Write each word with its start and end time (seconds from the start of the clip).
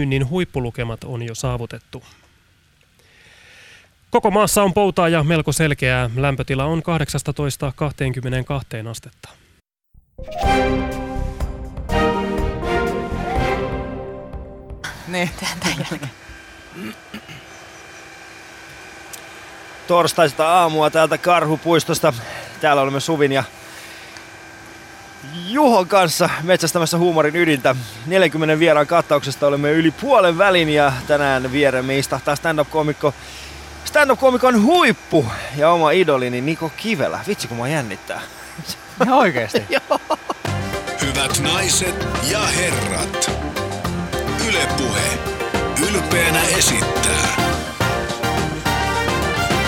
myynnin 0.00 0.30
huippulukemat 0.30 1.04
on 1.04 1.22
jo 1.22 1.34
saavutettu. 1.34 2.02
Koko 4.10 4.30
maassa 4.30 4.62
on 4.62 4.74
poutaa 4.74 5.08
ja 5.08 5.22
melko 5.22 5.52
selkeää. 5.52 6.10
Lämpötila 6.16 6.64
on 6.64 6.82
18-22 8.86 8.88
astetta. 8.90 9.28
Niin. 15.08 15.30
Torstaista 19.88 20.48
aamua 20.48 20.90
täältä 20.90 21.18
Karhupuistosta. 21.18 22.12
Täällä 22.60 22.82
olemme 22.82 23.00
Suvin 23.00 23.32
ja 23.32 23.44
Juhon 25.46 25.88
kanssa 25.88 26.30
metsästämässä 26.42 26.98
huumorin 26.98 27.36
ydintä. 27.36 27.76
40 28.06 28.58
vieraan 28.58 28.86
kattauksesta 28.86 29.46
olemme 29.46 29.72
yli 29.72 29.90
puolen 29.90 30.38
välin 30.38 30.68
ja 30.68 30.92
tänään 31.06 31.52
vieremme 31.52 31.98
istahtaa 31.98 32.36
stand-up-komikko 32.36 33.14
stand-up-komikon 33.84 34.62
huippu 34.62 35.26
ja 35.56 35.70
oma 35.70 35.90
idolini 35.90 36.40
Niko 36.40 36.72
Kivelä. 36.76 37.20
Vitsi 37.28 37.48
kun 37.48 37.56
mua 37.56 37.68
jännittää. 37.68 38.20
Ihan 39.04 39.18
oikeesti. 39.18 39.62
Hyvät 41.02 41.38
naiset 41.42 42.06
ja 42.30 42.40
herrat. 42.40 43.30
Ylepuhe 44.48 45.18
ylpeänä 45.88 46.42
esittää 46.42 47.36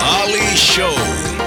Ali 0.01 0.57
Show. 0.57 1.44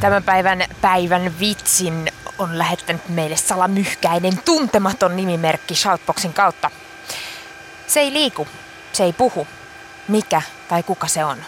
Tämän 0.00 0.22
päivän 0.22 0.64
päivän 0.80 1.38
vitsin 1.40 2.12
on 2.38 2.58
lähettänyt 2.58 3.08
meille 3.08 3.36
salamyhkäinen 3.36 4.38
tuntematon 4.44 5.16
nimimerkki 5.16 5.74
Shoutboxin 5.74 6.32
kautta. 6.32 6.70
Se 7.86 8.00
ei 8.00 8.12
liiku, 8.12 8.48
se 8.92 9.04
ei 9.04 9.12
puhu. 9.12 9.46
Mikä 10.08 10.42
tai 10.68 10.82
kuka 10.82 11.06
se 11.06 11.24
on? 11.24 11.38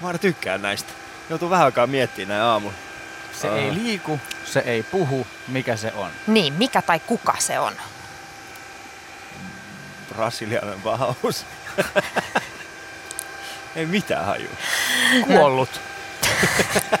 Mä 0.00 0.06
aina 0.06 0.18
tykkään 0.18 0.62
näistä. 0.62 0.92
Joutuu 1.30 1.50
vähän 1.50 1.64
aikaa 1.64 1.86
miettimään 1.86 2.38
näin 2.38 2.50
aamulla. 2.50 2.74
Se 3.40 3.48
Aa. 3.48 3.56
ei 3.56 3.74
liiku, 3.74 4.20
se 4.44 4.60
ei 4.60 4.82
puhu, 4.82 5.26
mikä 5.48 5.76
se 5.76 5.92
on. 5.92 6.10
Niin, 6.26 6.52
mikä 6.52 6.82
tai 6.82 7.00
kuka 7.00 7.34
se 7.38 7.58
on? 7.58 7.72
Brasilialainen 10.08 10.84
vahaus. 10.84 11.46
ei 13.76 13.86
mitään 13.86 14.26
hajua. 14.26 14.50
Kuollut. 15.26 15.70
No 15.74 15.99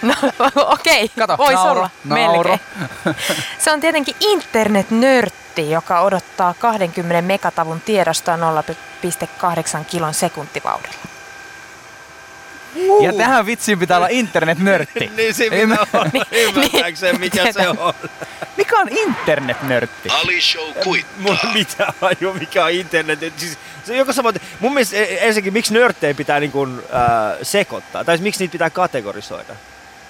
okei, 0.74 1.10
Kato, 1.18 1.38
voisi 1.38 1.54
nauro, 1.54 1.80
olla 1.80 1.90
nauro. 2.04 2.50
melkein. 2.50 2.60
Se 3.58 3.72
on 3.72 3.80
tietenkin 3.80 4.16
internetnörtti, 4.20 5.70
joka 5.70 6.00
odottaa 6.00 6.54
20 6.58 7.22
megatavun 7.22 7.80
tiedostoa 7.80 8.36
0,8 8.36 9.84
kilon 9.84 10.14
sekuntivauhdilla. 10.14 11.19
Ja 13.02 13.12
tähän 13.12 13.46
vitsiin 13.46 13.78
pitää 13.78 13.96
olla 13.96 14.08
internetnörtti. 14.10 15.10
niin 15.16 15.34
se 15.34 15.44
Ei 15.50 15.66
mä- 15.66 15.76
pitää 15.76 16.00
olla 16.00 16.24
ymmärtääkseen 16.48 17.20
mikä 17.20 17.52
se 17.52 17.68
on. 17.68 17.94
Mikä 18.56 18.78
on 18.78 18.88
internetnörtti? 18.88 20.08
Ali 20.08 20.40
Show 20.40 20.72
kuittaa. 20.84 21.36
ei 21.44 21.52
mitään 21.54 21.92
hajua, 22.00 22.34
mikä 22.34 22.64
on 22.64 22.70
internet. 22.70 23.32
Siis, 23.36 23.58
se 23.84 23.92
on 23.92 23.98
joko 23.98 24.12
sama, 24.12 24.32
mun 24.60 24.74
mielestä 24.74 24.96
e- 24.96 25.18
ensinnäkin, 25.26 25.52
miksi 25.52 25.74
nörttejä 25.74 26.14
pitää 26.14 26.40
niin 26.40 26.52
kuin, 26.52 26.78
äh, 26.94 27.38
sekoittaa? 27.42 28.04
Tai 28.04 28.16
siis 28.16 28.22
miksi 28.22 28.40
niitä 28.44 28.52
pitää 28.52 28.70
kategorisoida? 28.70 29.54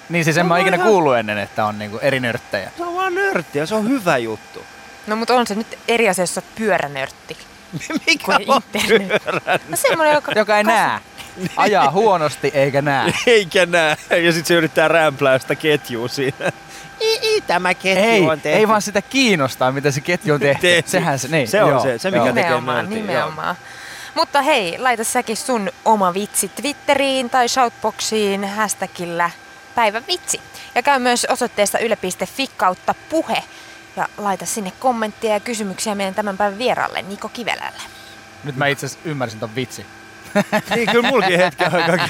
Niin 0.09 0.23
siis 0.23 0.37
en 0.37 0.43
No 0.45 0.49
mä 0.49 0.59
ikinä 0.59 0.75
ihan- 0.75 0.87
kuullut 0.89 1.17
ennen, 1.17 1.37
että 1.37 1.65
on 1.65 1.79
niinku 1.79 1.97
eri 2.01 2.19
nörttejä. 2.19 2.71
Se 2.77 2.83
on 2.83 2.95
vaan 2.95 3.15
nörttiä, 3.15 3.65
se 3.65 3.75
on 3.75 3.89
hyvä 3.89 4.17
juttu. 4.17 4.65
No 5.07 5.15
mutta 5.15 5.33
on 5.35 5.47
se 5.47 5.55
nyt 5.55 5.79
eri 5.87 6.09
asia, 6.09 6.23
jos 6.23 6.33
sä 6.35 6.41
oot 6.45 6.55
pyöränörtti. 6.55 7.37
mikä 8.07 8.31
on 8.47 8.61
internet. 8.75 9.69
No 9.69 9.77
semmoinen, 9.77 10.13
joka... 10.15 10.31
Joka 10.35 10.57
ei 10.57 10.63
näe. 10.63 10.99
Ajaa 11.57 11.91
huonosti 11.91 12.51
eikä 12.53 12.81
näe. 12.81 13.13
Eikä 13.27 13.65
näe. 13.65 13.97
Ja 14.09 14.31
sitten 14.31 14.45
se 14.45 14.53
yrittää 14.53 14.87
rämplää 14.87 15.39
sitä 15.39 15.55
ketjua 15.55 16.07
siinä. 16.07 16.51
I, 17.01 17.35
i, 17.35 17.41
tämä 17.41 17.73
ketju 17.73 18.03
Ei, 18.03 18.21
on 18.21 18.41
tehty. 18.41 18.59
ei 18.59 18.67
vaan 18.67 18.81
sitä 18.81 19.01
kiinnostaa, 19.01 19.71
miten 19.71 19.93
se 19.93 20.01
ketju 20.01 20.33
on 20.33 20.39
tehty. 20.39 20.61
Tehty. 20.61 20.91
Sehän 20.91 21.19
se, 21.19 21.27
niin, 21.27 21.47
Se 21.47 21.63
on 21.63 21.69
joo, 21.69 21.83
se, 21.83 21.97
se 21.97 22.11
mikä 22.11 22.23
joo. 22.25 22.33
tekee 22.33 22.43
Nimenomaan, 22.43 22.89
nimenomaan. 22.89 23.55
Mutta 24.15 24.41
hei, 24.41 24.79
laita 24.79 25.03
säkin 25.03 25.37
sun 25.37 25.69
oma 25.85 26.13
vitsi 26.13 26.49
Twitteriin 26.49 27.29
tai 27.29 27.49
Shoutboxiin 27.49 28.49
hashtagillä 28.49 29.29
päivän 29.75 30.03
vitsi. 30.07 30.41
Ja 30.75 30.83
käy 30.83 30.99
myös 30.99 31.25
osoitteesta 31.29 31.79
yle.fi 31.79 32.47
kautta 32.57 32.95
puhe. 33.09 33.43
Ja 33.95 34.07
laita 34.17 34.45
sinne 34.45 34.71
kommenttia 34.79 35.33
ja 35.33 35.39
kysymyksiä 35.39 35.95
meidän 35.95 36.15
tämän 36.15 36.37
päivän 36.37 36.57
vieraalle 36.57 37.01
Niko 37.01 37.29
Kivelälle. 37.29 37.81
Nyt 38.43 38.55
mä 38.55 38.67
itse 38.67 38.85
asiassa 38.85 39.09
ymmärsin 39.09 39.39
ton 39.39 39.55
vitsi. 39.55 39.85
Niin 40.75 40.89
kyllä 40.91 41.09
mulkin 41.09 41.37
hetken 41.37 41.75
aikaa. 41.75 42.07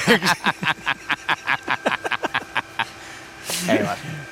Ei. 3.68 3.80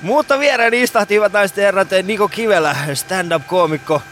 Mutta 0.03 0.39
viereen 0.39 0.75
istahti 0.75 1.15
hyvät 1.15 1.33
naiset 1.33 1.57
ja 1.57 1.65
herrat 1.65 1.89
Niko 2.03 2.29
Kivelä, 2.29 2.77
stand-up-koomikko. 2.95 4.03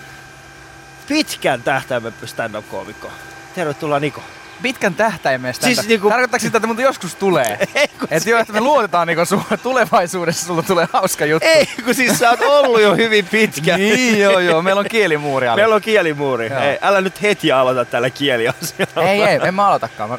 Pitkän 1.09 1.63
tähtäimen 1.63 2.15
stand-up-koomikko. 2.25 3.11
Tervetuloa 3.55 4.01
Niko. 4.01 4.23
Pitkän 4.63 4.95
tähtäimen 4.95 5.55
Siis 5.55 5.89
niinku- 5.89 6.09
Tarkoittaako 6.09 6.43
sitä, 6.43 6.59
että 6.59 6.67
muuten 6.67 6.83
joskus 6.83 7.15
tulee? 7.15 7.59
Ei, 7.75 7.89
kun 7.89 8.09
Että 8.11 8.31
joo, 8.31 8.41
että 8.41 8.53
me 8.53 8.61
luotetaan 8.61 9.07
niinku 9.07 9.25
sun 9.25 9.43
tulevaisuudessa 9.63 10.47
sulla 10.47 10.63
tulee 10.63 10.89
hauska 10.93 11.25
juttu. 11.27 11.49
Ei, 11.49 11.67
kun 11.85 11.95
siis 11.95 12.19
sä 12.19 12.31
oot 12.31 12.41
ollut 12.41 12.81
jo 12.83 12.95
hyvin 12.97 13.27
pitkään. 13.27 13.81
Niin 13.89 14.21
joo 14.21 14.39
joo, 14.39 14.63
meillä 14.63 14.79
on 14.79 14.87
kielimuuri 14.91 15.49
alle. 15.49 15.63
Meillä 15.63 15.75
on 15.75 15.81
kielimuuri. 15.83 16.47
Joo. 16.51 16.61
Ei, 16.61 16.79
älä 16.83 17.01
nyt 17.01 17.23
heti 17.23 17.53
aloita 17.53 17.85
tällä 17.85 18.11
kieliasialla. 18.11 19.03
Ei 19.03 19.23
ei, 19.23 19.39
en 19.45 19.55
mä 19.55 19.67
aloitakaan. 19.67 20.11
Mä... 20.11 20.19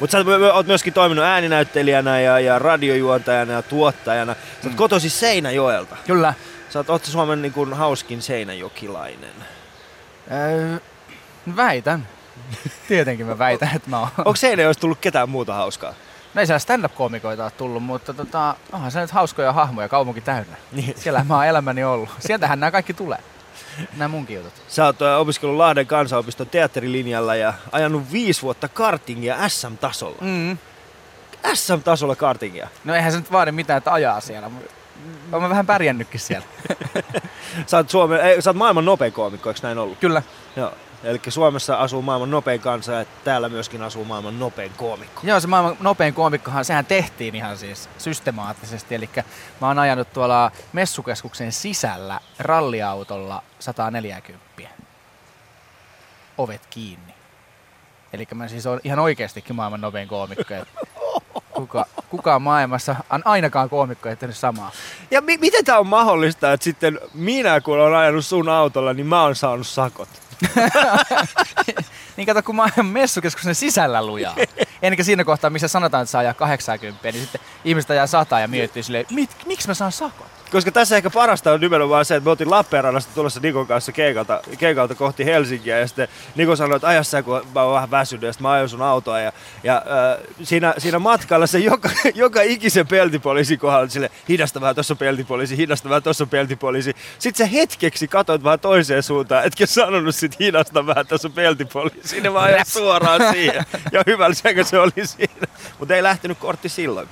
Mutta 0.00 0.12
sä 0.12 0.18
oot- 0.60 0.66
myöskin 0.66 0.92
toiminut 0.92 1.24
ääninäyttelijänä 1.24 2.20
ja, 2.20 2.40
ja 2.40 2.58
radiojuontajana 2.58 3.52
ja 3.52 3.62
tuottajana. 3.62 4.34
Sä 4.34 4.40
oot 4.64 4.72
Mm. 4.72 4.76
kotosi 4.76 5.10
Seinäjoelta. 5.10 5.96
Kyllä. 6.06 6.34
Sä 6.70 6.78
oot, 6.78 6.90
oot 6.90 7.04
Suomen 7.04 7.42
niin 7.42 7.52
kuin, 7.52 7.72
hauskin 7.74 8.22
seinäjokilainen. 8.22 9.34
Öö, 10.32 10.78
väitän. 11.56 12.08
Tietenkin 12.88 13.26
mä 13.26 13.38
väitän, 13.38 13.70
että 13.74 13.90
mä 13.90 13.98
oon. 13.98 14.08
Onko 14.18 14.36
Seinäjoesta 14.36 14.80
tullut 14.80 14.98
ketään 15.00 15.28
muuta 15.28 15.54
hauskaa? 15.54 15.94
No 16.34 16.40
ei 16.40 16.46
siellä 16.46 16.58
stand-up-koomikoita 16.58 17.42
ole 17.42 17.50
tullut, 17.50 17.82
mutta 17.82 18.14
tota, 18.14 18.54
onhan 18.72 18.90
se 18.90 19.00
nyt 19.00 19.10
hauskoja 19.10 19.52
hahmoja 19.52 19.88
kaupunki 19.88 20.20
täynnä. 20.20 20.56
Niin. 20.72 20.94
Siellä 20.96 21.24
mä 21.24 21.34
oon 21.34 21.46
elämäni 21.46 21.84
ollut. 21.84 22.08
Sieltähän 22.18 22.60
nämä 22.60 22.70
kaikki 22.70 22.94
tulee. 22.94 23.18
Nämä 23.96 24.08
munkin 24.08 24.36
jutut. 24.36 24.52
Sä 24.68 24.84
oot 24.84 25.02
opiskellut 25.02 25.56
Lahden 25.56 25.86
kansanopiston 25.86 26.46
teatterilinjalla 26.46 27.34
ja 27.34 27.54
ajanut 27.72 28.12
viisi 28.12 28.42
vuotta 28.42 28.68
kartingia 28.68 29.48
SM-tasolla. 29.48 30.18
Mm. 30.20 30.58
SM-tasolla 31.54 32.16
kartingia. 32.16 32.68
No 32.84 32.94
eihän 32.94 33.12
se 33.12 33.18
nyt 33.18 33.32
vaadi 33.32 33.52
mitään, 33.52 33.78
että 33.78 33.92
ajaa 33.92 34.20
siellä. 34.20 34.48
mutta 34.48 34.72
Oon 35.32 35.42
mä 35.42 35.48
vähän 35.48 35.66
pärjännytkin 35.66 36.20
siellä. 36.20 36.46
Sä 37.66 37.76
oot, 37.76 37.90
Suomen, 37.90 38.20
ei, 38.20 38.42
sä 38.42 38.50
oot 38.50 38.56
maailman 38.56 38.84
nopein 38.84 39.12
koomikko, 39.12 39.50
eikö 39.50 39.60
näin 39.62 39.78
ollut? 39.78 39.98
Kyllä. 39.98 40.22
Joo. 40.56 40.72
Eli 41.04 41.20
Suomessa 41.28 41.76
asuu 41.76 42.02
maailman 42.02 42.30
nopein 42.30 42.60
kansa 42.60 42.92
ja 42.92 43.04
täällä 43.24 43.48
myöskin 43.48 43.82
asuu 43.82 44.04
maailman 44.04 44.38
nopein 44.38 44.72
koomikko. 44.76 45.20
Joo, 45.24 45.40
se 45.40 45.46
maailman 45.46 45.76
nopein 45.80 46.14
koomikkohan, 46.14 46.64
sehän 46.64 46.86
tehtiin 46.86 47.34
ihan 47.34 47.58
siis 47.58 47.88
systemaattisesti. 47.98 48.94
Eli 48.94 49.10
mä 49.60 49.66
oon 49.66 49.78
ajanut 49.78 50.12
tuolla 50.12 50.50
messukeskuksen 50.72 51.52
sisällä 51.52 52.20
ralliautolla 52.38 53.42
140. 53.58 54.46
Ovet 56.38 56.66
kiinni. 56.70 57.14
Eli 58.12 58.26
mä 58.34 58.48
siis 58.48 58.66
oon 58.66 58.80
ihan 58.84 58.98
oikeastikin 58.98 59.56
maailman 59.56 59.80
nopein 59.80 60.08
koomikko. 60.08 60.54
Kuka, 61.52 61.86
kukaan 62.08 62.42
maailmassa, 62.42 62.96
an- 63.10 63.22
ainakaan 63.24 63.70
koomikko 63.70 64.08
ei 64.08 64.16
tehnyt 64.16 64.36
samaa. 64.36 64.70
Ja 65.10 65.20
mi- 65.20 65.36
miten 65.38 65.64
tää 65.64 65.78
on 65.78 65.86
mahdollista, 65.86 66.52
että 66.52 66.64
sitten 66.64 67.00
minä 67.14 67.60
kun 67.60 67.78
olen 67.80 67.94
ajanut 67.98 68.26
sun 68.26 68.48
autolla, 68.48 68.92
niin 68.92 69.06
mä 69.06 69.22
oon 69.22 69.34
saanut 69.34 69.66
sakot? 69.66 70.08
Niin 72.16 72.26
kato, 72.26 72.42
kun 72.42 72.56
mä 72.56 72.62
ajan 72.76 72.86
messukeskuksen 72.86 73.54
sisällä 73.54 74.06
lujaa. 74.06 74.36
Enkä 74.82 75.02
siinä 75.02 75.24
kohtaa, 75.24 75.50
missä 75.50 75.68
sanotaan, 75.68 76.02
että 76.02 76.10
saa 76.10 76.18
ajaa 76.18 76.34
80, 76.34 77.12
niin 77.12 77.22
sitten 77.22 77.40
ihmiset 77.64 77.90
ajaa 77.90 78.06
100 78.06 78.40
ja 78.40 78.48
miettii 78.48 78.82
silleen, 78.82 79.06
miksi 79.46 79.68
mä 79.68 79.74
saan 79.74 79.92
sakot? 79.92 80.35
Koska 80.52 80.72
tässä 80.72 80.96
ehkä 80.96 81.10
parasta 81.10 81.52
on 81.52 81.60
nimenomaan 81.60 82.04
se, 82.04 82.16
että 82.16 82.24
me 82.24 82.30
oltiin 82.30 82.50
Lappeenrannasta 82.50 83.14
tulossa 83.14 83.40
Nikon 83.40 83.66
kanssa 83.66 83.92
keikalta, 83.92 84.40
keikalta 84.58 84.94
kohti 84.94 85.24
Helsinkiä 85.24 85.78
ja 85.78 85.86
sitten 85.86 86.08
Niko 86.36 86.56
sanoi, 86.56 86.76
että 86.76 86.88
aja 86.88 87.02
sä, 87.02 87.22
kun 87.22 87.46
mä 87.54 87.62
oon 87.62 87.74
vähän 87.74 87.90
väsynyt 87.90 88.22
ja 88.22 88.32
sitten 88.32 88.42
mä 88.42 88.52
ajoin 88.52 88.68
sun 88.68 88.82
autoa 88.82 89.20
ja, 89.20 89.32
ja 89.64 89.76
äh, 89.76 90.24
siinä, 90.42 90.74
siinä 90.78 90.98
matkalla 90.98 91.46
se 91.46 91.58
joka, 91.58 91.90
joka 92.14 92.42
ikisen 92.42 92.86
peltipoliisin 92.86 93.58
kohdalla 93.58 93.88
sille 93.88 94.10
hidasta 94.28 94.60
vähän, 94.60 94.74
tuossa 94.74 94.96
peltipoliisi, 94.96 95.56
hidasta 95.56 95.88
vähän, 95.88 96.02
tuossa 96.02 96.26
peltipoliisi. 96.26 96.94
Sitten 97.18 97.46
sä 97.46 97.52
hetkeksi 97.52 98.08
katsoit 98.08 98.44
vähän 98.44 98.60
toiseen 98.60 99.02
suuntaan, 99.02 99.44
etkä 99.44 99.66
sanonut 99.66 100.14
sit 100.14 100.40
hidasta 100.40 100.86
vähän, 100.86 101.06
tuossa 101.06 101.30
peltipoliisi, 101.30 102.20
ne 102.20 102.32
vaan 102.32 102.44
ajat 102.44 102.68
suoraan 102.68 103.20
siihen. 103.32 103.64
Ja 103.92 104.02
hyvällä 104.06 104.64
se 104.64 104.78
oli 104.78 105.06
siinä, 105.06 105.46
mutta 105.78 105.94
ei 105.94 106.02
lähtenyt 106.02 106.38
kortti 106.38 106.68
silloin. 106.68 107.08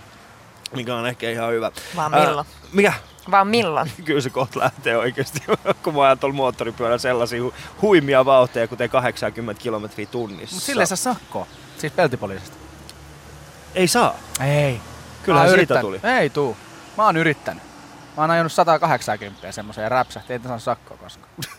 mikä 0.77 0.95
on 0.95 1.07
ehkä 1.07 1.31
ihan 1.31 1.53
hyvä. 1.53 1.71
Vaan 1.97 2.11
milloin? 2.11 2.47
mikä? 2.73 2.93
Vaan 3.31 3.47
milloin? 3.49 3.91
Kyllä 4.05 4.21
se 4.21 4.31
kohta 4.31 4.59
lähtee 4.61 4.97
oikeasti, 4.97 5.41
kun 5.83 5.95
mä 5.95 6.03
ajan 6.03 6.19
tuolla 6.19 6.37
moottoripyörällä 6.37 6.99
sellaisia 6.99 7.41
hu- 7.43 7.55
huimia 7.83 8.25
vauhteja, 8.25 8.69
kuten 8.69 8.91
80 8.91 9.63
kilometriä 9.63 10.07
tunnissa. 10.07 10.55
Mutta 10.57 10.67
sille 10.67 10.87
saa 10.87 10.97
sakkoa. 10.97 11.47
Siis 11.79 11.93
peltipoliisista. 11.93 12.57
Ei 13.75 13.89
saa. 13.89 14.15
Ei. 14.47 14.81
Oon 15.29 15.39
siitä 15.39 15.53
yrittänyt. 15.53 16.05
Ei 16.05 16.31
tuu. 16.31 16.57
Mä 16.97 17.05
oon 17.05 17.17
yrittänyt. 17.17 17.63
Mä 18.17 18.23
oon 18.23 18.31
ajanut 18.31 18.53
180 18.53 19.53
semmoisen 19.53 19.83
ja 19.83 19.89
räpsähti, 19.89 20.33
ei 20.33 20.41
saa 20.45 20.59
sakkoa 20.59 20.97
koskaan. 20.97 21.31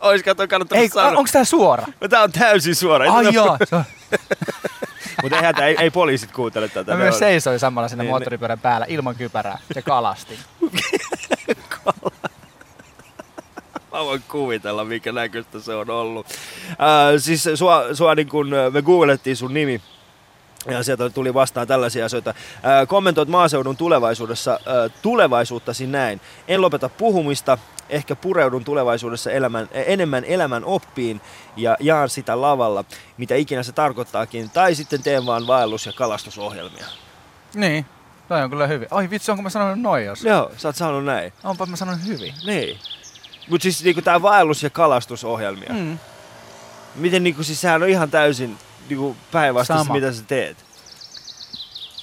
Ois 0.00 0.22
kato 0.22 0.48
kannattanut 0.48 0.82
Ei, 0.82 0.88
sanoa. 0.88 1.18
onks 1.18 1.32
tää 1.32 1.44
suora? 1.44 1.86
No, 2.00 2.08
Tää 2.08 2.22
on 2.22 2.32
täysin 2.32 2.74
suora. 2.74 3.04
Ei 3.04 3.10
Ai 3.10 3.24
tätä- 3.24 3.34
joo. 3.34 3.56
se 3.64 3.76
on- 3.76 3.84
Mutta 5.22 5.36
eihän 5.36 5.62
ei, 5.62 5.76
ei 5.80 5.90
poliisit 5.90 6.32
kuuntele 6.32 6.68
tätä. 6.68 6.92
Mä 6.92 6.98
myös 6.98 7.18
seisoin 7.18 7.58
samalla 7.58 7.88
siinä 7.88 8.02
Niin, 8.02 8.10
moottoripyörän 8.10 8.60
päällä 8.60 8.86
ilman 8.88 9.14
kypärää 9.14 9.58
ja 9.74 9.82
kalasti. 9.82 10.38
Mä 13.92 14.04
voin 14.04 14.22
kuvitella, 14.28 14.84
mikä 14.84 15.12
näköistä 15.12 15.60
se 15.60 15.74
on 15.74 15.90
ollut. 15.90 16.26
Ää, 16.78 17.18
siis 17.18 17.48
sua, 17.54 17.94
sua 17.94 18.14
niin 18.14 18.28
kun, 18.28 18.54
äh, 18.54 18.72
me 18.72 18.82
googlettiin 18.82 19.36
sun 19.36 19.54
nimi. 19.54 19.80
Ja 20.68 20.82
sieltä 20.82 21.10
tuli 21.10 21.34
vastaan 21.34 21.66
tällaisia 21.66 22.06
asioita. 22.06 22.34
Ää, 22.62 22.86
kommentoit 22.86 23.28
maaseudun 23.28 23.76
tulevaisuudessa, 23.76 24.50
ää, 24.50 24.88
tulevaisuuttasi 25.02 25.86
näin. 25.86 26.20
En 26.48 26.60
lopeta 26.60 26.88
puhumista, 26.88 27.58
ehkä 27.88 28.16
pureudun 28.16 28.64
tulevaisuudessa 28.64 29.30
elämän, 29.30 29.68
eh, 29.72 29.84
enemmän 29.88 30.24
elämän 30.24 30.64
oppiin 30.64 31.20
ja 31.56 31.76
jaan 31.80 32.08
sitä 32.08 32.40
lavalla, 32.40 32.84
mitä 33.18 33.34
ikinä 33.34 33.62
se 33.62 33.72
tarkoittaakin. 33.72 34.50
Tai 34.50 34.74
sitten 34.74 35.02
teen 35.02 35.26
vaan 35.26 35.46
vaellus- 35.46 35.86
ja 35.86 35.92
kalastusohjelmia. 35.92 36.86
Niin. 37.54 37.86
Toi 38.28 38.42
on 38.42 38.50
kyllä 38.50 38.66
hyvin. 38.66 38.88
Oi 38.90 39.10
vitsi, 39.10 39.30
onko 39.30 39.42
mä 39.42 39.50
sanonut 39.50 39.80
noin 39.80 40.04
jos? 40.04 40.24
Joo, 40.24 40.50
sä 40.56 40.68
oot 40.68 40.76
sanonut 40.76 41.04
näin. 41.04 41.32
Onpa 41.44 41.66
mä 41.66 41.76
sanonut 41.76 42.06
hyvin. 42.06 42.34
Niin. 42.46 42.78
Mutta 43.50 43.62
siis 43.62 43.84
niinku 43.84 44.02
tää 44.02 44.22
vaellus- 44.22 44.62
ja 44.62 44.70
kalastusohjelmia. 44.70 45.72
Mm. 45.72 45.98
Miten 46.94 47.22
niinku 47.22 47.42
siis 47.42 47.60
sehän 47.60 47.82
on 47.82 47.88
ihan 47.88 48.10
täysin 48.10 48.58
niinku 48.88 49.16
päinvastaista, 49.32 49.84
Sama. 49.84 49.94
mitä 49.94 50.12
sä 50.12 50.22
teet. 50.26 50.68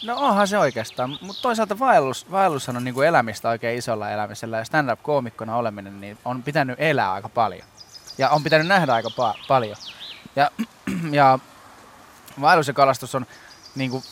No 0.03 0.15
onhan 0.17 0.47
se 0.47 0.57
oikeastaan, 0.57 1.17
mutta 1.21 1.41
toisaalta 1.41 1.79
vaellus, 1.79 2.31
vaellushan 2.31 2.77
on 2.77 2.83
niinku 2.83 3.01
elämistä 3.01 3.49
oikein 3.49 3.77
isolla 3.77 4.09
elämisellä 4.09 4.57
ja 4.57 4.65
stand-up-koomikkona 4.65 5.55
oleminen 5.55 6.01
niin 6.01 6.17
on 6.25 6.43
pitänyt 6.43 6.79
elää 6.81 7.13
aika 7.13 7.29
paljon. 7.29 7.67
Ja 8.17 8.29
on 8.29 8.43
pitänyt 8.43 8.67
nähdä 8.67 8.93
aika 8.93 9.09
pa- 9.09 9.45
paljon. 9.47 9.77
Ja, 10.35 10.51
ja 11.11 11.39
vaellus 12.41 12.67
ja 12.67 12.73
kalastus 12.73 13.15
on 13.15 13.25
niinku 13.75 14.03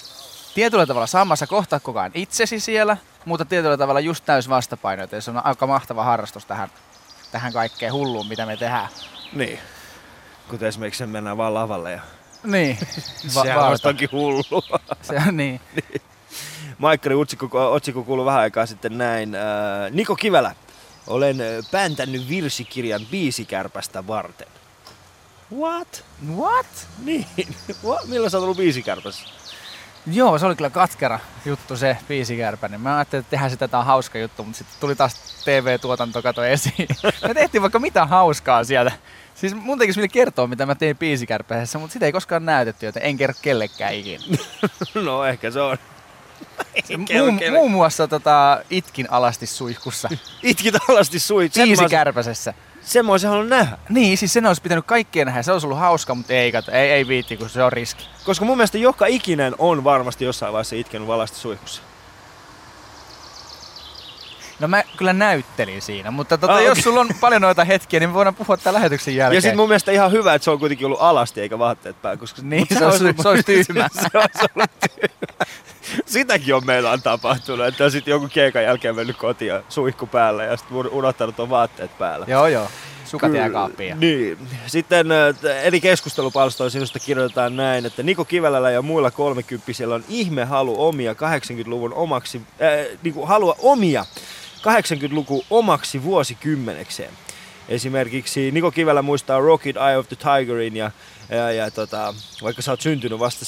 tietyllä 0.54 0.86
tavalla 0.86 1.08
samassa 1.08 1.48
kohtaa 1.48 1.80
koko 1.80 2.00
ajan 2.00 2.12
itsesi 2.16 2.60
siellä, 2.60 2.98
mutta 3.26 3.46
tietyllä 3.46 3.78
tavalla 3.78 4.00
just 4.00 4.26
täys 4.26 4.50
vastapaino, 4.50 5.04
joten 5.04 5.22
se 5.22 5.32
on 5.32 5.46
aika 5.46 5.68
mahtava 5.68 6.04
harrastus 6.04 6.46
tähän, 6.46 6.70
tähän 7.32 7.54
kaikkeen 7.54 7.94
hulluun, 7.94 8.28
mitä 8.28 8.46
me 8.46 8.58
tehdään. 8.58 8.90
Niin. 9.34 9.60
Kuten 10.50 10.68
esimerkiksi 10.68 11.06
mennään 11.06 11.38
vaan 11.38 11.54
lavalle 11.54 11.92
ja 11.92 12.02
Niin. 12.44 12.78
sehän 13.28 13.60
Va- 13.60 13.68
on 13.68 13.78
toki 13.82 14.06
hullu. 14.12 14.44
Se 15.02 15.16
on 15.28 15.38
niin. 15.38 15.62
Maikkarin 16.78 17.18
otsikko, 17.20 17.74
otsikko 17.74 18.04
kuuluu 18.04 18.26
vähän 18.26 18.42
aikaa 18.42 18.66
sitten 18.66 18.98
näin. 18.98 19.36
Ää, 19.36 19.90
Niko 19.90 20.16
Kivelä, 20.16 20.56
olen 21.08 21.38
pääntänyt 21.72 22.30
virsikirjan 22.30 23.02
biisikärpästä 23.12 24.08
varten. 24.08 24.48
What? 25.58 26.04
What? 26.36 26.88
Niin. 27.04 27.26
What? 27.86 28.08
Milloin 28.08 28.32
sä 28.32 28.38
oot 28.38 28.44
ollut 28.44 28.58
biisikärpässä? 28.58 29.24
Joo, 30.08 30.38
se 30.40 30.46
oli 30.46 30.56
kyllä 30.56 30.70
katkera 30.70 31.20
juttu 31.46 31.78
se 31.78 31.98
biisikärpänen. 32.08 32.82
Mä 32.82 32.96
ajattelin, 32.98 33.22
että 33.22 33.30
tehdään 33.32 33.52
sitä, 33.52 33.68
tää 33.68 33.80
on 33.80 33.86
hauska 33.86 34.20
juttu, 34.20 34.44
mutta 34.44 34.58
sitten 34.58 34.76
tuli 34.80 34.96
taas 34.96 35.16
TV-tuotanto 35.46 36.22
kato 36.22 36.44
esiin. 36.44 36.88
Me 37.28 37.34
tehtiin 37.34 37.62
vaikka 37.62 37.80
mitä 37.80 38.06
hauskaa 38.06 38.64
sieltä. 38.64 38.92
Siis 39.36 39.56
mun 39.56 39.80
tekisi 39.80 40.00
mieli 40.00 40.10
kertoa, 40.10 40.48
mitä 40.48 40.66
mä 40.66 40.76
tein 40.76 40.98
biisikärpäisessä, 40.98 41.80
mutta 41.80 41.94
sitä 41.94 42.06
ei 42.06 42.12
koskaan 42.12 42.46
näytetty, 42.46 42.86
joten 42.86 43.04
en 43.04 43.18
kerro 43.18 43.34
kellekään 43.42 43.94
ikinä. 43.94 44.24
no 45.06 45.26
ehkä 45.26 45.52
se 45.52 45.62
on. 45.62 45.78
Muun, 47.18 47.40
muun 47.52 47.72
muassa 47.72 48.08
tota, 48.08 48.64
itkin 48.70 49.08
alasti 49.12 49.46
suihkussa. 49.48 50.10
Itkit 50.44 50.76
alasti 50.90 51.18
mä, 51.20 51.64
Biisikärpäisessä. 51.64 52.54
sen 52.82 53.06
mä 53.06 53.12
olisin 53.12 53.30
halunnut 53.30 53.50
nähdä. 53.50 53.78
Niin, 53.90 54.18
siis 54.18 54.34
sen 54.34 54.46
olisi 54.46 54.62
pitänyt 54.62 54.86
kaikkien 54.86 55.28
nähdä. 55.28 55.42
Se 55.44 55.52
olisi 55.52 55.68
ollut 55.68 55.80
hauska, 55.80 56.16
mutta 56.16 56.34
ei, 56.34 56.52
kato, 56.52 56.72
ei, 56.72 56.92
ei 56.92 57.08
viitti, 57.08 57.38
kun 57.38 57.50
se 57.50 57.64
on 57.64 57.74
riski. 57.74 58.08
Koska 58.24 58.46
mun 58.46 58.58
mielestä 58.58 58.78
joka 58.78 59.06
ikinen 59.06 59.56
on 59.58 59.84
varmasti 59.84 60.26
jossain 60.26 60.54
vaiheessa 60.54 60.76
itkenyt 60.76 61.08
valasti 61.08 61.38
suihkussa. 61.38 61.82
No 64.60 64.68
mä 64.68 64.84
kyllä 64.98 65.14
näyttelin 65.14 65.82
siinä, 65.82 66.12
mutta 66.12 66.38
tota, 66.38 66.54
Ah, 66.56 66.64
jos 66.64 66.78
sulla 66.78 67.00
on 67.02 67.10
paljon 67.20 67.42
noita 67.42 67.64
hetkiä, 67.64 68.00
niin 68.00 68.10
me 68.10 68.14
voidaan 68.14 68.36
puhua 68.36 68.58
tämän 68.58 68.74
lähetyksen 68.74 69.16
jälkeen. 69.16 69.38
Ja 69.38 69.42
sitten 69.42 69.58
mun 69.58 69.68
mielestä 69.70 69.92
ihan 69.92 70.12
hyvä, 70.12 70.34
että 70.34 70.44
se 70.44 70.52
on 70.52 70.60
kuitenkin 70.60 70.86
ollut 70.86 71.02
alasti 71.02 71.42
eikä 71.42 71.60
vaatteet 71.60 72.02
päällä. 72.02 72.18
Koska, 72.20 72.42
Niin, 72.42 72.68
mut 72.70 72.80
se 72.80 72.86
olisi- 72.86 73.16
se 73.22 73.30
olisi 73.30 73.44
tyhmä. 73.44 73.90
se 74.12 74.18
olisi 74.18 74.40
ollut 74.56 74.70
tyhmä. 74.80 75.46
Sitäkin 76.06 76.56
on 76.56 76.66
meillä 76.66 76.92
on 76.92 77.02
tapahtunut, 77.02 77.68
että 77.68 77.84
on 77.84 77.92
sitten 77.92 78.12
joku 78.12 78.28
keikan 78.34 78.64
jälkeen 78.64 78.96
mennyt 78.96 79.18
kotiin 79.18 79.50
ja 79.50 79.64
suihku 79.70 80.08
päällä 80.08 80.44
ja 80.44 80.58
sitten 80.58 80.78
unohtanut 80.78 81.40
on 81.40 81.50
vaatteet 81.50 81.98
päällä. 81.98 82.26
Joo, 82.30 82.48
joo. 82.48 82.68
Sukat 83.06 83.30
Kyllä, 83.32 83.40
jää 83.44 83.50
kaappiin. 83.50 83.90
ja- 83.90 83.96
Niin. 83.96 84.38
Sitten 84.68 85.08
eri 85.64 85.82
keskustelupalstoilla 85.82 86.70
sinusta 86.70 87.00
kirjoitetaan 87.00 87.56
näin, 87.56 87.86
että 87.86 88.04
Niko 88.04 88.26
Kivelällä 88.26 88.72
ja 88.72 88.82
muilla 88.82 89.12
kolmekymppisillä 89.12 89.96
on 89.96 90.04
ihme 90.10 90.44
halu 90.46 90.88
omia 90.88 91.14
80-luvun 91.14 91.94
omaksi, 91.94 92.42
äh, 92.62 92.98
niinku 93.04 93.26
halua 93.26 93.56
omia 93.60 94.06
80-luku 94.64 95.46
omaksi 95.50 96.04
vuosikymmenekseen. 96.04 97.12
Esimerkiksi 97.70 98.52
Niko 98.52 98.72
Kivelä 98.72 99.02
muistaa 99.02 99.40
Rocket 99.40 99.76
Eye 99.76 99.98
of 99.98 100.08
the 100.08 100.16
Tigerin 100.16 100.76
ja, 100.76 100.92
ja, 101.30 101.52
ja 101.52 101.72
tota, 101.72 102.14
vaikka 102.44 102.62
sä 102.62 102.72
oot 102.72 102.82
syntynyt 102.82 103.20
vasta 103.20 103.46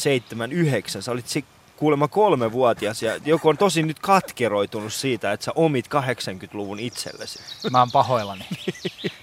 7-9, 0.98 1.02
sä 1.02 1.12
olit 1.12 1.46
kuulemma 1.78 2.08
kolmevuotias 2.08 3.04
ja 3.04 3.20
joku 3.26 3.50
on 3.50 3.58
tosi 3.58 3.84
nyt 3.84 4.00
katkeroitunut 4.00 4.94
siitä, 4.94 5.32
että 5.32 5.44
sä 5.44 5.52
omit 5.56 5.88
80-luvun 5.88 6.80
itsellesi. 6.80 7.40
Mä 7.72 7.80
oon 7.80 7.92
pahoillani. 7.92 8.46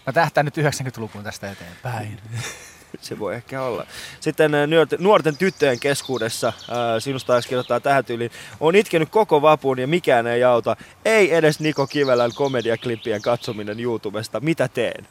Mä 0.06 0.12
tähtään 0.12 0.44
nyt 0.44 0.56
90-lukuun 0.56 1.24
tästä 1.24 1.50
eteenpäin. 1.50 2.20
Se 3.00 3.18
voi 3.18 3.34
ehkä 3.34 3.62
olla. 3.62 3.86
Sitten 4.20 4.54
äh, 4.54 4.68
nuorten, 4.68 4.98
nuorten 5.02 5.36
tyttöjen 5.36 5.80
keskuudessa, 5.80 6.48
äh, 6.48 6.54
sinusta 6.98 7.32
taas 7.32 7.46
kirjoittaa 7.46 7.80
tähän 7.80 8.04
tyyliin, 8.04 8.30
on 8.60 8.74
itkenyt 8.74 9.08
koko 9.08 9.42
vapun 9.42 9.78
ja 9.78 9.86
mikään 9.86 10.26
ei 10.26 10.44
auta. 10.44 10.76
Ei 11.04 11.34
edes 11.34 11.60
Niko 11.60 11.86
Kivelän 11.86 12.30
komediaklippien 12.34 13.22
katsominen 13.22 13.80
YouTubesta. 13.80 14.40
Mitä 14.40 14.68
teen? 14.68 15.06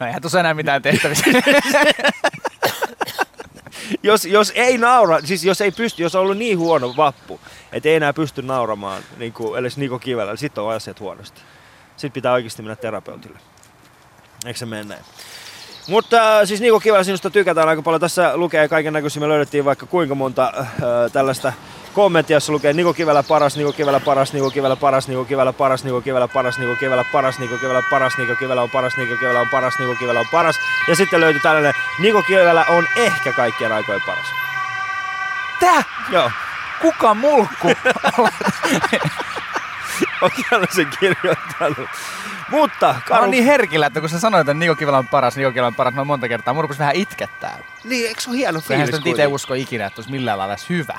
No 0.00 0.06
eihän 0.06 0.22
tuossa 0.22 0.40
enää 0.40 0.54
mitään 0.54 0.82
tehtävissä. 0.82 1.24
Jos, 4.02 4.24
jos 4.24 4.52
ei 4.54 4.78
naura, 4.78 5.20
siis 5.24 5.44
jos 5.44 5.60
ei 5.60 5.70
pysty, 5.70 6.02
jos 6.02 6.14
on 6.14 6.20
ollut 6.20 6.36
niin 6.36 6.58
huono 6.58 6.94
vappu, 6.96 7.40
että 7.72 7.88
ei 7.88 7.94
enää 7.94 8.12
pysty 8.12 8.42
nauramaan 8.42 9.02
niin 9.16 9.32
kuin 9.32 9.58
edes 9.58 9.76
Niko 9.76 9.98
Kivelä, 9.98 10.30
niin 10.30 10.38
sitten 10.38 10.64
on 10.64 10.72
asiat 10.72 11.00
huonosti. 11.00 11.40
Sitten 11.96 12.12
pitää 12.12 12.32
oikeasti 12.32 12.62
mennä 12.62 12.76
terapeutille. 12.76 13.38
Eikö 14.46 14.58
se 14.58 14.66
mene 14.66 14.84
näin? 14.84 15.04
Mutta 15.88 16.38
äh, 16.38 16.46
siis 16.46 16.60
Niko 16.60 16.80
Kivelä 16.80 17.04
sinusta 17.04 17.30
tykätään 17.30 17.68
aika 17.68 17.82
paljon. 17.82 18.00
Tässä 18.00 18.36
lukee 18.36 18.68
kaiken 18.68 18.92
näköisiä. 18.92 19.20
Me 19.20 19.28
löydettiin 19.28 19.64
vaikka 19.64 19.86
kuinka 19.86 20.14
monta 20.14 20.52
äh, 20.58 20.66
tällaista 21.12 21.52
kommenttia, 21.94 22.36
jossa 22.36 22.52
lukee 22.52 22.72
Niko 22.72 22.94
Kivelä 22.94 23.22
paras, 23.22 23.56
Niko 23.56 23.72
Kivelä 23.72 24.00
paras, 24.00 24.32
Niko 24.32 24.50
Kivelä 24.50 24.76
paras, 24.76 25.08
Niko 25.08 25.24
Kivelä 25.24 25.56
paras, 25.56 25.84
Niko 25.84 26.00
Kivelä 26.00 26.28
paras, 26.28 26.58
Niko 26.58 26.76
Kivelä 26.76 27.04
paras, 27.12 27.38
Niko 27.38 27.56
Kivelä 27.56 27.82
paras, 27.90 28.18
Niko 28.18 28.36
Kivelä 28.36 28.62
on 28.62 28.70
paras, 28.70 28.96
Niko 28.96 29.16
Kivelä 29.16 29.40
on 29.40 29.48
paras, 29.48 29.78
Niko 29.78 29.94
Kivelä 29.94 30.20
on 30.20 30.26
paras. 30.32 30.56
Ja 30.88 30.96
sitten 30.96 31.20
löytyy 31.20 31.40
tällainen, 31.40 31.74
Niko 31.98 32.22
Kivelä 32.22 32.64
on 32.68 32.86
ehkä 32.96 33.32
kaikkien 33.32 33.72
aikojen 33.72 34.02
paras. 34.06 34.26
Tää? 35.60 35.82
Joo, 36.10 36.30
Kuka 36.82 37.14
mulkku? 37.14 37.68
on 40.22 40.30
tällaisen 40.50 40.88
kirjoittanut. 41.00 41.88
Mutta, 42.52 42.86
Mä 42.92 43.00
Karu... 43.08 43.20
oon 43.20 43.30
niin 43.30 43.44
herkillä, 43.44 43.86
että 43.86 44.00
kun 44.00 44.08
sä 44.08 44.20
sanoit, 44.20 44.40
että 44.40 44.54
Niko 44.54 44.74
Kivelä 44.74 44.98
on 44.98 45.08
paras, 45.08 45.36
Niko 45.36 45.50
Kivelä 45.50 45.66
on 45.66 45.74
paras, 45.74 45.94
mä 45.94 46.04
monta 46.04 46.28
kertaa. 46.28 46.54
Mun 46.54 46.64
rupesi 46.64 46.78
vähän 46.80 46.96
itkettää. 46.96 47.58
niin, 47.84 48.08
eikö 48.08 48.20
se 48.20 48.30
ole 48.30 48.38
hieno 48.38 48.60
Sehän 48.60 48.86
fiilis 48.86 49.00
nyt 49.04 49.06
itse 49.10 49.26
usko 49.26 49.54
ikinä, 49.54 49.86
että 49.86 50.00
olisi 50.00 50.10
millään 50.10 50.38
lailla 50.38 50.54
edes 50.54 50.70
hyvä. 50.70 50.98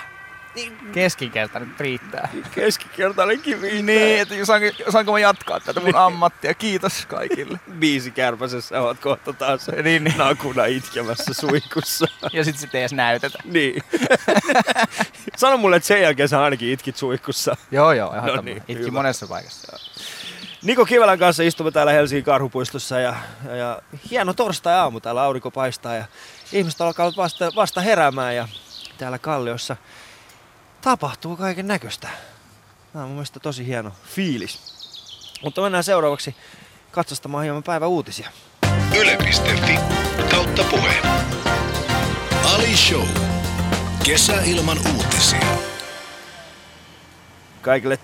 Niin, 0.55 0.77
Keskinkerta 0.91 1.59
nyt 1.59 1.79
riittää. 1.79 2.29
keskikertainen 2.51 3.39
kivi. 3.39 3.81
Niin, 3.81 4.19
että 4.21 4.35
saanko, 4.45 4.67
saanko 4.89 5.11
mä 5.11 5.19
jatkaa 5.19 5.59
tätä 5.59 5.79
mun 5.79 5.95
ammattia. 5.95 6.53
Kiitos 6.53 7.05
kaikille. 7.05 7.59
Biisi 7.79 8.11
kärpäsessä 8.11 8.81
oot 8.81 8.99
kohta 8.99 9.33
taas 9.33 9.67
Niin, 9.83 10.03
niin. 10.03 10.17
nakuna 10.17 10.65
itkemässä 10.65 11.33
suihkussa. 11.33 12.07
Ja 12.33 12.43
sit 12.43 12.57
sitä 12.57 12.77
ei 12.77 12.81
edes 12.81 12.93
näytetä. 12.93 13.39
niin. 13.43 13.83
Sano 15.35 15.57
mulle, 15.57 15.75
että 15.75 15.87
sen 15.87 16.01
jälkeen 16.01 16.29
sä 16.29 16.41
ainakin 16.43 16.69
itkit 16.69 16.97
suihkussa. 16.97 17.57
Joo, 17.71 17.91
joo, 17.93 18.09
ehdottomasti. 18.09 18.35
No 18.35 18.41
niin, 18.41 18.63
Itki 18.67 18.73
hyvä. 18.85 18.91
monessa 18.91 19.27
paikassa. 19.27 19.77
Niko 20.63 20.85
Kivelän 20.85 21.19
kanssa 21.19 21.43
istumme 21.43 21.71
täällä 21.71 21.91
Helsingin 21.91 22.23
karhupuistossa 22.23 22.99
ja, 22.99 23.15
ja, 23.45 23.55
ja 23.55 23.81
hieno 24.11 24.33
torstai-aamu. 24.33 24.99
Täällä 24.99 25.23
aurinko 25.23 25.51
paistaa 25.51 25.95
ja 25.95 26.05
ihmiset 26.51 26.81
alkaa 26.81 27.11
vasta, 27.17 27.51
vasta 27.55 27.81
heräämään 27.81 28.35
ja 28.35 28.47
täällä 28.97 29.19
Kalliossa 29.19 29.75
tapahtuu 30.81 31.37
kaiken 31.37 31.67
näköistä. 31.67 32.09
Tämä 32.93 33.03
on 33.03 33.09
mun 33.09 33.15
mielestä 33.15 33.39
tosi 33.39 33.67
hieno 33.67 33.91
fiilis. 34.03 34.73
Mutta 35.43 35.61
mennään 35.61 35.83
seuraavaksi 35.83 36.35
katsastamaan 36.91 37.43
hieman 37.43 37.63
päivän 37.63 37.89
uutisia. 37.89 38.29
Yle.fi 38.99 39.79
kautta 40.31 40.63
puhe. 40.63 40.93
Ali 42.53 42.77
Show. 42.77 43.07
Kesä 44.03 44.41
ilman 44.45 44.77
uutisia. 44.95 45.57
Kaikille 47.61 47.97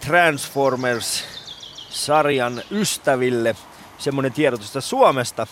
Transformers-sarjan 2.00 2.64
ystäville 2.72 3.56
semmoinen 3.98 4.34
tiedotusta 4.34 4.82
Suomesta. 4.82 5.48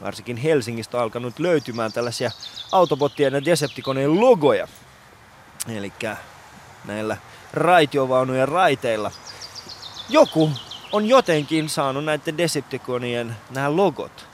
Varsinkin 0.00 0.36
Helsingistä 0.36 0.96
on 0.96 1.02
alkanut 1.02 1.38
löytymään 1.38 1.92
tällaisia 1.92 2.30
Autobottien 2.72 3.34
ja 3.34 3.44
Decepticonien 3.44 4.20
logoja. 4.20 4.68
Eli 5.68 5.92
näillä 6.84 7.16
raitiovaunujen 7.52 8.48
raiteilla. 8.48 9.10
Joku 10.08 10.50
on 10.92 11.06
jotenkin 11.06 11.68
saanut 11.68 12.04
näiden 12.04 12.38
Decepticonien 12.38 13.36
nämä 13.50 13.76
logot 13.76 14.26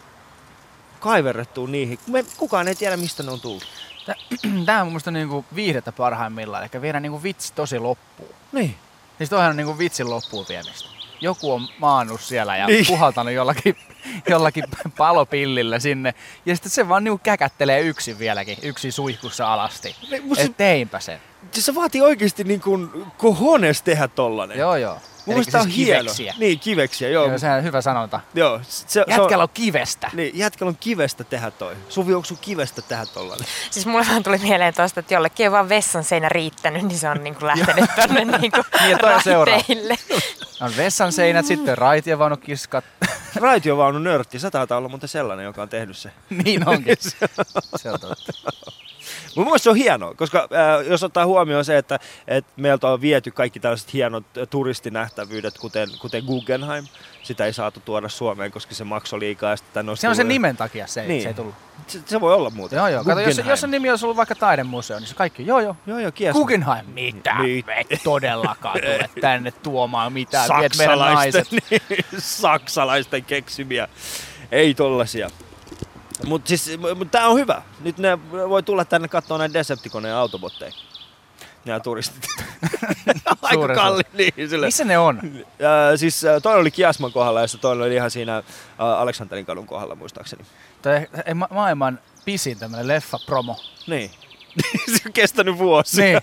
kaiverrettua 1.00 1.68
niihin. 1.68 1.98
Me, 2.06 2.24
kukaan 2.36 2.68
ei 2.68 2.74
tiedä, 2.74 2.96
mistä 2.96 3.22
ne 3.22 3.30
on 3.30 3.40
tullut. 3.40 3.64
Tämä 4.66 4.80
on 4.80 4.86
mun 4.86 4.92
mielestä 4.92 5.10
niinku 5.10 5.44
viihdettä 5.54 5.92
parhaimmillaan, 5.92 6.62
eli 6.62 6.82
viedä 6.82 7.00
niinku 7.00 7.22
vitsi 7.22 7.52
tosi 7.54 7.78
loppuun. 7.78 8.34
Niin. 8.52 8.76
Siis 9.18 9.30
toihan 9.30 9.50
on 9.50 9.56
niinku 9.56 9.78
vitsin 9.78 10.10
loppuun 10.10 10.46
viemistä. 10.48 11.03
Joku 11.20 11.52
on 11.52 11.68
maannut 11.78 12.20
siellä 12.20 12.56
ja 12.56 12.66
Niin. 12.66 12.86
puhaltanut 12.86 13.32
jollakin, 13.34 13.76
jollakin 14.30 14.64
palopillillä 14.96 15.78
sinne. 15.78 16.14
Ja 16.46 16.54
sitten 16.56 16.72
se 16.72 16.88
vaan 16.88 17.04
niinku 17.04 17.20
käkättelee 17.22 17.80
yksin 17.80 18.18
vieläkin, 18.18 18.58
yksin 18.62 18.92
suihkussa 18.92 19.52
alasti. 19.52 19.96
Niin, 20.10 20.24
mut 20.24 20.38
se- 20.38 20.44
Et 20.44 20.56
teinpä 20.56 21.00
sen. 21.00 21.20
Siis 21.52 21.66
se 21.66 21.74
vaatii 21.74 22.00
oikeasti 22.02 22.44
niin 22.44 22.60
kuin 22.60 22.90
kohones 23.18 23.82
tehdä 23.82 24.08
tollanen. 24.08 24.58
Joo 24.58 24.76
joo. 24.76 24.98
Mun 25.26 25.34
mielestä 25.34 25.52
tää 25.52 25.60
on 25.60 25.66
siis 25.66 25.76
hieno. 25.76 26.00
kiveksiä. 26.00 26.34
Niin, 26.38 26.58
kiveksiä, 26.60 27.08
joo. 27.08 27.26
Joo, 27.28 27.38
sehän 27.38 27.58
on 27.58 27.64
hyvä 27.64 27.80
sanonta. 27.80 28.20
joo 28.34 28.60
se, 28.68 28.84
se 28.88 29.00
Jätkällä 29.00 29.36
on, 29.36 29.40
on 29.42 29.48
kivestä. 29.54 30.10
niin, 30.12 30.38
jätkällä 30.38 30.68
on 30.68 30.76
kivestä 30.80 31.24
tehdä 31.24 31.50
toi. 31.50 31.74
Suvi, 31.88 32.14
onko 32.14 32.26
sun 32.26 32.38
kivestä 32.40 32.82
tehdä 32.82 33.06
tollanen? 33.06 33.46
Siis 33.70 33.86
mulle 33.86 34.06
vaan 34.10 34.22
tuli 34.22 34.38
mieleen 34.38 34.74
tosta, 34.74 35.00
että 35.00 35.14
jollekin 35.14 35.46
on 35.46 35.52
vaan 35.52 35.68
vessan 35.68 36.04
seinä 36.04 36.28
riittänyt, 36.28 36.82
niin 36.82 36.98
se 36.98 37.08
on 37.08 37.24
niinku 37.24 37.46
lähtenyt 37.46 37.90
tonne 37.96 38.24
niinku 38.38 38.60
Niin, 38.84 38.98
toi 38.98 39.44
raiteille. 39.44 39.98
On 40.60 40.72
vessan 40.76 41.12
seinät, 41.12 41.46
sitten 41.46 41.78
raitiovaunukiskat. 41.78 42.84
Raitiovaunu 43.36 43.98
nörtti, 43.98 44.38
sä 44.38 44.50
taitaa 44.50 44.78
olla 44.78 44.88
muuten 44.88 45.08
sellainen, 45.08 45.44
joka 45.44 45.62
on 45.62 45.68
tehnyt 45.68 45.96
se. 45.96 46.10
niin 46.44 46.68
onkin. 46.68 46.96
Se 47.76 47.90
on 47.90 48.00
totta. 48.00 48.32
Mun 49.36 49.44
mielestä 49.46 49.64
se 49.64 49.70
on 49.70 49.76
hienoa, 49.76 50.14
koska 50.14 50.38
äh, 50.38 50.86
jos 50.90 51.02
ottaa 51.02 51.26
huomioon 51.26 51.64
se, 51.64 51.78
että, 51.78 51.98
että 52.28 52.52
meiltä 52.56 52.88
on 52.88 53.00
viety 53.00 53.30
kaikki 53.30 53.60
tällaiset 53.60 53.92
hienot 53.92 54.24
äh, 54.38 54.48
turistinähtävyydet, 54.50 55.58
kuten, 55.58 55.88
kuten 56.00 56.24
Guggenheim, 56.24 56.86
sitä 57.22 57.44
ei 57.44 57.52
saatu 57.52 57.80
tuoda 57.84 58.08
Suomeen, 58.08 58.52
koska 58.52 58.74
se 58.74 58.84
maksoi 58.84 59.20
liikaa. 59.20 59.56
Se 59.56 59.62
on 59.88 59.96
sen 59.96 60.10
tullut- 60.10 60.26
nimen 60.28 60.56
takia 60.56 60.86
se, 60.86 61.06
Niin. 61.06 61.22
se 61.22 61.28
ei 61.28 61.34
tullut. 61.34 61.54
Se, 61.86 62.00
se 62.06 62.20
voi 62.20 62.34
olla 62.34 62.50
muuten. 62.50 62.76
Joo 62.76 62.88
joo, 62.88 63.04
kato, 63.04 63.20
jos, 63.20 63.38
jos 63.46 63.60
sen 63.60 63.70
nimi 63.70 63.90
olisi 63.90 64.04
ollut 64.06 64.16
vaikka 64.16 64.34
taidemuseo, 64.34 64.98
niin 64.98 65.06
se 65.08 65.14
kaikki, 65.14 65.46
joo 65.46 65.60
joo. 65.60 65.76
Joo, 65.86 65.98
joo, 65.98 66.12
kies. 66.12 66.32
Guggenheim, 66.32 66.86
mitä? 66.86 67.34
Niin. 67.42 67.64
Et 67.90 68.00
todellakaan 68.04 68.80
tule 68.80 69.08
tänne 69.20 69.50
tuomaan 69.50 70.12
mitään. 70.12 70.46
Saksalaisten, 70.48 70.98
naiset. 71.14 71.48
saksalaisten 72.18 73.24
keksimiä. 73.24 73.88
Ei 74.52 74.74
tollasia. 74.74 75.30
Mutta 76.26 76.48
siis, 76.48 76.70
mut 76.96 77.10
tää 77.10 77.28
on 77.28 77.38
hyvä. 77.38 77.62
Nyt 77.80 77.98
ne 77.98 78.18
voi 78.32 78.62
tulla 78.62 78.84
tänne 78.84 79.08
katsoa 79.08 79.38
näitä 79.38 79.54
Decepticoneja 79.54 80.14
ja 80.14 80.20
Autobotteja. 80.20 80.72
Nämä 81.64 81.80
turistit. 81.80 82.26
Aika 83.42 83.74
kalli. 83.74 84.02
Niin, 84.12 84.48
sille. 84.50 84.66
Missä 84.66 84.84
ne 84.84 84.98
on? 84.98 85.18
Äh, 85.18 85.42
siis 85.96 86.22
toinen 86.42 86.60
oli 86.60 86.70
Kiasman 86.70 87.12
kohdalla 87.12 87.40
ja 87.40 87.46
toinen 87.60 87.86
oli 87.86 87.94
ihan 87.94 88.10
siinä 88.10 88.42
Aleksanterin 88.78 89.46
kadun 89.46 89.66
kohdalla 89.66 89.94
muistaakseni. 89.94 90.44
Ei 91.26 91.34
ma- 91.34 91.48
maailman 91.50 91.98
pisin 92.24 92.58
tämmönen 92.58 92.88
leffa-promo. 92.88 93.56
Niin. 93.86 94.10
se 94.92 95.02
on 95.06 95.12
kestänyt 95.12 95.58
vuosia. 95.58 96.04
Niin. 96.04 96.22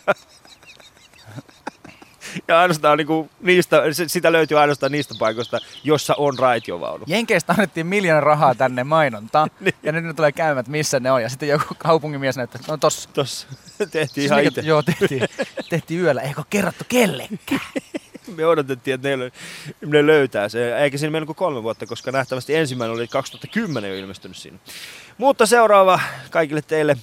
Ja 2.48 2.60
ainoastaan 2.60 2.98
niinku 2.98 3.30
niistä, 3.42 3.82
sitä 4.08 4.32
löytyy 4.32 4.60
ainoastaan 4.60 4.92
niistä 4.92 5.16
paikoista, 5.20 5.60
jossa 5.84 6.16
on 6.18 6.40
raitiovaunu. 6.40 7.04
Jenkeistä 7.08 7.54
annettiin 7.54 7.88
miljoona 7.88 8.20
rahaa 8.22 8.56
tänne 8.56 8.84
mainontaan. 8.84 9.50
ja 9.84 9.92
nyt 9.92 10.04
ne 10.04 10.14
tulee 10.14 10.32
käymään, 10.32 10.60
että 10.60 10.72
missä 10.72 11.00
ne 11.00 11.12
on. 11.12 11.22
Ja 11.22 11.30
sitten 11.30 11.50
joku 11.50 11.76
kaupunginmies 11.78 12.38
näyttää, 12.38 12.60
että 12.60 12.72
no 12.72 12.78
tossa. 12.78 13.10
Tossa 13.14 13.48
tehtiin 13.78 14.08
Siis 14.08 14.26
ihan 14.26 14.40
mikä- 14.40 14.48
itse. 14.48 14.62
Joo, 14.62 14.82
tehtiin, 14.82 15.22
tehtiin 15.70 16.02
yöllä. 16.02 16.22
Eikö 16.22 16.44
kerrottu 16.50 16.84
kellekään? 16.88 17.62
Me 18.38 18.46
odotettiin, 18.46 18.96
että 18.96 19.08
ne, 19.08 19.16
lö- 19.16 19.32
ne 19.86 20.06
löytää 20.08 20.50
se. 20.50 20.78
Eikä 20.78 20.98
siinä 20.98 21.12
mennyt 21.12 21.26
kuin 21.26 21.36
kolme 21.36 21.64
vuotta, 21.64 21.86
koska 21.86 22.12
nähtävästi 22.12 22.56
ensimmäinen 22.56 22.96
oli 22.96 23.08
2010 23.08 23.90
jo 23.90 23.96
ilmestynyt 23.98 24.38
sinne. 24.38 24.60
Mutta 25.18 25.46
seuraava 25.46 26.00
kaikille 26.30 26.62
teille 26.62 26.98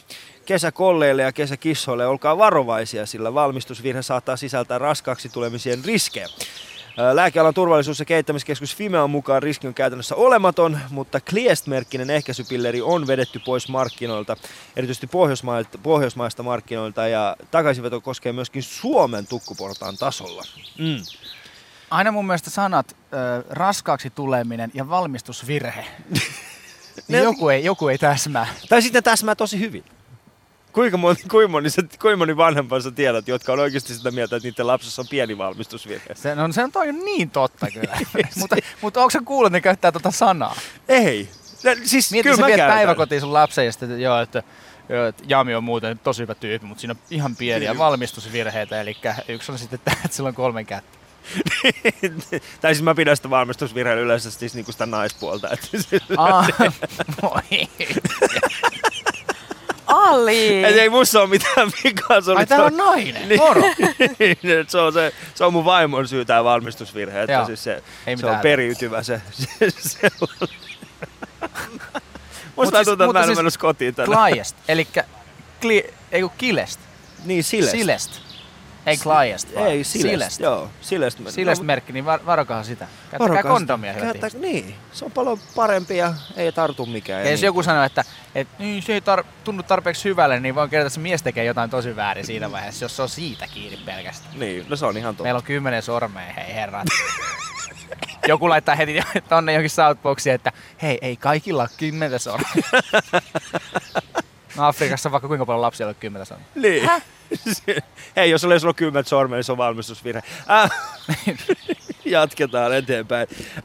kesäkolleille 0.48 1.22
ja 1.22 1.32
kesäkissoille, 1.32 2.06
olkaa 2.06 2.38
varovaisia, 2.38 3.06
sillä 3.06 3.34
valmistusvirhe 3.34 4.02
saattaa 4.02 4.36
sisältää 4.36 4.78
raskaaksi 4.78 5.28
tulemisien 5.28 5.84
riskejä. 5.84 6.28
Ää, 6.98 7.16
Lääkealan 7.16 7.54
turvallisuus- 7.54 7.98
ja 7.98 8.04
kehittämiskeskus 8.04 8.76
Fimean 8.76 9.10
mukaan 9.10 9.42
riski 9.42 9.66
on 9.66 9.74
käytännössä 9.74 10.14
olematon, 10.14 10.78
mutta 10.90 11.20
Kliest-merkkinen 11.20 12.10
ehkäisypilleri 12.10 12.82
on 12.82 13.06
vedetty 13.06 13.40
pois 13.46 13.68
markkinoilta, 13.68 14.36
erityisesti 14.76 15.08
pohjoismaista 15.82 16.42
markkinoilta, 16.42 17.08
ja 17.08 17.36
takaisinveto 17.50 18.00
koskee 18.00 18.32
myöskin 18.32 18.62
Suomen 18.62 19.26
tukkuportaan 19.26 19.96
tasolla. 19.96 20.42
Mm. 20.78 21.02
Aina 21.90 22.12
mun 22.12 22.26
mielestä 22.26 22.50
sanat 22.50 22.96
ö, 22.96 23.44
raskaaksi 23.50 24.10
tuleminen 24.10 24.70
ja 24.74 24.88
valmistusvirhe. 24.88 25.84
Ne- 27.08 27.18
niin 27.18 27.24
joku, 27.24 27.48
ei, 27.48 27.64
joku 27.64 27.88
ei 27.88 27.98
täsmää. 27.98 28.46
Tai 28.68 28.82
sitten 28.82 29.02
täsmää 29.02 29.34
tosi 29.34 29.60
hyvin. 29.60 29.84
Kuinka 30.72 30.96
moni, 30.96 31.16
kuinka, 31.30 31.48
moni, 31.48 31.68
kuinka 32.00 32.16
moni 32.16 32.36
vanhempansa 32.36 32.90
tiedät, 32.90 33.28
jotka 33.28 33.52
on 33.52 33.58
oikeasti 33.58 33.94
sitä 33.94 34.10
mieltä, 34.10 34.36
että 34.36 34.48
niiden 34.48 34.66
lapsessa 34.66 35.02
on 35.02 35.08
pieni 35.08 35.38
valmistusvirhe? 35.38 36.14
Se, 36.14 36.34
no, 36.34 36.52
se 36.52 36.64
on 36.64 36.72
toi 36.72 36.92
niin 36.92 37.30
totta 37.30 37.66
kyllä. 37.70 37.98
mutta, 38.40 38.56
mutta 38.80 39.00
onko 39.00 39.10
sä 39.10 39.20
kuullut, 39.24 39.46
että 39.46 39.56
ne 39.56 39.60
käyttää 39.60 39.92
tota 39.92 40.10
sanaa? 40.10 40.56
Ei. 40.88 41.28
No, 41.64 41.70
siis 41.84 42.10
Mieti, 42.10 42.28
kyllä 42.28 42.36
sä 42.36 42.46
viet 42.46 42.68
päiväkotiin 42.68 43.20
sun 43.20 43.32
lapsen 43.32 43.66
ja 43.66 43.72
sitten, 43.72 44.00
joo, 44.00 44.20
että, 44.20 44.42
Jami 45.28 45.54
on 45.54 45.64
muuten 45.64 45.98
tosi 45.98 46.22
hyvä 46.22 46.34
tyyppi, 46.34 46.66
mutta 46.66 46.80
siinä 46.80 46.92
on 46.92 46.98
ihan 47.10 47.36
pieniä 47.36 47.78
valmistusvirheitä. 47.78 48.80
Eli 48.80 48.96
yksi 49.28 49.52
on 49.52 49.58
sitten 49.58 49.80
tämä, 49.84 49.96
että 50.04 50.16
sillä 50.16 50.28
on 50.28 50.34
kolme 50.34 50.64
kättä. 50.64 50.98
tai 52.60 52.74
siis 52.74 52.82
mä 52.82 52.94
pidän 52.94 53.16
sitä 53.16 53.30
valmistusvirheellä 53.30 54.02
yleensä 54.02 54.30
siis 54.30 54.54
niinku 54.54 54.72
sitä 54.72 54.86
naispuolta. 54.86 55.48
Että 55.50 55.68
Ah, 56.16 56.48
voi. 57.22 57.68
Ali! 59.88 60.64
Et 60.64 60.76
ei 60.76 60.88
mussa 60.88 61.20
ole 61.20 61.28
mitään 61.28 61.70
vikaa. 61.84 62.20
Se, 62.20 62.30
oli 62.30 62.38
Ai 62.38 62.46
tää 62.46 62.58
to- 62.58 62.64
on 62.64 62.76
nainen, 62.76 63.28
Niin. 63.28 63.40
moro. 63.40 63.62
Niin, 64.18 64.38
se, 64.68 64.78
on 64.78 64.92
se, 64.92 65.12
se 65.34 65.44
on 65.44 65.52
mun 65.52 65.64
vaimon 65.64 66.08
syy 66.08 66.24
tää 66.24 66.44
valmistusvirhe. 66.44 67.20
Että 67.22 67.32
Joo. 67.32 67.46
siis 67.46 67.64
se, 67.64 67.82
Ei 68.06 68.16
se 68.16 68.26
on 68.26 68.38
periytyvä 68.38 69.02
se. 69.02 69.20
se, 69.32 69.70
se 69.70 70.08
Musta 72.56 72.76
siis- 72.76 72.88
tuntuu, 72.88 73.04
että 73.06 73.12
mä 73.12 73.20
en 73.20 73.26
siis 73.26 73.38
siis 73.38 73.58
kotiin 73.58 73.94
tänään. 73.94 74.32
Kliest, 74.32 74.56
eli 74.68 74.88
kli, 75.60 75.94
ei 76.12 76.20
kun 76.20 76.30
Kilest. 76.38 76.80
Niin, 77.24 77.44
Silest. 77.44 77.70
Silest. 77.72 78.10
Ei 78.88 78.96
Kliest, 78.96 79.54
vaan 79.54 79.66
Ei, 79.66 79.84
Silest. 79.84 80.10
Silest. 80.10 80.40
Joo, 80.40 80.70
Silest. 80.80 81.18
Silest 81.28 81.60
No, 81.62 81.66
merkki, 81.66 81.92
niin 81.92 82.04
var, 82.04 82.20
varokaa 82.26 82.62
sitä. 82.62 82.86
Käyttäkää 83.10 83.28
varokaa 83.28 83.52
kondomia, 83.52 83.92
sitä. 83.94 84.06
ihmiset. 84.06 84.40
Niin, 84.40 84.74
se 84.92 85.04
on 85.04 85.10
paljon 85.12 85.38
parempi 85.54 85.96
ja 85.96 86.14
ei 86.36 86.52
tartu 86.52 86.86
mikään. 86.86 87.24
Ja 87.24 87.30
jos 87.30 87.40
niin. 87.40 87.46
joku 87.46 87.62
sanoo, 87.62 87.84
että, 87.84 88.04
että 88.34 88.54
niin, 88.58 88.82
se 88.82 88.92
ei 88.92 89.00
tar- 89.00 89.24
tunnu 89.44 89.62
tarpeeksi 89.62 90.08
hyvälle, 90.08 90.40
niin 90.40 90.54
voin 90.54 90.70
kertoa, 90.70 90.86
että 90.86 90.94
se 90.94 91.00
mies 91.00 91.22
tekee 91.22 91.44
jotain 91.44 91.70
tosi 91.70 91.96
väärin 91.96 92.26
siinä 92.26 92.52
vaiheessa, 92.52 92.84
jos 92.84 92.96
se 92.96 93.02
on 93.02 93.08
siitä 93.08 93.46
kiinni 93.54 93.78
pelkästään. 93.86 94.38
Niin, 94.38 94.66
no 94.68 94.76
se 94.76 94.86
on 94.86 94.96
ihan 94.96 95.14
totta. 95.14 95.22
Meillä 95.22 95.38
on 95.38 95.44
kymmenen 95.44 95.82
sormea, 95.82 96.32
hei 96.32 96.54
herrat. 96.54 96.86
Joku 98.28 98.48
laittaa 98.48 98.74
heti 98.74 99.00
tonne 99.28 99.52
johonkin 99.52 99.70
Southboxiin, 99.70 100.34
että 100.34 100.52
hei, 100.82 100.98
ei 101.02 101.16
kaikilla 101.16 101.62
ole 101.62 101.70
kymmentä 101.76 102.18
sormea. 102.18 102.48
No 104.56 104.66
Afrikassa 104.66 105.08
on 105.08 105.12
vaikka 105.12 105.28
kuinka 105.28 105.46
paljon 105.46 105.62
lapsia 105.62 105.86
ole 105.86 105.94
kymmentä 105.94 106.24
sormea. 106.24 106.46
Niin. 106.54 106.90
Hei, 108.16 108.30
jos 108.30 108.44
oli 108.44 108.60
sulla 108.60 108.74
kymmentä 108.74 109.08
sormea, 109.08 109.36
niin 109.36 109.44
se 109.44 109.52
on 109.52 109.58
valmistusvirhe. 109.58 110.22
Äh, 110.50 110.70
jatketaan 112.04 112.76
eteenpäin. 112.76 113.28
Äh, 113.56 113.64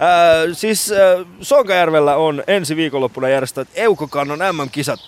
siis 0.54 0.92
äh, 0.92 1.26
Sonkajärvellä 1.42 2.16
on 2.16 2.44
ensi 2.48 2.76
viikonloppuna 2.76 3.30
järjestetään 3.30 3.76
Eukokannon 3.76 4.40
MM-kisat. 4.40 5.00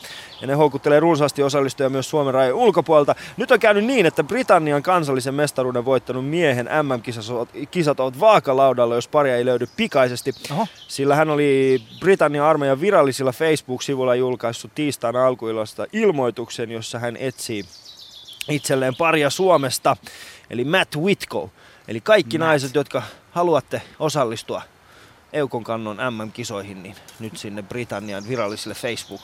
Ja 0.41 0.47
ne 0.47 0.53
houkuttelee 0.53 1.00
runsaasti 1.00 1.43
osallistujia 1.43 1.89
myös 1.89 2.09
Suomen 2.09 2.33
rajojen 2.33 2.55
ulkopuolelta. 2.55 3.15
Nyt 3.38 3.51
on 3.51 3.59
käynyt 3.59 3.85
niin, 3.85 4.05
että 4.05 4.24
Britannian 4.24 4.83
kansallisen 4.83 5.33
mestaruuden 5.33 5.85
voittanut 5.85 6.29
miehen 6.29 6.69
MM-kisat 6.83 8.00
ovat 8.00 8.19
vaakalaudalla, 8.19 8.95
jos 8.95 9.07
paria 9.07 9.38
ei 9.38 9.45
löydy 9.45 9.67
pikaisesti. 9.77 10.31
Oho. 10.51 10.67
Sillä 10.88 11.15
hän 11.15 11.29
oli 11.29 11.81
Britannian 12.00 12.45
armeijan 12.45 12.81
virallisilla 12.81 13.31
Facebook-sivuilla 13.31 14.15
julkaissut 14.15 14.75
tiistaina 14.75 15.27
alkuilosta 15.27 15.85
ilmoituksen, 15.93 16.71
jossa 16.71 17.00
hän 17.00 17.17
etsii 17.17 17.65
itselleen 18.49 18.95
paria 18.95 19.29
Suomesta, 19.29 19.97
eli 20.49 20.63
Matt 20.63 20.95
Whitko. 20.95 21.51
Eli 21.87 22.01
kaikki 22.01 22.37
Matt. 22.37 22.47
naiset, 22.47 22.75
jotka 22.75 23.03
haluatte 23.31 23.81
osallistua 23.99 24.61
Eukon 25.33 25.63
kannon 25.63 25.97
MM-kisoihin, 25.97 26.83
niin 26.83 26.95
nyt 27.19 27.37
sinne 27.37 27.63
Britannian 27.63 28.27
viralliselle 28.27 28.75
Facebook, 28.75 29.21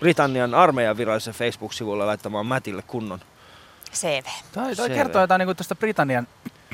Britannian 0.00 0.54
armeijan 0.54 0.96
viralliselle 0.96 1.38
Facebook-sivulle 1.38 2.06
laittamaan 2.06 2.46
Mattille 2.46 2.82
kunnon. 2.82 3.20
CV. 3.92 4.24
Toi, 4.52 4.64
toi 4.64 4.76
Selvä. 4.76 4.94
kertoo 4.94 5.20
jotain 5.20 5.38
niin 5.38 5.56
tuosta 5.56 5.74
Britannian 5.74 6.26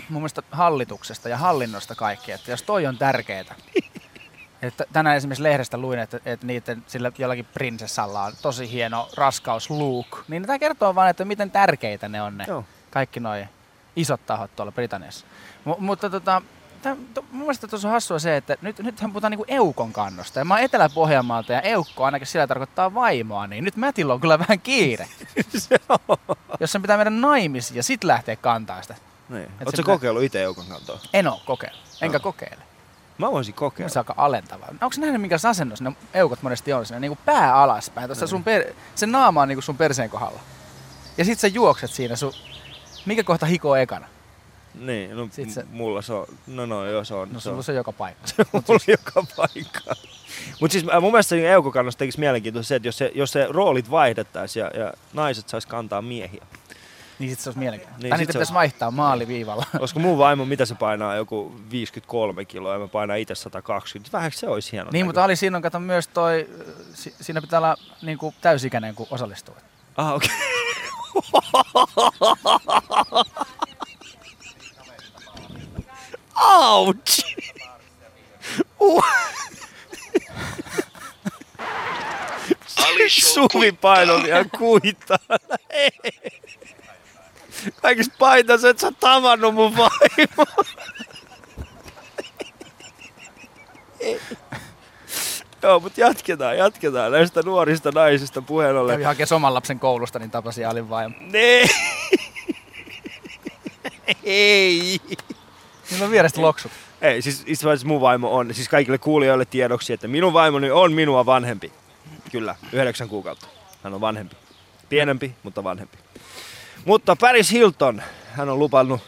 mun 0.09 0.23
mielestä 0.23 0.43
hallituksesta 0.51 1.29
ja 1.29 1.37
hallinnosta 1.37 1.95
kaikki, 1.95 2.33
että 2.33 2.51
jos 2.51 2.63
toi 2.63 2.87
on 2.87 2.99
tärkeetä. 2.99 3.55
Että 4.63 4.85
tänään 4.93 5.17
esimerkiksi 5.17 5.43
lehdestä 5.43 5.79
luin, 5.79 5.99
että, 5.99 6.21
että 6.25 6.47
niiden, 6.47 6.85
sillä 6.87 7.13
jollakin 7.19 7.45
prinsessalla 7.55 8.23
on 8.25 8.33
tosi 8.43 8.71
hieno 8.73 9.09
raskaus 9.17 9.71
Luke. 9.71 10.17
Niin 10.29 10.43
tämä 10.47 10.59
kertoo 10.59 10.95
vaan, 10.95 11.11
että 11.11 11.25
miten 11.25 11.51
tärkeitä 11.51 12.09
ne 12.09 12.23
on 12.23 12.39
ne 12.39 12.45
Joo. 12.49 12.65
kaikki 12.91 13.21
noi 13.21 13.47
isot 13.97 14.27
tahot 14.27 14.57
tuolla 14.57 14.73
Britanniassa. 14.73 15.27
M- 15.65 15.71
mutta 15.85 16.11
tota, 16.11 16.43
Tää, 16.83 16.97
to, 17.15 17.23
mun 17.31 17.41
mielestä 17.41 17.69
tuossa 17.69 17.89
on 17.89 17.93
hassua 17.93 18.19
se, 18.19 18.37
että 18.37 18.57
nyt, 18.63 18.79
nythän 18.79 19.11
puhutaan 19.13 19.31
niinku 19.31 19.45
eukon 19.49 19.93
kannosta. 19.93 20.39
Ja 20.39 20.45
mä 20.45 20.55
oon 20.55 20.63
Etelä-Pohjanmaalta 20.63 21.53
ja 21.53 21.61
eukko 21.61 22.05
ainakin 22.05 22.27
sillä 22.27 22.47
tarkoittaa 22.47 22.95
vaimoa, 22.95 23.47
niin 23.47 23.65
nyt 23.65 23.77
Mätillä 23.77 24.15
on 24.15 24.21
kyllä 24.21 24.39
vähän 24.49 24.61
kiire. 24.61 25.09
Jos 26.61 26.73
sen 26.73 26.83
pitää 26.83 26.97
mennä 26.97 27.21
naimisiin 27.29 27.77
ja 27.77 27.83
sit 27.83 28.05
lähteä 28.05 28.37
kantaa 28.37 28.83
sitä. 28.83 28.95
Niin. 29.29 29.43
se 29.47 29.51
Oletko 29.53 29.71
pitää- 29.71 29.85
kokeillut 29.85 30.23
itse 30.23 30.43
Eukon 30.43 30.65
kantoa? 30.69 30.99
En 31.15 31.29
oo 31.29 31.43
kokeillut. 31.47 31.81
Enkä 32.03 32.15
Joo. 32.17 32.21
kokeile. 32.23 32.63
Mä 33.21 33.33
voisin 33.33 33.55
Se 33.55 33.59
kokeilla. 33.59 33.93
on 33.97 33.99
aika 33.99 34.15
alentavaa. 34.17 34.69
Onko 34.69 34.97
nähnyt 34.99 35.21
minkä 35.21 35.37
asennus 35.49 35.81
ne 35.81 35.93
eukot 36.15 36.43
monesti 36.43 36.73
on? 36.73 36.87
Siinä 36.87 37.01
niinku 37.01 37.19
pää 37.25 37.55
alaspäin. 37.55 38.09
Tuossa 38.09 38.27
sun 38.27 38.45
per, 38.45 38.65
se 38.95 39.07
naama 39.07 39.43
on 39.43 39.49
niinku 39.49 39.63
sun 39.63 39.77
perseen 39.77 40.11
kohdalla. 40.11 40.41
Ja 41.19 41.25
sit 41.25 41.39
sä 41.39 41.47
juokset 41.47 41.91
siinä 41.91 42.17
sun... 42.17 42.33
Mikä 43.07 43.23
kohta 43.25 43.47
hikoo 43.47 43.77
ekana? 43.77 44.07
Niin, 44.75 45.17
no 45.17 45.29
Sit 45.33 45.51
se- 45.51 45.65
mulla 45.71 46.03
se 46.03 46.13
on, 46.13 46.27
no 46.47 46.67
no 46.67 46.87
joo 46.87 47.05
se 47.05 47.15
on. 47.15 47.29
No 47.33 47.41
se 47.41 47.51
on. 47.51 47.65
se 47.65 47.73
on 47.73 47.77
joka 47.77 47.93
paikka. 47.93 48.23
mulla 48.53 48.81
joka 48.87 49.25
paikka. 49.37 49.81
Mutta 50.61 50.73
siis 50.73 50.85
äh, 50.95 51.01
mun 51.03 51.13
mielestä 51.13 51.29
siinä 51.29 51.49
Eukokannasta 51.49 51.99
tekisi 51.99 52.21
mielenkiintoista 52.21 52.69
se, 52.69 52.75
että 52.75 52.89
jos 52.89 52.99
se, 52.99 53.13
jos 53.15 53.33
se 53.33 53.47
roolit 53.51 53.91
vaihdettaisiin 53.91 54.61
ja, 54.75 54.81
ja 54.85 54.93
naiset 55.13 55.49
sais 55.49 55.67
kantaa 55.67 56.03
miehiä. 56.03 56.47
Niin 57.21 57.31
sit 57.31 57.41
se 57.41 57.49
olisi 57.49 57.59
mielenkiintoista. 57.59 58.03
Niin, 58.03 58.11
tai 58.11 58.19
niitä 58.19 58.33
pitäisi 58.33 58.55
vaihtaa 58.55 58.91
maaliviivalla. 58.91 59.65
Koska 59.79 60.01
mun 60.01 60.19
vaimo, 60.19 60.45
mitä 60.45 60.65
se 60.65 60.75
painaa, 60.75 61.15
joku 61.17 61.55
53 61.71 62.45
kiloa 62.45 62.73
ja 62.73 62.79
mä 62.79 62.89
painaa 62.89 63.17
itse 63.17 63.35
120. 63.35 64.19
Vähän 64.19 64.33
se 64.35 64.49
olisi 64.49 64.73
hieno. 64.73 64.91
niin, 64.93 65.07
mutta 65.07 65.25
Ali, 65.25 65.37
siinä 65.37 65.57
on 65.57 65.63
kato 65.63 65.81
myös 65.81 66.09
toi... 66.09 66.49
si- 66.95 67.15
Siinä 67.21 67.41
pitää 67.41 67.59
olla 67.59 67.77
niinku 68.03 68.35
täysikäinen, 68.41 68.95
kun 68.95 69.07
osallistuu. 69.11 69.55
Ah, 69.97 70.13
okei. 70.15 70.31
Ouch! 76.37 77.21
Uh. 78.81 79.05
Suvi 83.09 83.73
painoi 83.73 84.29
ihan 84.29 84.51
kuittaa. 84.59 85.19
Kaikista 87.83 88.15
paitas, 88.19 88.65
et 88.65 88.79
sä 88.79 88.93
tavannut 89.01 89.55
mun 89.55 89.77
vaimo. 89.77 90.47
Joo, 95.63 95.81
mutta 95.81 96.01
jatketaan, 96.01 96.59
jatketaan 96.59 97.13
näistä 97.13 97.43
nuorista 97.43 97.91
naisista 97.95 98.43
puheen 98.43 98.77
ollen. 98.77 98.95
Kävi 98.95 99.05
hakea 99.05 99.27
oman 99.35 99.55
lapsen 99.55 99.81
koulusta, 99.81 100.19
niin 100.19 100.31
tapasi 100.31 100.65
Alin 100.65 100.91
vaimo. 100.91 101.15
Ne. 101.21 101.65
Ei. 104.25 105.01
Niillä 105.91 106.05
on 106.05 106.11
vierestä 106.11 106.43
loksut. 106.43 106.73
Ei, 107.01 107.23
siis 107.23 107.43
itse 107.47 107.69
asiassa 107.69 107.87
mun 107.87 108.01
vaimo 108.01 108.37
on, 108.37 108.55
siis 108.55 108.69
kaikille 108.69 108.99
kuulijoille 108.99 109.45
tiedoksi, 109.45 109.93
että 109.93 110.09
minun 110.09 110.33
vaimoni 110.33 110.71
on 110.71 110.93
minua 110.93 111.27
vanhempi. 111.27 111.73
Kyllä, 112.33 112.57
yhdeksän 112.73 113.09
kuukautta. 113.09 113.47
Hän 113.83 113.95
on 113.95 114.01
vanhempi. 114.01 114.37
Pienempi, 114.89 115.35
mutta 115.43 115.65
vanhempi. 115.65 115.99
Mutta 116.85 117.17
Paris 117.17 117.51
Hilton, 117.53 118.03
hän 118.33 118.49
on 118.49 118.59
lupannut 118.59 119.01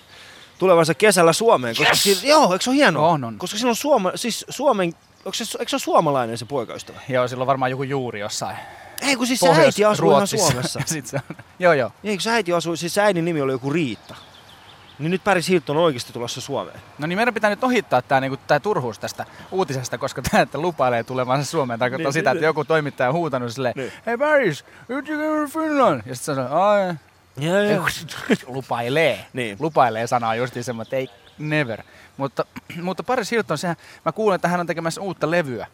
tulevansa 0.58 0.94
kesällä 0.94 1.32
Suomeen. 1.32 1.76
Koska 1.76 1.90
Yes! 1.90 2.06
yes! 2.06 2.24
joo, 2.24 2.52
eikö 2.52 2.62
se 2.64 2.70
ole 2.70 2.76
hienoa? 2.76 3.08
On, 3.08 3.24
on. 3.24 3.38
Koska 3.38 3.58
siinä 3.58 3.70
on 3.70 3.76
Suoma, 3.76 4.12
siis 4.14 4.44
Suomen, 4.48 4.92
onko 5.24 5.32
se, 5.34 5.44
eikö 5.58 5.68
se 5.70 5.76
ole 5.76 5.80
suomalainen 5.80 6.38
se 6.38 6.44
poikaystävä? 6.44 6.98
Joo, 7.08 7.28
sillä 7.28 7.42
on 7.42 7.46
varmaan 7.46 7.70
joku 7.70 7.82
juuri 7.82 8.20
jossain. 8.20 8.56
Ei, 9.00 9.16
kun 9.16 9.26
siis 9.26 9.40
se 9.40 9.48
äiti 9.48 9.84
asuu 9.84 10.10
ihan. 10.10 10.26
Suomessa. 10.26 10.80
Sit 10.86 11.06
se 11.06 11.16
on. 11.30 11.36
Joo, 11.58 11.72
joo. 11.72 11.90
Eikö 12.04 12.22
se 12.22 12.30
äiti 12.30 12.52
asuu, 12.52 12.76
siis 12.76 12.98
äidin 12.98 13.24
nimi 13.24 13.40
oli 13.40 13.52
joku 13.52 13.70
Riitta. 13.72 14.14
Niin 14.98 15.10
nyt 15.10 15.24
Paris 15.24 15.48
Hilton 15.48 15.76
on 15.76 15.82
oikeasti 15.82 16.12
tulossa 16.12 16.40
Suomeen. 16.40 16.80
No 16.98 17.06
niin 17.06 17.18
meidän 17.18 17.34
pitää 17.34 17.50
nyt 17.50 17.64
ohittaa 17.64 18.02
tämä 18.02 18.20
niinku, 18.20 18.36
tää 18.46 18.60
turhuus 18.60 18.98
tästä 18.98 19.26
uutisesta, 19.50 19.98
koska 19.98 20.22
tämä, 20.22 20.42
että 20.42 20.58
lupailee 20.58 21.04
tulevansa 21.04 21.50
Suomeen, 21.50 21.78
tarkoittaa 21.78 22.06
Niin, 22.08 22.12
sitä, 22.12 22.30
niin, 22.30 22.36
että 22.36 22.46
joku 22.46 22.64
toimittaja 22.64 23.08
on 23.08 23.14
huutanut 23.14 23.52
silleen, 23.52 23.74
Niin. 23.76 23.92
hei 24.06 24.18
Paris, 24.18 24.64
you 24.88 25.02
Finland? 25.48 26.02
Ja 26.06 26.14
sitten 26.14 26.34
se 26.34 26.40
on, 26.40 26.98
Joo, 27.36 27.86
lupailee. 28.46 29.26
Niin. 29.32 29.56
Lupailee 29.60 30.06
sanaa 30.06 30.34
justiin 30.34 30.64
semmoinen, 30.64 30.86
että 30.86 30.96
ei 30.96 31.08
never. 31.38 31.82
Mutta, 32.16 32.44
mutta 32.82 33.02
Paris 33.02 33.30
Hilton, 33.30 33.58
sehän, 33.58 33.76
mä 34.04 34.12
kuulen, 34.12 34.34
että 34.34 34.48
hän 34.48 34.60
on 34.60 34.66
tekemässä 34.66 35.00
uutta 35.00 35.30
levyä. 35.30 35.66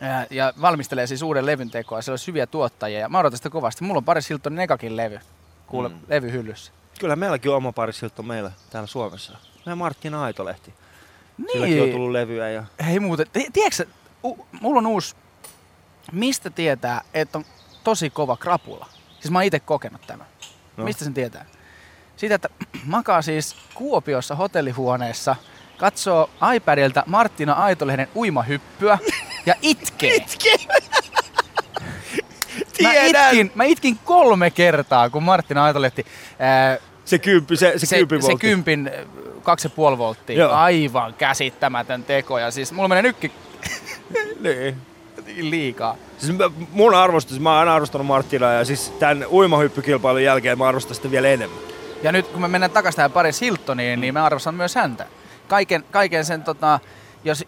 Ja, 0.00 0.26
ja 0.30 0.52
valmistelee 0.60 1.06
siis 1.06 1.22
uuden 1.22 1.46
levyn 1.46 1.70
tekoa. 1.70 2.02
Siellä 2.02 2.12
olisi 2.12 2.26
hyviä 2.26 2.46
tuottajia 2.46 2.98
ja 3.00 3.08
mä 3.08 3.18
odotan 3.18 3.36
sitä 3.36 3.50
kovasti. 3.50 3.84
Mulla 3.84 3.98
on 3.98 4.04
Paris 4.04 4.28
Hiltonin 4.28 4.58
ekakin 4.60 4.96
levy. 4.96 5.20
Kuule, 5.66 5.88
Mm. 5.88 5.98
levyhyllyssä. 6.08 6.72
Kyllä 7.00 7.16
meilläkin 7.16 7.50
on 7.50 7.56
oma 7.56 7.72
Paris 7.72 8.02
Hilton 8.02 8.26
meillä 8.26 8.50
täällä 8.70 8.86
Suomessa. 8.86 9.32
Meidän 9.66 9.78
Martina 9.78 10.22
Aitolehti. 10.22 10.74
Silläkin 11.52 11.80
on 11.80 11.86
Niin. 11.86 11.92
tullut 11.92 12.10
levyä 12.12 12.50
ja... 12.50 12.64
Hei 12.86 13.00
muuten, 13.00 13.26
ti- 13.32 13.46
tiedätkö, 13.52 13.86
u- 14.24 14.46
mulla 14.60 14.78
on 14.78 14.86
uusi, 14.86 15.14
mistä 16.12 16.50
tietää, 16.50 17.00
että 17.14 17.38
on 17.38 17.44
tosi 17.84 18.10
kova 18.10 18.36
krapula? 18.36 18.86
Siis 19.26 19.32
mä 19.32 19.38
oon 19.38 19.44
itse 19.44 19.60
kokenut 19.60 20.00
tämän. 20.06 20.26
No. 20.76 20.84
Mistä 20.84 21.04
sen 21.04 21.14
tietää? 21.14 21.44
Siitä, 22.16 22.34
että 22.34 22.48
makaa 22.84 23.22
siis 23.22 23.56
Kuopiossa 23.74 24.34
hotellihuoneessa, 24.34 25.36
katsoo 25.76 26.30
iPadilta 26.54 27.02
Marttina 27.06 27.52
Aitolehden 27.52 28.08
uimahyppyä 28.16 28.98
ja 29.46 29.54
itkee. 29.62 30.18
Mä 32.82 32.92
itkin, 32.92 33.52
mä 33.54 33.64
itkin 33.64 33.98
kolme 34.04 34.50
kertaa, 34.50 35.10
kun 35.10 35.22
Marttina 35.22 35.64
Aitolehti, 35.64 36.06
ää, 36.38 36.78
Se 37.04 37.18
kymppi, 37.18 37.56
se, 37.56 37.72
se, 37.76 37.86
se, 37.86 37.96
kymppi 37.96 38.22
se 38.22 38.34
kympin 38.40 38.90
kaksi 39.42 39.66
ja 39.66 39.70
puoli 39.70 39.98
volttia, 39.98 40.36
Joo. 40.38 40.52
aivan 40.52 41.14
käsittämätön 41.14 42.04
teko. 42.04 42.38
Ja 42.38 42.50
siis 42.50 42.72
mulla 42.72 42.88
menee 42.88 43.02
nytkin 43.02 43.32
Niin. 44.40 44.76
Liikaa. 45.36 45.96
Siis 46.18 46.38
mä- 46.38 46.50
mun 46.72 46.94
arvostus, 46.94 47.40
mä 47.40 47.50
oon 47.50 47.58
aina 47.58 47.74
arvostanut 47.74 48.06
Marttinaa 48.06 48.52
ja 48.52 48.64
siis 48.64 48.90
tämän 48.90 49.26
uimahyppykilpailun 49.30 50.22
jälkeen 50.22 50.58
mä 50.58 50.68
arvostan 50.68 50.94
sitä 50.94 51.10
vielä 51.10 51.28
enemmän. 51.28 51.58
Ja 52.02 52.12
nyt 52.12 52.28
kun 52.28 52.40
me 52.40 52.48
mennään 52.48 52.70
takaisin 52.70 52.96
tähän 52.96 53.12
Paris 53.12 53.40
Hiltoniin, 53.40 54.00
niin 54.00 54.14
mä 54.14 54.24
arvostan 54.24 54.54
myös 54.54 54.74
häntä. 54.74 55.06
Kaiken, 55.48 55.84
kaiken 55.90 56.24
sen, 56.24 56.42
tota, 56.42 56.80
jos, 57.24 57.44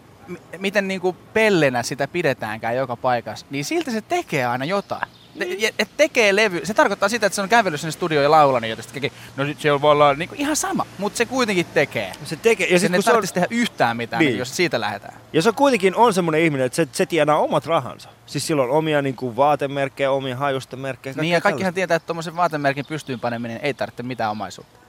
miten 0.57 0.87
niinku 0.87 1.15
pellenä 1.33 1.83
sitä 1.83 2.07
pidetäänkään 2.07 2.75
joka 2.75 2.95
paikassa, 2.95 3.45
niin 3.49 3.65
silti 3.65 3.91
se 3.91 4.01
tekee 4.01 4.45
aina 4.45 4.65
jotain. 4.65 5.09
Te, 5.39 5.45
ja- 5.45 5.69
et 5.79 5.89
tekee 5.97 6.35
levy. 6.35 6.61
Se 6.63 6.73
tarkoittaa 6.73 7.09
sitä, 7.09 7.25
että 7.25 7.35
se 7.35 7.41
on 7.41 7.49
kävellyt 7.49 7.79
sinne 7.81 7.91
studioon 7.91 8.23
ja 8.23 8.31
laulanut 8.31 8.69
jotain. 8.69 9.11
No 9.37 9.45
sit 9.45 9.59
se 9.61 9.81
voi 9.81 9.91
olla 9.91 10.13
niinku 10.13 10.35
ihan 10.37 10.55
sama, 10.55 10.85
mutta 10.97 11.17
se 11.17 11.25
kuitenkin 11.25 11.65
tekee. 11.73 12.11
Se 12.25 12.35
tekee, 12.35 12.67
ja 12.67 12.73
Ja 12.73 12.79
sit 12.79 12.87
sen 12.87 12.93
ei 12.95 12.97
kun 12.97 13.03
se 13.03 13.11
on, 13.17 13.23
tehdä 13.33 13.47
yhtään 13.49 13.97
mitään, 13.97 14.19
Niin. 14.19 14.29
niin. 14.29 14.39
jos 14.39 14.55
siitä 14.55 14.79
lähdetään. 14.81 15.13
ja 15.33 15.41
se 15.41 15.51
kuitenkin 15.51 15.95
on 15.95 16.13
semmonen 16.13 16.41
ihminen, 16.41 16.65
että 16.65 16.75
se, 16.75 16.87
se 16.91 17.05
tienaa 17.05 17.37
omat 17.39 17.65
rahansa. 17.65 18.09
Siis 18.25 18.47
sillä 18.47 18.63
on 18.63 18.69
omia 18.71 19.01
niin 19.01 19.15
kuin, 19.15 19.35
vaatemerkkejä, 19.35 20.11
omia 20.11 20.35
hajusten 20.35 20.79
merkkejä. 20.79 21.15
Niin 21.21 21.33
ja 21.33 21.41
kaikkihan 21.41 21.73
tietää, 21.73 21.95
että 21.95 22.07
tuommoisen 22.07 22.35
vaatemerkin 22.35 22.85
pystyyn 22.85 23.19
paneminen 23.19 23.59
ei 23.63 23.73
tarvitse 23.73 24.03
mitään 24.03 24.31
omaisuutta. 24.31 24.79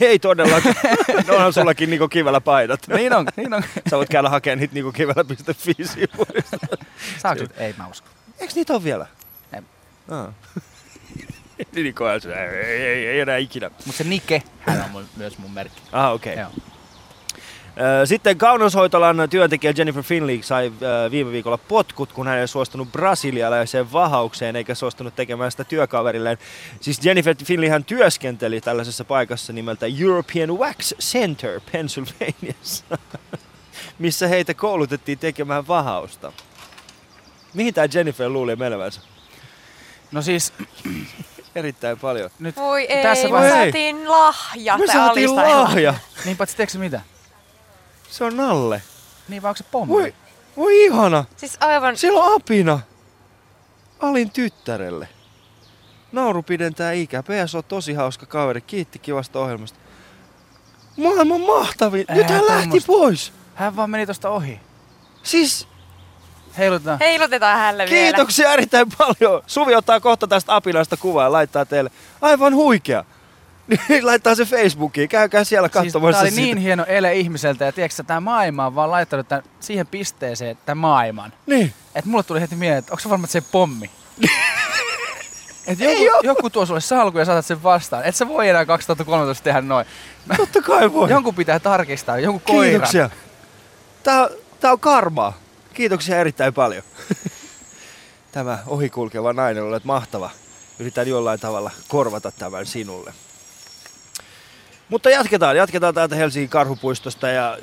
Ei 0.00 0.18
todellakaan. 0.18 0.74
no 1.26 1.34
onhan 1.34 1.52
sullakin 1.52 1.90
niinku 1.90 2.08
kivellä 2.08 2.40
paidat. 2.40 2.80
niin 2.88 3.12
on, 3.12 3.26
niin 3.36 3.54
on. 3.54 3.62
Sä 3.90 3.96
voit 3.96 4.08
käydä 4.08 4.28
hakemaan 4.28 4.58
niitä 4.58 4.74
niinku 4.74 4.92
kivellä.fi 4.92 5.74
sivuista. 5.74 6.58
Saako 7.18 7.40
sit? 7.40 7.60
Ei 7.60 7.74
mä 7.78 7.86
usko. 7.86 8.08
Eikö 8.38 8.52
niitä 8.54 8.72
ole 8.72 8.84
vielä? 8.84 9.06
Ei. 9.52 9.60
Ah. 10.08 10.28
niin 11.74 11.94
kohan 11.94 12.20
se, 12.20 12.34
ei, 12.34 12.48
ei, 12.48 12.82
ei, 12.82 13.06
ei 13.06 13.20
enää 13.20 13.36
ikinä. 13.36 13.70
Mutta 13.70 13.92
se 13.92 14.04
Nike, 14.04 14.42
hän 14.60 14.82
on 14.84 14.90
mun, 14.90 15.04
myös 15.16 15.38
mun 15.38 15.50
merkki. 15.50 15.82
Ah, 15.92 16.12
okei. 16.12 16.32
Okay. 16.32 16.44
Joo. 16.44 16.77
Sitten 18.04 18.38
kauneushoitolan 18.38 19.28
työntekijä 19.30 19.72
Jennifer 19.76 20.02
Finley 20.02 20.42
sai 20.42 20.72
viime 21.10 21.32
viikolla 21.32 21.58
potkut, 21.58 22.12
kun 22.12 22.26
hän 22.26 22.38
ei 22.38 22.48
suostunut 22.48 22.92
brasilialaiseen 22.92 23.92
vahaukseen 23.92 24.56
eikä 24.56 24.74
suostunut 24.74 25.16
tekemään 25.16 25.50
sitä 25.50 25.64
työkaverilleen. 25.64 26.38
Siis 26.80 27.04
Jennifer 27.04 27.34
Finley 27.44 27.68
hän 27.68 27.84
työskenteli 27.84 28.60
tällaisessa 28.60 29.04
paikassa 29.04 29.52
nimeltä 29.52 29.86
European 30.00 30.58
Wax 30.58 30.92
Center 31.00 31.60
Pennsylvaniassa, 31.72 32.84
missä 33.98 34.28
heitä 34.28 34.54
koulutettiin 34.54 35.18
tekemään 35.18 35.68
vahausta. 35.68 36.32
Mihin 37.54 37.74
tämä 37.74 37.88
Jennifer 37.94 38.28
luuli 38.28 38.56
menevänsä? 38.56 39.00
No 40.12 40.22
siis, 40.22 40.52
erittäin 41.54 41.98
paljon. 41.98 42.30
Nyt 42.38 42.56
Voi 42.56 42.84
ei, 42.84 43.02
tässä 43.02 43.28
me 43.28 43.32
vaiheessa- 43.32 43.62
saatiin 43.64 44.10
lahja. 44.10 44.78
Me 44.78 44.86
tai 44.86 44.94
saatiin 44.96 45.36
lahja. 45.36 45.94
Niin 46.24 46.36
paitsi 46.36 46.56
sä 46.68 46.78
mitä? 46.78 47.00
Se 48.10 48.24
on 48.24 48.36
Nalle. 48.36 48.82
Niin 49.28 49.42
vai 49.42 49.48
onko 49.48 49.56
se 49.56 49.64
pommi? 49.70 49.92
Voi, 49.94 50.14
voi 50.56 50.84
ihana. 50.84 51.24
Siis 51.36 51.56
aivan, 51.60 51.96
Siellä 51.96 52.20
on 52.24 52.34
apina. 52.34 52.80
Alin 54.00 54.30
tyttärelle. 54.30 55.08
Nauru 56.12 56.42
pidentää 56.42 56.92
ikää. 56.92 57.22
PS 57.22 57.54
on 57.54 57.64
tosi 57.64 57.94
hauska 57.94 58.26
kaveri. 58.26 58.60
Kiitti 58.60 58.98
kivasta 58.98 59.38
ohjelmasta. 59.40 59.78
Maailman 60.96 61.40
mahtavin. 61.40 62.04
Ää, 62.08 62.16
Nyt 62.16 62.30
hän 62.30 62.46
lähti 62.46 62.62
tommosta. 62.68 62.86
pois. 62.86 63.32
Hän 63.54 63.76
vaan 63.76 63.90
meni 63.90 64.06
tosta 64.06 64.30
ohi. 64.30 64.60
Siis 65.22 65.68
Heilutetaan. 66.58 66.98
heilutetaan 67.00 67.58
hänelle 67.58 67.86
vielä. 67.90 68.04
kiitoksia 68.04 68.52
erittäin 68.52 68.86
paljon. 68.98 69.42
Suvi 69.46 69.74
ottaa 69.74 70.00
kohta 70.00 70.26
tästä 70.26 70.54
apinasta 70.56 70.96
kuvaa 70.96 71.24
ja 71.24 71.32
laittaa 71.32 71.64
teille. 71.64 71.90
Aivan 72.20 72.54
huikea. 72.54 73.04
Niin 73.88 74.06
laittaa 74.06 74.34
se 74.34 74.44
Facebookiin. 74.44 75.08
Käykää 75.08 75.44
siellä 75.44 75.68
Siis 75.68 75.72
katsomassa 75.72 76.12
tää 76.12 76.20
oli 76.20 76.30
sitä. 76.30 76.42
niin 76.42 76.56
hieno 76.56 76.84
ele 76.84 77.16
ihmiseltä 77.16 77.64
ja 77.64 77.72
tiedätkö 77.72 78.02
tämä 78.02 78.20
maailma 78.20 78.66
on 78.66 78.74
vaan 78.74 78.90
laittanut 78.90 79.28
tän, 79.28 79.42
siihen 79.60 79.86
pisteeseen 79.86 80.58
tämän 80.66 80.78
maailman. 80.78 81.32
Niin. 81.46 81.72
Että 81.94 82.10
mulle 82.10 82.24
tuli 82.24 82.40
heti 82.40 82.56
mieleen, 82.56 82.78
että 82.78 82.92
onko 82.92 83.00
se 83.00 83.08
varma, 83.08 83.24
että 83.24 83.32
se 83.32 83.42
pommi? 83.52 83.90
Et 85.66 85.80
joku, 85.80 86.20
joku 86.22 86.50
tuo 86.50 86.66
sulle 86.66 86.80
salku 86.80 87.18
ja 87.18 87.24
saatat 87.24 87.46
sen 87.46 87.62
vastaan. 87.62 88.04
Et 88.04 88.16
sä 88.16 88.28
voi 88.28 88.48
enää 88.48 88.66
2013 88.66 89.44
tehdä 89.44 89.60
noin. 89.60 89.86
Totta 90.36 90.62
kai 90.62 90.92
voi. 90.92 91.10
Jonkun 91.10 91.34
pitää 91.34 91.60
tarkistaa, 91.60 92.18
jonkun 92.18 92.40
koira. 92.56 92.70
Kiitoksia. 92.70 93.10
Tää, 94.02 94.28
tää 94.60 94.72
on 94.72 94.80
karmaa. 94.80 95.32
Kiitoksia 95.74 96.18
erittäin 96.18 96.54
paljon. 96.54 96.82
Tämä 98.32 98.58
ohikulkeva 98.66 99.32
nainen 99.32 99.62
olet 99.64 99.84
mahtava. 99.84 100.30
Yritän 100.78 101.08
jollain 101.08 101.40
tavalla 101.40 101.70
korvata 101.88 102.32
tämän 102.32 102.66
sinulle. 102.66 103.12
Mutta 104.88 105.10
jatketaan. 105.10 105.56
Jatketaan 105.56 105.94
täältä 105.94 106.16
Helsingin 106.16 106.48
karhupuistosta 106.48 107.28
ja 107.28 107.58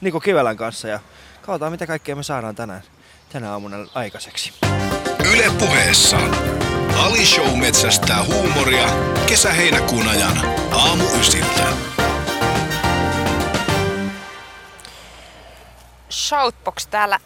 Niko 0.00 0.20
Kivelän 0.20 0.56
kanssa. 0.56 0.88
Ja 0.88 1.00
katsotaan 1.42 1.72
mitä 1.72 1.86
kaikkea 1.86 2.16
me 2.16 2.22
saadaan 2.22 2.54
tänään, 2.54 2.82
tänä 3.32 3.52
aamuna 3.52 3.76
aikaiseksi. 3.94 4.52
Yle 5.32 5.44
puheessa. 5.58 6.16
Ali 6.96 7.26
Show 7.26 7.58
metsästää 7.58 8.24
huumoria 8.24 8.88
kesä-heinäkuun 9.26 10.08
ajan 10.08 10.40
aamu 10.72 11.04
ysiltä. 11.20 11.66
Shoutbox 16.10 16.86
täällä 16.86 17.18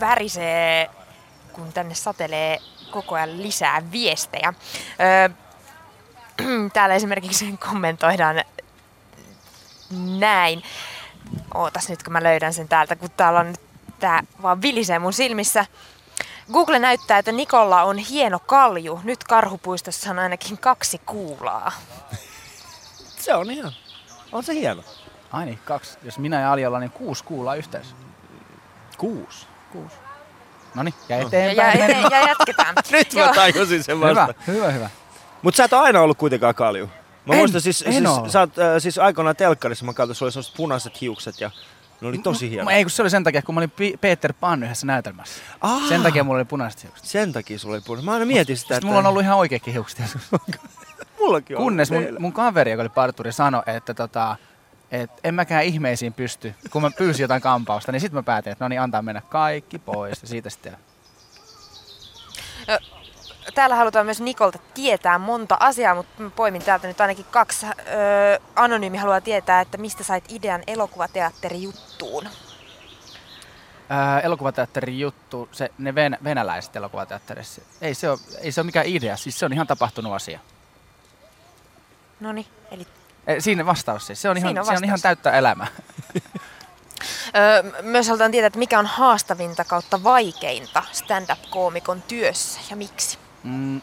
värisee, 0.00 0.90
kun 1.52 1.72
tänne 1.72 1.94
satelee 1.94 2.58
koko 2.90 3.14
ajan 3.14 3.42
lisää 3.42 3.82
viestejä. 3.92 4.54
Öö, 5.00 5.43
täällä 6.72 6.94
esimerkiksi 6.94 7.54
kommentoidaan 7.70 8.44
näin. 10.18 10.62
Ootas 11.54 11.88
nyt, 11.88 12.02
kun 12.02 12.12
mä 12.12 12.22
löydän 12.22 12.54
sen 12.54 12.68
täältä, 12.68 12.96
kun 12.96 13.10
täällä 13.16 13.40
on 13.40 13.46
nyt 13.46 13.60
tää 14.00 14.22
vaan 14.42 14.62
vilisee 14.62 14.98
mun 14.98 15.12
silmissä. 15.12 15.66
Google 16.52 16.78
näyttää, 16.78 17.18
että 17.18 17.32
Nikolla 17.32 17.82
on 17.82 17.98
hieno 17.98 18.38
kalju. 18.38 19.00
Nyt 19.04 19.24
karhupuistossa 19.24 20.10
on 20.10 20.18
ainakin 20.18 20.58
kaksi 20.58 21.00
kuulaa. 21.06 21.72
Se 23.18 23.34
on 23.34 23.50
ihan. 23.50 23.72
On 24.32 24.42
se 24.44 24.54
hieno. 24.54 24.82
Ai 25.32 25.44
niin, 25.44 25.58
kaksi. 25.64 25.98
Jos 26.02 26.18
minä 26.18 26.40
ja 26.40 26.52
Ali 26.52 26.66
ollaan, 26.66 26.80
niin 26.80 26.90
kuusi 26.90 27.24
kuulaa 27.24 27.54
yhteensä. 27.54 27.94
Kuusi. 28.98 29.46
Kuusi. 29.72 29.96
Noniin, 30.74 30.94
ja 31.08 31.16
Ja, 31.16 31.22
ja, 31.22 31.26
eteenpäin. 31.28 31.88
ja, 32.10 32.20
ja 32.20 32.28
jatketaan. 32.28 32.74
Nyt 32.90 33.14
mä 33.14 33.20
Joo. 33.20 33.34
tajusin 33.34 33.84
sen 33.84 34.00
vasta. 34.00 34.34
hyvä, 34.46 34.56
hyvä, 34.58 34.70
hyvä. 34.70 34.90
Mutta 35.44 35.56
sä 35.56 35.64
et 35.64 35.72
ole 35.72 35.82
aina 35.82 36.00
ollut 36.00 36.18
kuitenkaan 36.18 36.54
kalju. 36.54 36.86
Mä 37.26 37.34
En, 37.34 37.38
muistan 37.38 37.60
siis, 37.60 37.82
en 37.86 37.92
siis, 37.92 38.06
oo. 38.06 38.28
sä 38.28 38.40
oot, 38.40 38.58
äh, 38.58 38.64
siis 38.78 38.98
aikoinaan 38.98 39.36
telkkarissa, 39.36 39.84
mä 39.84 39.92
katsoin, 39.92 40.16
sulla 40.16 40.26
oli 40.26 40.32
sellaiset 40.32 40.56
punaiset 40.56 41.00
hiukset 41.00 41.40
ja 41.40 41.50
ne 42.00 42.08
oli 42.08 42.18
tosi 42.18 42.50
hienot. 42.50 42.72
Ei, 42.72 42.84
kun 42.84 42.90
se 42.90 43.02
oli 43.02 43.10
sen 43.10 43.24
takia, 43.24 43.42
kun 43.42 43.54
mä 43.54 43.58
olin 43.58 43.70
Pi- 43.70 43.96
Peter 44.00 44.32
Pan 44.40 44.62
yhdessä 44.62 44.86
näytelmässä. 44.86 45.40
Aa, 45.60 45.80
Sen 45.88 46.02
takia 46.02 46.24
mulla 46.24 46.38
oli 46.38 46.44
punaiset 46.44 46.82
hiukset. 46.82 47.06
Sen 47.06 47.32
takia 47.32 47.58
sulla 47.58 47.74
oli 47.74 47.82
punaiset. 47.86 48.04
Mä 48.04 48.12
aina 48.12 48.24
mietin 48.26 48.56
sitä, 48.56 48.74
Sitten 48.74 48.86
mulla 48.86 48.98
on 48.98 49.06
ollut 49.06 49.22
ihan 49.22 49.38
oikeakin 49.38 49.72
hiukset. 49.72 49.98
Mullakin 51.20 51.56
on 51.56 51.62
Kunnes 51.62 51.90
mun, 51.90 52.04
mun 52.18 52.32
kaveri, 52.32 52.70
joka 52.70 52.82
oli 52.82 52.88
parturi, 52.88 53.32
sanoi, 53.32 53.62
että 53.66 53.94
tota, 53.94 54.36
et 54.90 55.10
en 55.24 55.34
mäkään 55.34 55.64
ihmeisiin 55.64 56.12
pysty. 56.12 56.54
Kun 56.70 56.82
mä 56.82 56.90
pyysin 56.98 57.24
jotain 57.24 57.42
kampausta, 57.42 57.92
niin 57.92 58.00
sitten 58.00 58.18
mä 58.18 58.22
päätin, 58.22 58.52
että 58.52 58.64
no 58.64 58.68
niin, 58.68 58.80
antaa 58.80 59.02
mennä 59.02 59.20
kaikki 59.28 59.78
pois. 59.78 60.22
Ja 60.22 60.28
siitä 60.28 60.50
sitten 60.50 60.76
Täällä 63.54 63.76
halutaan 63.76 64.06
myös 64.06 64.20
Nikolta 64.20 64.58
tietää 64.74 65.18
monta 65.18 65.56
asiaa, 65.60 65.94
mutta 65.94 66.22
poimin 66.36 66.62
täältä 66.62 66.88
nyt 66.88 67.00
ainakin 67.00 67.26
kaksi. 67.30 67.66
Öö, 67.66 67.74
Anonyymi 68.56 68.98
haluaa 68.98 69.20
tietää, 69.20 69.60
että 69.60 69.78
mistä 69.78 70.04
sait 70.04 70.24
idean 70.32 70.62
elokuvateatterijuttuun. 70.66 72.28
ää, 73.88 74.20
elokuvateatterin 74.20 75.00
juttu, 75.00 75.48
se, 75.52 75.70
ne 75.78 75.94
ven, 75.94 76.18
venäläiset 76.24 76.76
elokuvateatterissa, 76.76 77.62
ei 77.80 77.94
se, 77.94 78.10
ole, 78.10 78.18
ei 78.40 78.52
se 78.52 78.60
ole 78.60 78.66
mikään 78.66 78.86
idea, 78.86 79.16
siis 79.16 79.38
se 79.38 79.46
on 79.46 79.52
ihan 79.52 79.66
tapahtunut 79.66 80.12
asia. 80.12 80.40
Noni, 82.20 82.46
eli 82.70 82.86
E, 83.26 83.40
siinä 83.40 83.66
vastaus 83.66 84.06
siis, 84.06 84.22
se 84.22 84.28
on, 84.28 84.36
ihan, 84.36 84.48
Siinä 84.48 84.60
on 84.60 84.66
se 84.66 84.72
on 84.72 84.84
ihan 84.84 85.00
täyttä 85.02 85.30
elämää. 85.32 85.66
öö, 87.36 87.82
myös 87.82 88.06
halutaan 88.08 88.30
tietää, 88.30 88.46
että 88.46 88.58
mikä 88.58 88.78
on 88.78 88.86
haastavinta 88.86 89.64
kautta 89.64 90.04
vaikeinta 90.04 90.82
stand-up-koomikon 90.92 92.02
työssä 92.02 92.60
ja 92.70 92.76
miksi. 92.76 93.18
Mm, 93.44 93.80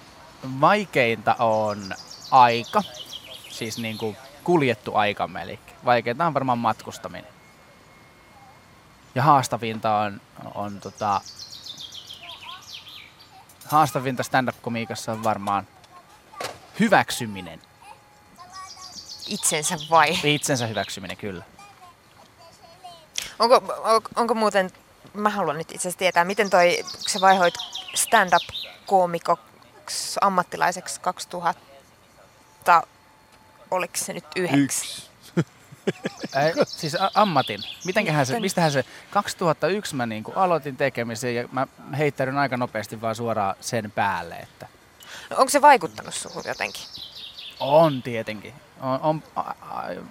vaikeinta 0.62 1.36
on 1.40 1.94
aika, 2.32 2.82
siis 3.50 3.78
niin 3.78 3.98
kuin 3.98 4.18
kuljettu 4.44 4.96
aikamme, 4.96 5.42
eli 5.42 5.60
vaikeinta 5.86 6.26
on 6.28 6.34
varmaan 6.34 6.58
matkustaminen. 6.58 7.32
Ja 9.16 9.24
haastavinta 9.24 9.96
on, 9.98 10.22
on 10.56 10.80
tota, 10.80 11.22
haastavinta 13.66 14.24
stand-up-komiikassa 14.24 15.12
on 15.12 15.24
varmaan 15.24 15.68
hyväksyminen. 16.80 17.62
Itsensä 19.28 19.78
vai? 19.90 20.20
Itsensä 20.24 20.68
hyväksyminen, 20.68 21.18
kyllä. 21.18 21.44
Onko, 23.40 23.56
on- 23.84 24.02
onko 24.16 24.34
muuten, 24.34 24.70
mä 25.14 25.30
haluan 25.30 25.58
nyt 25.58 25.72
itse 25.72 25.82
asiassa 25.82 26.00
tietää, 26.00 26.24
miten 26.26 26.50
toi, 26.50 26.78
kun 26.84 26.92
sä 27.08 27.22
vaihoit 27.22 27.54
stand-up-koomikoksi 29.92 30.18
ammattilaiseksi 30.22 31.02
2000, 31.02 32.84
oliko 33.72 33.94
se 33.96 34.14
nyt 34.14 34.26
yhdeksi? 34.36 35.10
Äh, 36.38 36.52
siis 36.68 36.96
a- 36.96 37.12
ammatin. 37.14 37.62
Mitenköhän 37.86 38.26
se, 38.26 38.40
mistähän 38.40 38.72
se, 38.72 38.86
2001 39.12 39.96
mä 39.96 40.06
niin 40.06 40.24
aloitin 40.36 40.78
tekemisen 40.78 41.36
ja 41.36 41.48
mä 41.52 41.68
heittäydyn 41.98 42.38
aika 42.38 42.58
nopeasti 42.58 43.02
vaan 43.02 43.16
suoraan 43.16 43.56
sen 43.62 43.92
päälle, 43.92 44.36
että 44.36 44.68
No, 45.30 45.38
onko 45.38 45.50
se 45.50 45.62
vaikuttanut 45.62 46.14
suhun 46.14 46.44
jotenkin? 46.48 46.84
on 47.60 48.02
tietenkin. 48.04 48.54
On, 48.82 49.00
on, 49.02 49.24
a, 49.36 49.40
a, 49.42 49.56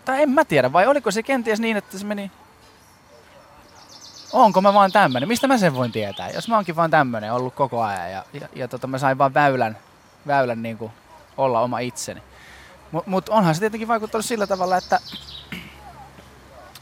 tai 0.04 0.22
en 0.22 0.30
mä 0.30 0.44
tiedä, 0.44 0.72
vai 0.72 0.86
oliko 0.86 1.10
se 1.10 1.22
kenties 1.22 1.60
niin, 1.60 1.76
että 1.76 1.98
se 1.98 2.04
meni... 2.06 2.30
Onko 4.32 4.60
mä 4.60 4.74
vaan 4.74 4.92
tämmönen? 4.92 5.28
Mistä 5.28 5.48
mä 5.48 5.58
sen 5.58 5.74
voin 5.74 5.92
tietää? 5.92 6.30
Jos 6.30 6.48
mä 6.48 6.54
oonkin 6.54 6.76
vaan 6.76 6.90
tämmönen 6.90 7.32
ollut 7.32 7.54
koko 7.54 7.82
ajan 7.82 8.10
ja, 8.10 8.24
ja, 8.32 8.48
ja 8.54 8.68
tota, 8.68 8.86
mä 8.86 8.98
sain 8.98 9.18
vaan 9.18 9.34
väylän, 9.34 9.78
väylän 10.26 10.62
niin 10.62 10.78
kuin 10.78 10.92
olla 11.36 11.60
oma 11.60 11.78
itseni. 11.78 12.22
Mutta 12.92 13.10
mut 13.10 13.28
onhan 13.28 13.54
se 13.54 13.60
tietenkin 13.60 13.88
vaikuttanut 13.88 14.24
sillä 14.24 14.46
tavalla, 14.46 14.76
että, 14.76 15.00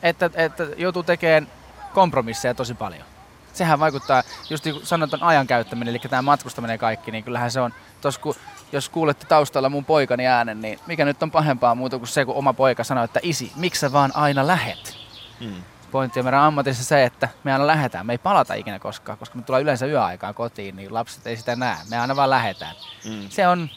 että, 0.02 0.30
että 0.34 0.66
joutuu 0.76 1.02
tekemään 1.02 1.48
kompromisseja 1.94 2.54
tosi 2.54 2.74
paljon. 2.74 3.04
Sehän 3.52 3.80
vaikuttaa, 3.80 4.22
just 4.50 4.64
niin 4.64 4.74
kuin 4.74 4.86
sanoin 4.86 5.10
ton 5.10 5.22
ajan 5.22 5.46
käyttäminen, 5.46 5.94
eli 5.94 5.98
tämä 5.98 6.22
matkustaminen 6.22 6.74
ja 6.74 6.78
kaikki, 6.78 7.10
niin 7.10 7.24
kyllähän 7.24 7.50
se 7.50 7.60
on, 7.60 7.74
tos, 8.00 8.18
ku, 8.18 8.36
jos 8.72 8.88
kuulette 8.88 9.26
taustalla 9.26 9.68
mun 9.68 9.84
poikani 9.84 10.26
äänen, 10.26 10.60
niin 10.60 10.80
mikä 10.86 11.04
nyt 11.04 11.22
on 11.22 11.30
pahempaa 11.30 11.74
muuta 11.74 11.98
kuin 11.98 12.08
se, 12.08 12.24
kun 12.24 12.34
oma 12.34 12.52
poika 12.52 12.84
sanoo, 12.84 13.04
että 13.04 13.20
isi, 13.22 13.52
miksi 13.56 13.80
sä 13.80 13.92
vaan 13.92 14.12
aina 14.14 14.46
lähet? 14.46 14.96
Mm. 15.40 15.62
Pointti 15.90 16.20
on 16.20 16.26
meidän 16.26 16.40
ammatissa 16.40 16.84
se, 16.84 17.04
että 17.04 17.28
me 17.44 17.52
aina 17.52 17.66
lähetään. 17.66 18.06
Me 18.06 18.12
ei 18.12 18.18
palata 18.18 18.54
ikinä 18.54 18.78
koskaan, 18.78 19.18
koska 19.18 19.38
me 19.38 19.42
tullaan 19.42 19.62
yleensä 19.62 19.86
yöaikaan 19.86 20.34
kotiin, 20.34 20.76
niin 20.76 20.94
lapset 20.94 21.26
ei 21.26 21.36
sitä 21.36 21.56
näe. 21.56 21.76
Me 21.90 21.98
aina 21.98 22.16
vaan 22.16 22.30
lähetään. 22.30 22.76
Mm. 23.04 23.28
Se 23.28 23.48
on, 23.48 23.68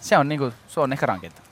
se 0.00 0.18
on, 0.18 0.28
niinku, 0.28 0.52
se 0.68 0.80
on 0.80 0.92
ehkä 0.92 1.06
rankinta. 1.06 1.42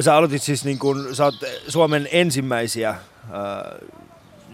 Sä 0.00 0.16
aloitit 0.16 0.42
siis 0.42 0.64
niin 0.64 0.78
kun, 0.78 1.16
sä 1.16 1.24
oot 1.24 1.34
Suomen 1.68 2.08
ensimmäisiä 2.12 2.90
äh, 2.90 2.98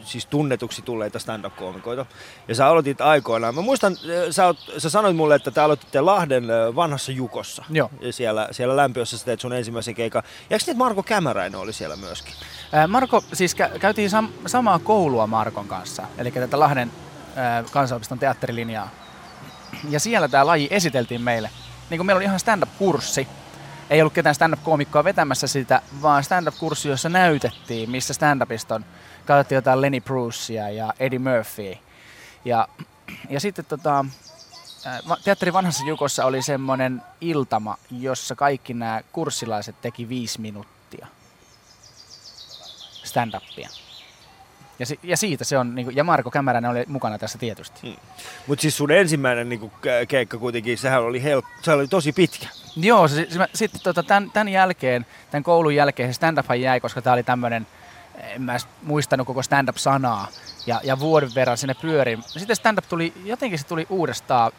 siis 0.05 0.27
tunnetuksi 0.27 0.83
tulleita 0.83 1.19
stand-up-koomikoita. 1.19 2.07
Ja 2.49 2.55
sä 2.55 2.67
aloitit 2.67 3.01
aikoinaan. 3.01 3.55
Mä 3.55 3.61
muistan, 3.61 3.93
äh, 3.93 4.31
sä, 4.31 4.47
oot, 4.47 4.59
sä 4.79 4.91
sanoit 4.91 5.17
mulle, 5.17 5.35
että 5.35 5.51
te 5.51 5.61
aloititte 5.61 6.01
Lahden 6.01 6.51
äh, 6.51 6.75
vanhassa 6.77 7.12
Jukossa. 7.12 7.65
Joo. 7.71 7.91
Ja 8.01 8.12
siellä, 8.12 8.49
siellä 8.51 8.77
lämpiössä 8.77 9.19
sä 9.19 9.25
teet 9.25 9.41
sun 9.41 9.53
ensimmäisen 9.53 9.95
keikan. 9.95 10.23
Ja 10.51 10.55
eikö 10.55 10.65
niin, 10.67 10.79
Marko 10.79 11.03
Kämäräinen 11.03 11.61
oli 11.61 11.73
siellä 11.73 11.97
myöskin? 11.97 12.35
Ää, 12.73 12.87
Marko, 12.87 13.25
siis 13.33 13.57
kä- 13.57 13.79
käytiin 13.79 14.11
sam- 14.11 14.49
samaa 14.49 14.79
koulua 14.79 15.27
Markon 15.27 15.69
kanssa, 15.69 16.03
eli 16.19 16.31
tätä 16.31 16.61
Lahden 16.61 16.93
ää, 17.37 17.65
kansanopiston 17.71 18.19
teatterilinjaa. 18.19 18.88
Ja 19.88 20.01
siellä 20.01 20.29
tämä 20.29 20.47
laji 20.47 20.69
esiteltiin 20.71 21.21
meille. 21.21 21.51
Niin 21.91 21.99
kuin 21.99 22.07
meillä 22.07 22.19
oli 22.19 22.25
ihan 22.25 22.41
stand-up-kurssi. 22.41 23.29
Ei 23.91 24.01
ollut 24.01 24.12
ketään 24.12 24.35
stand-up-koomikkoa 24.35 25.05
vetämässä 25.05 25.47
sitä, 25.47 25.83
vaan 26.03 26.25
stand-up-kurssi, 26.25 26.88
jossa 26.88 27.09
näytettiin, 27.09 27.91
missä 27.91 28.15
stand-upista 28.15 28.75
on. 28.75 28.85
Katsottiin 29.26 29.56
jotain 29.56 29.80
Lenny 29.80 30.00
Brucea 30.00 30.68
ja 30.70 30.94
Eddie 30.98 31.18
Murphyä. 31.18 31.76
Ja, 32.44 32.68
ja 33.30 33.40
sitten 33.40 33.64
tota, 33.64 34.04
ää, 34.85 35.00
va- 35.08 35.16
Teatteri 35.24 35.52
Vanhassa 35.52 35.85
Jukossa 35.87 36.24
oli 36.24 36.42
semmoinen 36.42 37.02
iltama, 37.20 37.76
jossa 37.90 38.35
kaikki 38.35 38.74
nämä 38.74 39.00
kurssilaiset 39.12 39.80
teki 39.82 40.08
viisi 40.08 40.40
minuuttia 40.40 41.06
stand-upia. 43.04 43.68
Ja, 44.78 44.87
si- 44.87 45.00
ja 45.02 45.16
siitä 45.16 45.44
se 45.44 45.58
on, 45.58 45.74
niinku, 45.74 45.92
ja 45.94 46.04
Marko 46.04 46.30
Kämäränen 46.30 46.70
oli 46.70 46.85
mukana 46.88 47.18
tässä 47.18 47.38
tietysti. 47.38 47.98
Mutta 48.46 48.62
siis 48.62 48.76
sun 48.76 48.90
ensimmäinen 48.90 49.48
niinku, 49.48 49.72
ke- 49.82 50.06
keikka 50.08 50.38
kuitenkin, 50.38 50.78
sehän 50.78 51.02
oli, 51.02 51.22
hel- 51.24 51.42
se 51.62 51.72
oli 51.72 51.88
tosi 51.88 52.12
pitkä. 52.12 52.46
Joo, 52.76 53.08
se, 53.08 53.26
se, 53.30 53.48
sitten 53.54 53.80
tota, 53.80 54.02
tämän, 54.02 54.30
tämän 54.30 54.48
jälkeen, 54.48 55.06
tämän 55.30 55.42
koulun 55.42 55.74
jälkeen 55.74 56.14
se 56.14 56.16
stand-up 56.16 56.46
jäi, 56.61 56.80
koska 56.80 57.02
tämä 57.02 57.14
oli 57.14 57.22
tämmöinen, 57.22 57.66
en 58.14 58.42
mä 58.42 58.57
muistanut 58.83 59.27
koko 59.27 59.42
stand-up-sanaa, 59.42 60.29
ja, 60.66 60.81
ja 60.85 61.01
vuoden 61.01 61.35
verran 61.35 61.57
sinne 61.59 61.75
pyöri. 61.75 62.18
Sitten 62.27 62.57
stand-up 62.57 62.88
tuli, 62.88 63.12
jotenkin 63.25 63.59
se 63.59 63.66
tuli 63.66 63.87
uudestaan, 63.90 64.53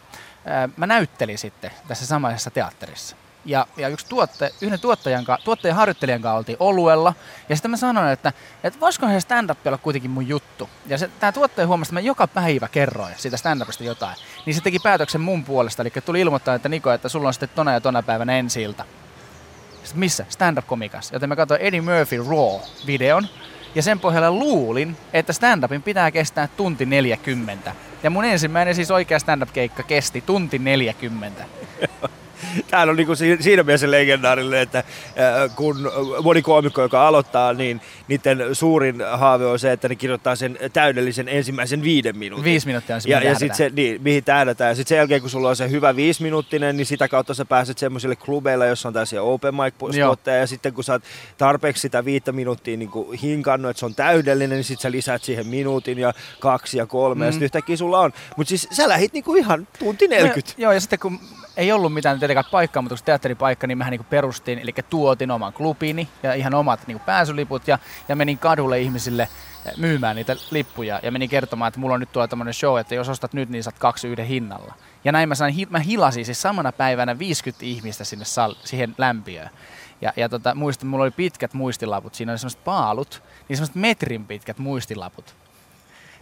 mä 0.78 0.88
näyttelin 0.88 1.38
sitten 1.38 1.72
tässä 1.88 2.06
samaisessa 2.06 2.52
teatterissa. 2.52 3.16
Ja, 3.46 3.68
ja 3.78 3.88
yksi 3.88 4.06
tuotte, 4.06 4.52
yhden 4.62 4.80
tuottajan, 4.80 5.26
tuottajan 5.44 5.78
harjoittelijan 5.78 6.22
kanssa 6.22 6.38
oltiin 6.38 6.58
oluella. 6.60 7.14
Ja 7.50 7.56
sitten 7.56 7.72
mä 7.72 7.78
sanoin, 7.78 8.08
että, 8.08 8.34
että 8.64 8.80
voisiko 8.80 9.08
se 9.08 9.20
stand-up 9.20 9.68
olla 9.68 9.78
kuitenkin 9.78 10.12
mun 10.12 10.28
juttu. 10.28 10.70
Ja 10.86 10.98
se, 10.98 11.10
tämä 11.20 11.32
tuottaja 11.32 11.68
huomasi, 11.68 11.90
että 11.90 11.94
mä 11.94 12.00
joka 12.00 12.28
päivä 12.28 12.68
kerroin 12.68 13.14
siitä 13.18 13.38
stand-upista 13.38 13.84
jotain. 13.84 14.16
Niin 14.46 14.54
se 14.54 14.62
teki 14.62 14.80
päätöksen 14.80 15.22
mun 15.22 15.44
puolesta. 15.44 15.82
Eli 15.82 15.92
tuli 16.06 16.22
ilmoittaa, 16.22 16.56
että 16.56 16.70
Niko, 16.70 16.92
että 16.92 17.10
sulla 17.10 17.28
on 17.28 17.34
sitten 17.34 17.50
tona 17.50 17.74
ja 17.74 17.82
tona 17.82 18.04
päivänä 18.04 18.38
ensi 18.38 18.62
ilta. 18.62 18.86
Sitten 19.84 20.00
missä? 20.00 20.26
Stand-up-komikassa. 20.30 21.16
Joten 21.16 21.30
mä 21.30 21.36
katsoin 21.36 21.62
Eddie 21.62 21.82
Murphy 21.82 22.18
Raw-videon. 22.18 23.28
Ja 23.76 23.84
sen 23.84 24.00
pohjalla 24.00 24.32
luulin, 24.32 24.98
että 25.14 25.34
stand-upin 25.34 25.82
pitää 25.82 26.12
kestää 26.12 26.48
tunti 26.48 26.86
40. 26.86 27.76
Ja 28.04 28.10
mun 28.10 28.26
ensimmäinen 28.26 28.76
siis 28.76 28.92
oikea 28.92 29.20
stand-up-keikka 29.20 29.84
kesti 29.84 30.22
tunti 30.22 30.60
40. 30.60 31.46
Tämä 32.70 32.84
on 32.84 32.96
niinku 32.96 33.16
si- 33.16 33.38
siinä 33.40 33.64
mielessä 33.64 33.92
legendaarinen, 33.92 34.60
että 34.62 34.84
kun 35.56 35.92
moni 36.24 36.42
koomikko, 36.42 36.82
joka 36.82 37.08
aloittaa, 37.08 37.54
niin 37.54 37.82
niiden 38.08 38.56
suurin 38.56 39.04
haave 39.12 39.46
on 39.46 39.60
se, 39.60 39.72
että 39.72 39.90
ne 39.90 39.96
kirjoittaa 39.96 40.36
sen 40.36 40.60
täydellisen 40.74 41.28
ensimmäisen 41.28 41.84
viiden 41.84 42.18
minuutin. 42.18 42.44
Viisi 42.46 42.68
minuuttia 42.68 42.96
on 42.96 43.02
se, 43.02 43.10
Ja, 43.10 43.24
ja 43.24 43.36
sitten 43.36 43.58
se, 43.58 43.72
niin, 43.76 44.02
mihin 44.02 44.24
tähdätään. 44.24 44.70
Ja 44.70 44.76
sitten 44.76 44.90
sen 44.90 44.98
jälkeen, 44.98 45.22
kun 45.22 45.30
sulla 45.30 45.50
on 45.50 45.56
se 45.56 45.70
hyvä 45.70 45.96
viisiminuuttinen, 45.96 46.78
niin 46.78 46.86
sitä 46.86 47.08
kautta 47.08 47.34
sä 47.34 47.46
pääset 47.46 47.78
semmoisille 47.78 48.16
klubeille, 48.16 48.68
jossa 48.68 48.90
on 48.90 48.94
tällaisia 48.94 49.24
open 49.24 49.54
mic 49.56 49.74
spotteja. 50.04 50.38
Ja 50.38 50.48
sitten 50.48 50.74
kun 50.74 50.84
sä 50.84 50.94
oot 50.94 51.04
tarpeeksi 51.38 51.82
sitä 51.82 52.06
viittä 52.06 52.32
minuuttia 52.32 52.78
niin 52.78 52.90
kuin 52.90 53.20
hinkannut, 53.20 53.70
että 53.70 53.80
se 53.80 53.86
on 53.86 53.96
täydellinen, 53.96 54.56
niin 54.56 54.64
sitten 54.64 54.82
sä 54.82 54.92
lisäät 54.92 55.24
siihen 55.24 55.48
minuutin 55.48 55.98
ja 56.00 56.14
kaksi 56.40 56.78
ja 56.78 56.86
kolme. 56.86 57.26
Mm. 57.26 57.26
Ja 57.26 57.32
sitten 57.32 57.46
yhtäkkiä 57.46 57.78
sulla 57.78 58.00
on. 58.00 58.14
Mutta 58.38 58.50
siis 58.50 58.68
sä 58.72 58.90
lähit 58.90 59.14
niin 59.14 59.24
kuin 59.24 59.40
ihan 59.40 59.68
tunti 59.80 60.08
40. 60.08 60.52
No, 60.52 60.62
joo, 60.64 60.72
ja 60.72 60.80
sitten 60.80 61.00
kun 61.00 61.20
ei 61.58 61.72
ollut 61.72 61.94
mitään 61.94 62.20
tietenkään 62.20 62.52
paikkaa, 62.52 62.82
mutta 62.82 62.96
kun 62.96 63.06
teatteripaikka, 63.06 63.68
niin 63.68 63.78
mähän 63.78 63.92
niin 63.92 64.06
perustin, 64.10 64.60
eli 64.60 64.74
tuotin 64.90 65.32
oman 65.32 65.54
klubini 65.54 66.10
ja 66.24 66.34
ihan 66.34 66.54
omat 66.54 66.88
niin 66.88 67.00
pääsyliput 67.00 67.68
ja, 67.68 67.80
ja 68.10 68.16
menin 68.16 68.38
kadulle 68.38 68.80
ihmisille 68.80 69.30
myymään 69.78 70.16
niitä 70.16 70.36
lippuja 70.52 71.00
ja 71.04 71.12
menin 71.12 71.30
kertomaan, 71.30 71.68
että 71.68 71.80
mulla 71.80 71.94
on 71.94 72.00
nyt 72.00 72.12
tuolla 72.12 72.28
tämmöinen 72.28 72.54
show, 72.54 72.80
että 72.80 72.96
jos 72.96 73.10
ostat 73.10 73.34
nyt, 73.34 73.50
niin 73.50 73.64
saat 73.64 73.80
kaksi 73.80 74.08
yhden 74.08 74.26
hinnalla. 74.26 74.74
Ja 75.04 75.12
näin 75.12 75.30
mä 75.30 75.36
sain, 75.36 75.56
mä 75.70 75.80
hilasin 75.80 76.26
siis 76.26 76.42
samana 76.42 76.72
päivänä 76.72 77.20
50 77.20 77.66
ihmistä 77.66 78.04
sinne 78.04 78.26
sal- 78.26 78.56
siihen 78.64 78.96
lämpiöön. 78.98 79.50
Ja, 80.02 80.14
ja 80.16 80.30
tota, 80.30 80.56
muistan, 80.56 80.88
mulla 80.88 81.04
oli 81.04 81.12
pitkät 81.12 81.54
muistilaput, 81.54 82.16
siinä 82.16 82.32
oli 82.32 82.40
semmoiset 82.40 82.64
paalut, 82.64 83.24
niin 83.50 83.58
semmoiset 83.58 83.76
metrin 83.76 84.26
pitkät 84.26 84.58
muistilaput. 84.58 85.36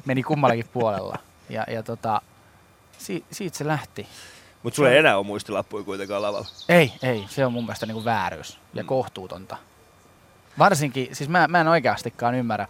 Meni 0.05 0.23
kummallakin 0.23 0.67
puolella. 0.73 1.17
Ja, 1.49 1.65
ja 1.67 1.83
tota, 1.83 2.21
si- 2.97 3.25
siitä 3.31 3.57
se 3.57 3.67
lähti. 3.67 4.07
Mutta 4.63 4.75
sulla 4.75 4.89
ei 4.89 4.97
enää 4.97 5.17
ole 5.17 5.25
muistilappuja 5.25 5.83
kuitenkaan 5.83 6.21
lavalla. 6.21 6.47
Ei, 6.69 6.93
ei. 7.03 7.25
Se 7.29 7.45
on 7.45 7.53
mun 7.53 7.63
mielestä 7.63 7.85
niinku 7.85 8.05
vääryys 8.05 8.59
ja 8.73 8.83
kohtuutonta. 8.83 9.57
Varsinkin, 10.59 11.15
siis 11.15 11.29
mä, 11.29 11.47
mä 11.47 11.61
en 11.61 11.67
oikeastikaan 11.67 12.35
ymmärrä. 12.35 12.67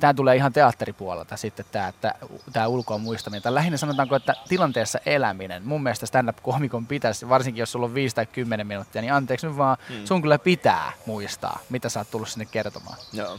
Tämä 0.00 0.14
tulee 0.14 0.36
ihan 0.36 0.52
teatteripuolelta 0.52 1.36
sitten 1.36 1.64
tämä, 1.72 1.88
että 1.88 2.14
tämä 2.52 2.66
ulkoa 2.66 2.98
muistaminen. 2.98 3.42
Tai 3.42 3.54
lähinnä 3.54 3.76
sanotaanko, 3.76 4.16
että 4.16 4.34
tilanteessa 4.48 4.98
eläminen. 5.06 5.62
Mun 5.64 5.82
mielestä 5.82 6.06
stand-up-komikon 6.06 6.86
pitäisi, 6.86 7.28
varsinkin 7.28 7.60
jos 7.60 7.72
sulla 7.72 7.86
on 7.86 7.94
5 7.94 8.14
tai 8.14 8.26
10 8.26 8.66
minuuttia, 8.66 9.02
niin 9.02 9.12
anteeksi 9.12 9.46
nyt 9.46 9.56
vaan, 9.56 9.76
hmm. 9.88 10.06
sun 10.06 10.22
kyllä 10.22 10.38
pitää 10.38 10.92
muistaa, 11.06 11.58
mitä 11.70 11.88
sä 11.88 12.00
oot 12.00 12.10
tullut 12.10 12.28
sinne 12.28 12.44
kertomaan. 12.44 12.96
Joo. 13.12 13.38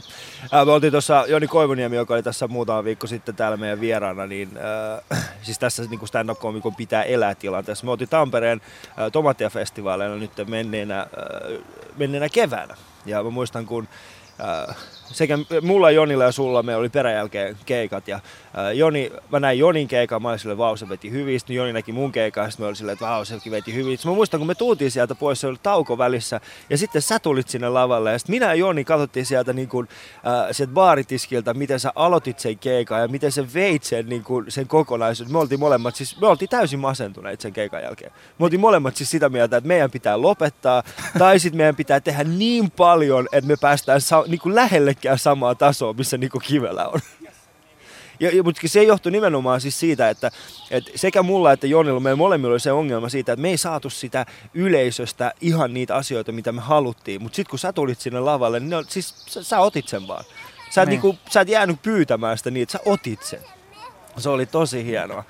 Äh, 0.54 0.66
me 0.66 0.72
oltiin 0.72 0.90
tuossa 0.90 1.24
Joni 1.28 1.46
Koivuniemi, 1.46 1.96
joka 1.96 2.14
oli 2.14 2.22
tässä 2.22 2.48
muutama 2.48 2.84
viikko 2.84 3.06
sitten 3.06 3.36
täällä 3.36 3.56
meidän 3.56 3.80
vieraana, 3.80 4.26
niin 4.26 4.50
äh, 5.12 5.24
siis 5.42 5.58
tässä 5.58 5.82
niin 5.82 5.98
kuin 5.98 6.08
stand-up-komikon 6.08 6.74
pitää 6.74 7.02
elää 7.02 7.34
tilanteessa. 7.34 7.84
Me 7.84 7.90
oltiin 7.90 8.08
Tampereen 8.08 8.60
äh, 8.88 9.12
Tomatia-festivaaleilla 9.12 10.16
nyt 10.16 10.32
menneenä, 10.48 11.00
äh, 11.00 11.06
menneenä 11.96 12.28
keväänä. 12.28 12.76
Ja 13.06 13.22
mä 13.22 13.30
muistan, 13.30 13.66
kun 13.66 13.88
äh, 14.68 14.76
sekä 15.12 15.38
mulla, 15.62 15.90
Jonilla 15.90 16.24
ja 16.24 16.32
sulla 16.32 16.62
me 16.62 16.76
oli 16.76 16.88
peräjälkeen 16.88 17.56
keikat. 17.66 18.08
Ja 18.08 18.16
äh, 18.16 18.72
Joni, 18.74 19.12
mä 19.32 19.40
näin 19.40 19.58
Jonin 19.58 19.88
keikan, 19.88 20.22
mä 20.22 20.28
olin 20.28 20.58
vau, 20.58 20.76
se 20.76 20.88
veti 20.88 21.10
hyvin. 21.10 21.40
Sitten 21.40 21.56
Joni 21.56 21.72
näki 21.72 21.92
mun 21.92 22.12
keikan, 22.12 22.50
sitten 22.50 22.64
mä 22.64 22.66
olin 22.66 22.76
silleen, 22.76 22.92
että 22.92 23.06
vau, 23.06 23.24
sekin 23.24 23.52
veti 23.52 23.74
hyvin. 23.74 23.98
Sitten 23.98 24.12
mä 24.12 24.14
muistan, 24.14 24.40
kun 24.40 24.46
me 24.46 24.54
tultiin 24.54 24.90
sieltä 24.90 25.14
pois, 25.14 25.40
se 25.40 25.46
oli 25.46 25.56
tauko 25.62 25.98
välissä. 25.98 26.40
Ja 26.70 26.78
sitten 26.78 27.02
sä 27.02 27.18
tulit 27.18 27.48
sinne 27.48 27.68
lavalle. 27.68 28.12
Ja 28.12 28.18
sitten 28.18 28.34
minä 28.34 28.46
ja 28.46 28.54
Joni 28.54 28.84
katsottiin 28.84 29.26
sieltä, 29.26 29.52
niin 29.52 29.68
kuin, 29.68 29.88
äh, 30.14 30.48
sieltä 30.52 30.72
baaritiskiltä, 30.72 31.54
miten 31.54 31.80
sä 31.80 31.92
aloitit 31.94 32.38
sen 32.38 32.58
keikan 32.58 33.00
ja 33.00 33.08
miten 33.08 33.32
sä 33.32 33.44
veit 33.54 33.84
sen, 33.84 34.08
niin 34.08 34.24
kuin, 34.24 34.44
sen 34.50 34.66
kokonaisuuden. 34.66 35.32
Me 35.32 35.38
oltiin 35.38 35.60
molemmat, 35.60 35.96
siis 35.96 36.20
me 36.20 36.26
oltiin 36.26 36.48
täysin 36.48 36.78
masentuneet 36.78 37.40
sen 37.40 37.52
keikan 37.52 37.82
jälkeen. 37.82 38.12
Me 38.38 38.44
oltiin 38.44 38.60
molemmat 38.60 38.96
siis 38.96 39.10
sitä 39.10 39.28
mieltä, 39.28 39.56
että 39.56 39.68
meidän 39.68 39.90
pitää 39.90 40.22
lopettaa. 40.22 40.82
tai 41.18 41.38
sitten 41.38 41.56
meidän 41.56 41.76
pitää 41.76 42.00
tehdä 42.00 42.24
niin 42.24 42.70
paljon, 42.70 43.28
että 43.32 43.48
me 43.48 43.56
päästään 43.60 44.00
sa- 44.00 44.24
niin 44.26 44.40
kuin 44.40 44.54
lähellekään 44.94 45.18
samaa 45.18 45.54
tasoa, 45.54 45.92
missä 45.92 46.16
Niko 46.18 46.40
Kivelä 46.40 46.86
on. 46.88 47.00
Ja, 48.20 48.36
ja, 48.36 48.42
mutta 48.42 48.60
se 48.68 48.82
johtui 48.82 49.12
nimenomaan 49.12 49.60
siis 49.60 49.80
siitä, 49.80 50.10
että, 50.10 50.30
että 50.70 50.90
sekä 50.94 51.22
mulla 51.22 51.52
että 51.52 51.66
Jonilla, 51.66 52.00
meillä 52.00 52.16
molemmilla 52.16 52.52
oli 52.52 52.60
se 52.60 52.72
ongelma 52.72 53.08
siitä, 53.08 53.32
että 53.32 53.42
me 53.42 53.48
ei 53.48 53.56
saatu 53.56 53.90
sitä 53.90 54.26
yleisöstä 54.54 55.32
ihan 55.40 55.74
niitä 55.74 55.94
asioita, 55.96 56.32
mitä 56.32 56.52
me 56.52 56.60
haluttiin. 56.60 57.22
Mutta 57.22 57.36
sitten 57.36 57.50
kun 57.50 57.58
sä 57.58 57.72
tulit 57.72 58.00
sinne 58.00 58.20
lavalle, 58.20 58.60
niin 58.60 58.70
ne, 58.70 58.76
on- 58.76 58.84
siis 58.88 59.14
sä, 59.26 59.42
sä 59.42 59.60
otit 59.60 59.88
sen 59.88 60.08
vaan. 60.08 60.24
Sä 60.70 60.82
et, 60.82 60.88
Niin. 60.88 61.02
niinku, 61.02 61.18
sä 61.30 61.40
et 61.40 61.48
jäänyt 61.48 61.82
pyytämään 61.82 62.38
sitä 62.38 62.50
niin, 62.50 62.62
että 62.62 62.72
sä 62.72 62.80
otit 62.84 63.22
sen. 63.22 63.40
Se 64.18 64.28
oli 64.28 64.46
tosi 64.46 64.84
hienoa. 64.84 65.24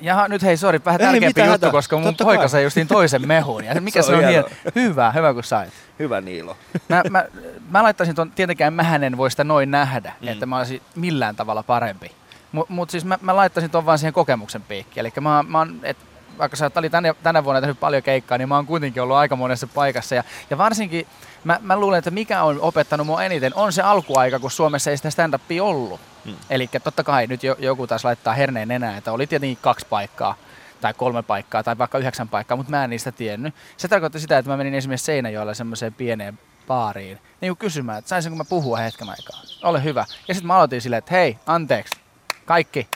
Jaha, 0.00 0.28
nyt 0.28 0.42
hei, 0.42 0.56
sori, 0.56 0.80
vähän 0.84 1.00
tärkeämpi 1.00 1.26
juttu, 1.40 1.50
hätää. 1.52 1.70
koska 1.70 1.96
mun 1.96 2.04
Totta 2.04 2.24
poika 2.24 2.38
kai. 2.40 2.48
sai 2.48 2.62
justiin 2.62 2.86
toisen 2.88 3.28
mehun. 3.28 3.64
Ja 3.64 3.80
mikä 3.80 4.02
Se 4.02 4.06
se, 4.06 4.12
on 4.12 4.24
on 4.24 4.28
hieno. 4.30 4.48
Hyvä, 4.74 5.10
hyvä 5.12 5.34
kun 5.34 5.44
sait. 5.44 5.72
Hyvä 5.98 6.20
Niilo. 6.20 6.56
Mä, 6.88 7.02
mä, 7.10 7.24
mä 7.70 7.82
laittaisin 7.82 8.14
tuon, 8.14 8.30
tietenkään 8.30 8.72
mähän 8.72 9.04
en 9.04 9.16
voi 9.16 9.30
sitä 9.30 9.44
noin 9.44 9.70
nähdä, 9.70 10.12
Mm. 10.20 10.28
että 10.28 10.46
mä 10.46 10.58
olisin 10.58 10.82
millään 10.94 11.36
tavalla 11.36 11.62
parempi. 11.62 12.10
Mutta 12.52 12.72
mut 12.72 12.90
siis 12.90 13.04
mä, 13.04 13.18
mä 13.22 13.36
laittaisin 13.36 13.70
tuon 13.70 13.86
vaan 13.86 13.98
siihen 13.98 14.12
kokemuksen 14.12 14.62
piikkiin. 14.62 15.00
Eli 15.00 15.12
mä, 15.20 15.44
mä 15.48 15.58
oon, 15.58 15.80
et, 15.82 15.96
vaikka 16.38 16.56
sä 16.56 16.70
oli 16.76 16.90
tänä, 16.90 17.14
tänä 17.22 17.44
vuonna 17.44 17.60
tehnyt 17.60 17.80
paljon 17.80 18.02
keikkaa, 18.02 18.38
niin 18.38 18.48
mä 18.48 18.56
oon 18.56 18.66
kuitenkin 18.66 19.02
ollut 19.02 19.16
aika 19.16 19.36
monessa 19.36 19.66
paikassa. 19.66 20.14
Ja, 20.14 20.24
ja 20.50 20.58
varsinkin 20.58 21.06
mä, 21.44 21.58
mä 21.62 21.76
luulen, 21.76 21.98
että 21.98 22.10
mikä 22.10 22.42
on 22.42 22.60
opettanut 22.60 23.06
mua 23.06 23.22
eniten, 23.22 23.54
on 23.54 23.72
se 23.72 23.82
alkuaika, 23.82 24.38
kun 24.38 24.50
Suomessa 24.50 24.90
ei 24.90 24.96
sitä 24.96 25.10
stand-upia 25.10 25.62
ollut. 25.62 26.00
Mm. 26.24 26.30
Mm. 26.30 26.36
Eli 26.50 26.68
totta 26.84 27.04
kai 27.04 27.26
nyt 27.26 27.42
jo, 27.42 27.56
joku 27.58 27.86
taas 27.86 28.04
laittaa 28.04 28.34
herneen 28.34 28.70
enää, 28.70 28.96
että 28.96 29.12
oli 29.12 29.26
tietenkin 29.26 29.58
kaksi 29.60 29.86
paikkaa 29.90 30.34
tai 30.80 30.94
kolme 30.94 31.22
paikkaa 31.22 31.62
tai 31.62 31.78
vaikka 31.78 31.98
yhdeksän 31.98 32.28
paikkaa, 32.28 32.56
mutta 32.56 32.70
mä 32.70 32.84
en 32.84 32.90
niistä 32.90 33.12
tiennyt. 33.12 33.54
Se 33.76 33.88
tarkoitti 33.88 34.20
sitä, 34.20 34.38
että 34.38 34.50
mä 34.50 34.56
menin 34.56 34.74
esimerkiksi 34.74 35.04
Seinäjoella 35.04 35.54
semmoiseen 35.54 35.94
pieneen 35.94 36.38
baariin 36.66 37.18
niin 37.40 37.50
kuin 37.50 37.58
kysymään, 37.58 37.98
että 37.98 38.08
saisinko 38.08 38.36
mä 38.36 38.44
puhua 38.44 38.76
hetken 38.76 39.08
aikaa. 39.08 39.40
Ole 39.62 39.84
hyvä. 39.84 40.04
Ja 40.28 40.34
sitten 40.34 40.46
mä 40.46 40.56
aloitin 40.56 40.80
silleen, 40.80 40.98
että 40.98 41.14
hei, 41.14 41.38
anteeksi, 41.46 41.96
kaikki. 42.44 42.88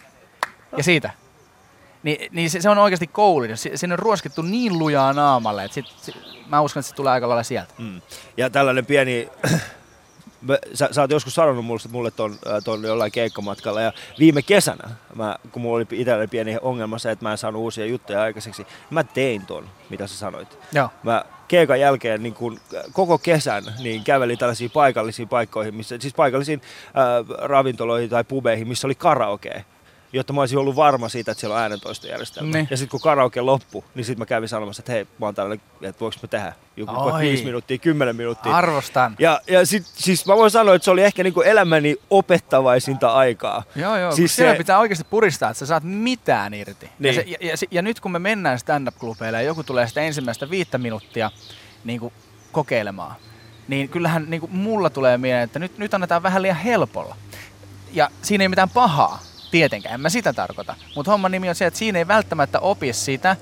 Ja 0.76 0.84
siitä. 0.84 1.21
Ni, 2.02 2.28
niin 2.32 2.50
se, 2.50 2.60
se, 2.60 2.68
on 2.70 2.78
oikeasti 2.78 3.06
koulutus. 3.06 3.62
Si- 3.62 3.70
Siinä 3.74 3.94
on 3.94 3.98
ruoskittu 3.98 4.42
niin 4.42 4.78
lujaa 4.78 5.12
naamalle, 5.12 5.64
että 5.64 5.74
sit, 5.74 5.86
sit, 6.02 6.14
mä 6.48 6.60
uskon, 6.60 6.80
että 6.80 6.88
se 6.90 6.94
tulee 6.94 7.12
aika 7.12 7.28
lailla 7.28 7.42
sieltä. 7.42 7.74
Mm. 7.78 8.00
Ja 8.36 8.50
tällainen 8.50 8.86
pieni... 8.86 9.28
Mä- 10.42 10.58
Sä, 10.74 10.88
sä 10.92 11.00
oot 11.00 11.10
joskus 11.10 11.34
sanonut 11.34 11.64
mulle, 11.64 11.80
mulle 11.90 12.10
ton, 12.10 12.32
äh, 12.32 12.62
ton 12.64 12.84
jollain 12.84 13.12
keikkamatkalla 13.12 13.80
ja 13.80 13.92
viime 14.18 14.42
kesänä, 14.42 14.88
mä, 15.14 15.36
kun 15.52 15.62
mulla 15.62 15.76
oli 15.76 15.86
itselleni 15.90 16.26
pieni 16.28 16.56
ongelma 16.62 16.98
se, 16.98 17.10
että 17.10 17.24
mä 17.24 17.30
en 17.32 17.38
saanut 17.38 17.62
uusia 17.62 17.86
juttuja 17.86 18.22
aikaiseksi, 18.22 18.66
mä 18.90 19.04
tein 19.04 19.46
ton, 19.46 19.68
mitä 19.90 20.06
sä 20.06 20.16
sanoit. 20.16 20.58
Joo. 20.72 20.88
Mä 21.02 21.24
keikan 21.48 21.80
jälkeen 21.80 22.22
niin 22.22 22.34
kun, 22.34 22.60
äh, 22.74 22.82
koko 22.92 23.18
kesän 23.18 23.64
niin 23.82 24.04
kävelin 24.04 24.38
tällaisiin 24.38 24.70
paikallisiin 24.70 25.28
paikkoihin, 25.28 25.74
missä, 25.74 25.96
siis 26.00 26.14
paikallisiin 26.14 26.62
äh, 26.86 27.38
ravintoloihin 27.48 28.10
tai 28.10 28.24
pubeihin, 28.24 28.68
missä 28.68 28.86
oli 28.88 28.94
karaoke. 28.94 29.64
Jotta 30.12 30.32
mä 30.32 30.40
olisin 30.40 30.58
ollut 30.58 30.76
varma 30.76 31.08
siitä, 31.08 31.30
että 31.32 31.40
siellä 31.40 31.56
on 31.56 31.62
äänentoistojärjestelmä. 31.62 32.52
Niin. 32.52 32.68
Ja 32.70 32.76
sitten 32.76 32.90
kun 32.90 33.00
karaoke 33.00 33.40
loppui, 33.40 33.84
niin 33.94 34.04
sitten 34.04 34.18
mä 34.18 34.26
kävin 34.26 34.48
sanomassa, 34.48 34.80
että 34.80 34.92
hei, 34.92 35.06
mä 35.18 35.26
oon 35.26 35.34
täällä, 35.34 35.54
että 35.54 36.00
voiko 36.00 36.16
mä 36.22 36.28
tehdä 36.28 36.52
joku 36.76 36.94
vaikka 36.94 37.12
Oi. 37.14 37.22
5 37.22 37.44
minuuttia, 37.44 37.78
10 37.78 38.16
minuuttia. 38.16 38.56
Arvostan. 38.56 39.16
Ja, 39.18 39.40
ja 39.46 39.66
sit, 39.66 39.86
siis 39.86 40.26
mä 40.26 40.36
voin 40.36 40.50
sanoa, 40.50 40.74
että 40.74 40.84
se 40.84 40.90
oli 40.90 41.02
ehkä 41.02 41.22
niinku 41.22 41.40
elämäni 41.40 41.96
opettavaisinta 42.10 43.12
aikaa. 43.12 43.62
Joo, 43.76 43.96
joo. 43.96 44.12
Siis 44.12 44.36
se- 44.36 44.54
pitää 44.58 44.78
oikeasti 44.78 45.06
puristaa, 45.10 45.50
että 45.50 45.58
sä 45.58 45.66
saat 45.66 45.82
mitään 45.84 46.54
irti. 46.54 46.90
Niin. 46.98 47.14
Ja, 47.14 47.22
se, 47.22 47.28
ja, 47.28 47.36
ja, 47.40 47.54
ja, 47.70 47.82
nyt 47.82 48.00
kun 48.00 48.12
me 48.12 48.18
mennään 48.18 48.58
stand-up-klubeille 48.58 49.38
ja 49.38 49.42
joku 49.42 49.64
tulee 49.64 49.88
sitä 49.88 50.00
ensimmäistä 50.00 50.50
viittä 50.50 50.78
minuuttia 50.78 51.30
niin 51.84 52.00
kuin 52.00 52.12
kokeilemaan, 52.52 53.14
niin 53.68 53.88
kyllähän 53.88 54.24
niin 54.28 54.40
kuin 54.40 54.54
mulla 54.54 54.90
tulee 54.90 55.18
mieleen, 55.18 55.44
että 55.44 55.58
nyt, 55.58 55.78
nyt 55.78 55.94
annetaan 55.94 56.22
vähän 56.22 56.42
liian 56.42 56.56
helpolla. 56.56 57.16
Ja 57.92 58.10
siinä 58.22 58.44
ei 58.44 58.48
mitään 58.48 58.70
pahaa, 58.70 59.18
tietenkään, 59.52 59.94
en 59.94 60.00
mä 60.00 60.08
sitä 60.08 60.32
tarkoita. 60.32 60.74
Mutta 60.96 61.10
homman 61.10 61.30
nimi 61.30 61.48
on 61.48 61.54
se, 61.54 61.66
että 61.66 61.78
siinä 61.78 61.98
ei 61.98 62.08
välttämättä 62.08 62.60
opi 62.60 62.92
sitä, 62.92 63.36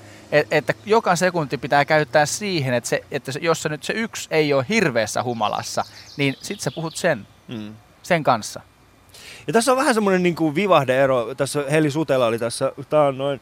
että, 0.51 0.73
joka 0.85 1.15
sekunti 1.15 1.57
pitää 1.57 1.85
käyttää 1.85 2.25
siihen, 2.25 2.73
että, 2.73 2.89
se, 2.89 3.03
että 3.11 3.31
se, 3.31 3.39
jos 3.43 3.61
se 3.61 3.69
nyt 3.69 3.83
se 3.83 3.93
yksi 3.93 4.27
ei 4.31 4.53
ole 4.53 4.65
hirveässä 4.69 5.23
humalassa, 5.23 5.85
niin 6.17 6.35
sit 6.41 6.59
sä 6.59 6.71
puhut 6.71 6.95
sen, 6.95 7.27
Mm. 7.47 7.73
sen 8.03 8.23
kanssa. 8.23 8.61
Ja 9.47 9.53
tässä 9.53 9.71
on 9.71 9.77
vähän 9.77 9.93
semmoinen 9.93 10.23
niin 10.23 10.55
vivahdeero. 10.55 11.35
Tässä 11.35 11.63
Heli 11.71 11.91
Sutela 11.91 12.25
oli 12.25 12.39
tässä 12.39 12.71
taannoin. 12.89 13.41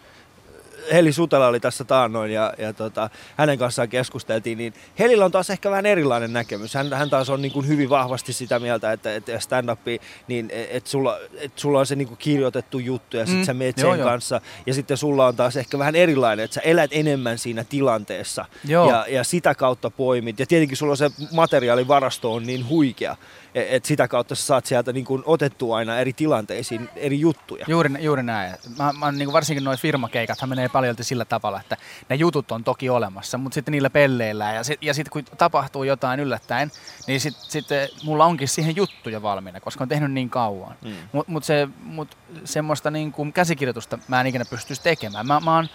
Heli 0.94 1.14
Sutela 1.14 1.48
oli 1.48 1.60
tässä 1.60 1.84
taannoin 1.84 2.32
ja, 2.32 2.54
ja 2.58 2.74
tota, 2.74 3.10
hänen 3.38 3.58
kanssaan 3.60 3.90
keskusteltiin, 3.90 4.58
niin 4.58 4.74
Helillä 5.00 5.26
on 5.26 5.32
taas 5.32 5.50
ehkä 5.50 5.72
vähän 5.72 5.86
erilainen 5.86 6.34
näkemys. 6.34 6.74
Hän, 6.74 6.94
hän 6.94 7.10
taas 7.10 7.30
on 7.30 7.42
niin 7.42 7.52
kuin 7.52 7.68
hyvin 7.68 7.90
vahvasti 7.90 8.34
sitä 8.34 8.60
mieltä, 8.60 8.92
että, 8.92 9.16
että 9.16 9.40
stand-up, 9.40 9.80
niin 10.28 10.50
että 10.52 10.90
sulla, 10.90 11.18
että 11.34 11.62
sulla 11.62 11.80
on 11.80 11.86
se 11.86 11.96
niin 11.96 12.08
kuin 12.08 12.18
kirjoitettu 12.18 12.80
juttu 12.80 13.18
ja 13.18 13.26
sitten 13.26 13.40
Mm, 13.40 13.46
sä 13.46 13.54
meet 13.54 13.78
joo, 13.78 13.92
sen 13.92 14.00
joo. 14.00 14.10
kanssa. 14.10 14.42
Ja 14.66 14.74
sitten 14.74 14.98
sulla 14.98 15.28
on 15.28 15.36
taas 15.36 15.58
ehkä 15.58 15.80
vähän 15.80 15.96
erilainen, 15.96 16.46
että 16.46 16.56
sä 16.56 16.62
elät 16.62 16.92
enemmän 16.94 17.38
siinä 17.38 17.64
tilanteessa 17.64 18.46
Joo. 18.68 18.90
ja, 18.90 19.06
ja 19.10 19.24
sitä 19.24 19.56
kautta 19.56 19.90
poimit. 19.90 20.40
Ja 20.40 20.46
tietenkin 20.46 20.78
sulla 20.78 20.92
on 20.92 20.98
se 20.98 21.12
materiaalivarasto 21.32 22.34
on 22.34 22.44
niin 22.44 22.70
huikea, 22.70 23.16
että 23.56 23.88
sitä 23.88 24.08
kautta 24.08 24.36
sä 24.36 24.46
saat 24.46 24.66
sieltä 24.66 24.94
niin 24.94 25.06
kuin 25.06 25.24
otettua 25.26 25.78
aina 25.78 26.00
eri 26.00 26.14
tilanteisiin 26.14 26.90
eri 26.96 27.20
juttuja. 27.20 27.66
Juuri, 27.68 27.90
juuri 28.00 28.24
näin. 28.24 28.54
Mä, 28.78 28.94
mä, 28.94 29.12
niin 29.12 29.34
varsinkin 29.34 29.64
nuo 29.64 29.78
firmakeikathan 29.78 30.50
menee 30.50 30.70
paljon 30.70 30.96
sillä 31.02 31.26
tavalla, 31.26 31.60
että 31.62 31.78
ne 32.10 32.16
jutut 32.16 32.52
on 32.52 32.64
toki 32.64 32.90
olemassa, 32.90 33.38
mutta 33.38 33.54
sitten 33.54 33.72
niillä 33.72 33.90
pelleillään. 33.90 34.56
Ja 34.56 34.64
sitten 34.64 34.88
ja 34.88 34.94
sit, 34.94 35.10
kun 35.10 35.24
tapahtuu 35.38 35.84
jotain 35.84 36.20
yllättäen, 36.20 36.72
niin 37.08 37.22
sitten 37.22 37.50
sit, 37.50 37.66
mulla 38.04 38.26
onkin 38.26 38.48
siihen 38.48 38.76
juttuja 38.76 39.22
valmiina, 39.22 39.60
koska 39.60 39.84
on 39.84 39.90
tehnyt 39.90 40.12
niin 40.12 40.30
kauan. 40.30 40.76
Mm. 40.82 40.94
Mutta 41.12 41.32
mut 41.32 41.44
se, 41.44 41.68
mut 41.84 42.18
semmoista 42.46 42.92
niin 42.92 43.12
kuin 43.12 43.34
käsikirjoitusta 43.34 43.98
mä 44.08 44.22
en 44.22 44.28
ikinä 44.28 44.46
pystyisi 44.46 44.82
tekemään. 44.82 45.28
Mä, 45.28 45.40
mä 45.40 45.56
oon 45.56 45.68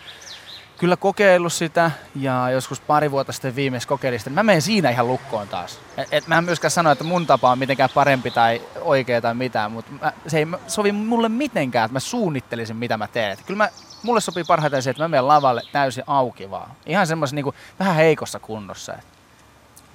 kyllä 0.79 0.97
kokeillut 0.97 1.53
sitä 1.53 1.91
ja 2.15 2.51
joskus 2.51 2.81
pari 2.81 3.11
vuotta 3.11 3.33
sitten 3.33 3.57
viimeksi 3.57 3.89
kokeilin 3.89 4.21
sitä. 4.21 4.31
Mä 4.31 4.43
menen 4.43 4.63
siinä 4.63 4.91
ihan 4.91 5.09
lukkoon 5.09 5.49
taas. 5.49 5.81
Et, 5.97 6.09
et 6.13 6.27
mä 6.27 6.39
en 6.39 6.45
myöskään 6.45 6.71
sano, 6.71 6.91
että 6.91 7.05
mun 7.05 7.27
tapa 7.27 7.51
on 7.51 7.59
mitenkään 7.59 7.91
parempi 7.95 8.31
tai 8.31 8.63
oikea 8.81 9.21
tai 9.21 9.35
mitään, 9.35 9.73
mutta 9.73 9.93
mä, 10.01 10.13
se 10.27 10.39
ei 10.39 10.47
sovi 10.67 10.93
mulle 10.93 11.29
mitenkään, 11.29 11.85
että 11.85 11.93
mä 11.93 12.01
suunnittelisin 12.01 12.77
mitä 12.77 12.97
mä 12.97 13.09
teen. 13.09 13.33
Et 13.33 13.43
kyllä 13.47 13.59
mä, 13.59 13.69
mulle 14.03 14.21
sopii 14.21 14.45
parhaiten 14.45 14.83
se, 14.83 14.91
että 14.91 15.03
mä 15.03 15.09
menen 15.09 15.29
lavalle 15.29 15.63
täysin 15.73 16.05
auki 16.07 16.51
vaan. 16.51 16.71
Ihan 16.87 17.07
semmoisen 17.07 17.37
niin 17.37 17.55
vähän 17.79 17.95
heikossa 17.95 18.39
kunnossa. 18.39 18.95
Et 18.95 19.14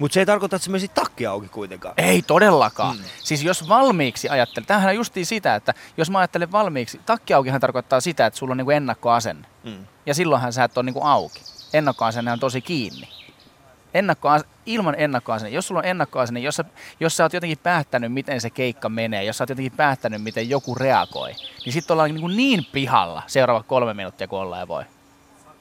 Mutta 0.00 0.14
se 0.14 0.20
ei 0.20 0.26
tarkoita, 0.26 0.56
että 0.56 0.64
se 0.64 0.70
menisi 0.70 0.88
takki 0.88 1.26
auki 1.26 1.48
kuitenkaan. 1.48 1.94
ei 1.96 2.22
todellakaan. 2.22 2.96
Mm. 2.96 3.02
Siis 3.24 3.44
jos 3.44 3.68
valmiiksi 3.68 4.28
ajattelee, 4.28 4.66
tämähän 4.66 4.88
on 4.88 4.94
justiin 4.94 5.26
sitä, 5.26 5.54
että 5.54 5.74
jos 5.96 6.10
mä 6.10 6.18
ajattelen 6.18 6.52
valmiiksi, 6.52 7.00
takkiaukihan 7.06 7.60
tarkoittaa 7.60 8.00
sitä, 8.00 8.26
että 8.26 8.38
sulla 8.38 8.50
on 8.50 8.56
niinku 8.56 8.70
ennakkoasenne. 8.70 9.48
Mm. 9.64 9.86
Ja 10.06 10.14
silloinhan 10.14 10.52
sä 10.52 10.64
et 10.64 10.78
ole 10.78 10.84
niinku 10.84 11.04
auki. 11.04 11.40
Ennakkoasenne 11.72 12.32
on 12.32 12.40
tosi 12.40 12.60
kiinni. 12.60 13.08
Ennakkoas, 13.94 14.42
ilman 14.66 14.94
ennakkoasenne, 14.98 15.50
jos 15.50 15.66
sulla 15.66 15.78
on 15.78 15.84
ennakkoasenne, 15.86 16.40
jos 16.40 16.56
sä, 16.56 16.64
jos 17.00 17.16
sä 17.16 17.24
oot 17.24 17.32
jotenkin 17.32 17.58
päättänyt, 17.58 18.12
miten 18.12 18.40
se 18.40 18.50
keikka 18.50 18.88
menee, 18.88 19.24
jos 19.24 19.38
sä 19.38 19.44
oot 19.44 19.48
jotenkin 19.48 19.76
päättänyt, 19.76 20.22
miten 20.22 20.50
joku 20.50 20.74
reagoi, 20.74 21.32
niin 21.64 21.72
sitten 21.72 21.94
ollaan 21.94 22.14
niin, 22.14 22.36
niin 22.36 22.66
pihalla 22.72 23.22
seuraavat 23.26 23.66
kolme 23.66 23.94
minuuttia, 23.94 24.28
kun 24.28 24.38
ollaan 24.38 24.60
ja 24.60 24.68
voi. 24.68 24.84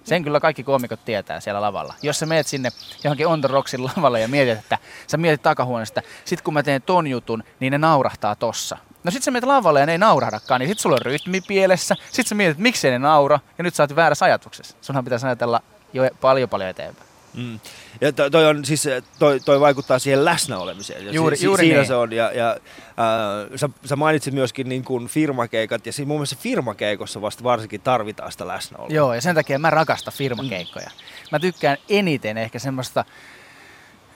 Sen 0.09 0.23
kyllä 0.23 0.39
kaikki 0.39 0.63
koomikot 0.63 1.05
tietää 1.05 1.39
siellä 1.39 1.61
lavalla. 1.61 1.93
Jos 2.01 2.19
sä 2.19 2.25
meet 2.25 2.47
sinne 2.47 2.69
johonkin 3.03 3.27
On 3.27 3.41
The 3.41 3.49
lavalle 3.77 4.21
ja 4.21 4.27
mietit, 4.27 4.59
että 4.59 4.77
sä 5.07 5.17
mietit 5.17 5.41
takahuoneesta, 5.41 6.01
sit 6.25 6.41
kun 6.41 6.53
mä 6.53 6.63
teen 6.63 6.81
ton 6.81 7.07
jutun, 7.07 7.43
niin 7.59 7.71
ne 7.71 7.77
naurahtaa 7.77 8.35
tossa. 8.35 8.77
No 9.03 9.11
sit 9.11 9.23
sä 9.23 9.31
menet 9.31 9.47
lavalle 9.47 9.79
ja 9.79 9.85
ne 9.85 9.91
ei 9.91 9.97
naurahdakaan, 9.97 10.59
niin 10.59 10.69
sit 10.69 10.79
sulla 10.79 10.95
on 10.95 11.01
rytmi 11.01 11.41
pielessä. 11.41 11.95
Sit 12.11 12.27
sä 12.27 12.35
mietit, 12.35 12.57
miksei 12.57 12.91
ne 12.91 12.99
naura, 12.99 13.39
ja 13.57 13.63
nyt 13.63 13.75
sä 13.75 13.83
oot 13.83 13.95
väärässä 13.95 14.25
ajatuksessa. 14.25 14.77
Sunhan 14.81 15.03
pitäisi 15.03 15.25
ajatella 15.25 15.61
jo 15.93 16.09
paljon 16.21 16.49
paljon 16.49 16.69
eteenpäin. 16.69 17.08
Mm. 17.33 17.59
Ja 18.01 18.13
toi, 18.13 18.31
toi, 18.31 18.45
on, 18.45 18.65
siis, 18.65 18.87
toi, 19.19 19.39
toi 19.39 19.59
vaikuttaa 19.59 19.99
siihen 19.99 20.25
läsnäolemiseen. 20.25 21.05
Ja 21.05 21.11
Juuri- 21.11 21.37
si, 21.37 21.45
juuri 21.45 21.63
siinä 21.63 21.77
niin. 21.77 21.87
se 21.87 21.95
on. 21.95 22.13
Ja, 22.13 22.31
ja, 22.31 22.49
äh, 22.49 23.49
sä, 23.55 23.69
sä, 23.85 23.95
mainitsit 23.95 24.33
myöskin 24.33 24.69
niin 24.69 24.83
kuin 24.83 25.07
firmakeikat, 25.07 25.85
ja 25.85 25.93
siinä 25.93 26.07
mun 26.07 26.17
mielestä 26.17 26.35
firmakeikossa 26.39 27.21
vasta 27.21 27.43
varsinkin 27.43 27.81
tarvitaan 27.81 28.31
sitä 28.31 28.47
läsnäoloa. 28.47 28.89
Joo, 28.89 29.13
ja 29.13 29.21
sen 29.21 29.35
takia 29.35 29.59
mä 29.59 29.69
rakastan 29.69 30.13
firmakeikkoja. 30.13 30.89
Mä 31.31 31.39
tykkään 31.39 31.77
eniten 31.89 32.37
ehkä 32.37 32.59
semmoista, 32.59 33.05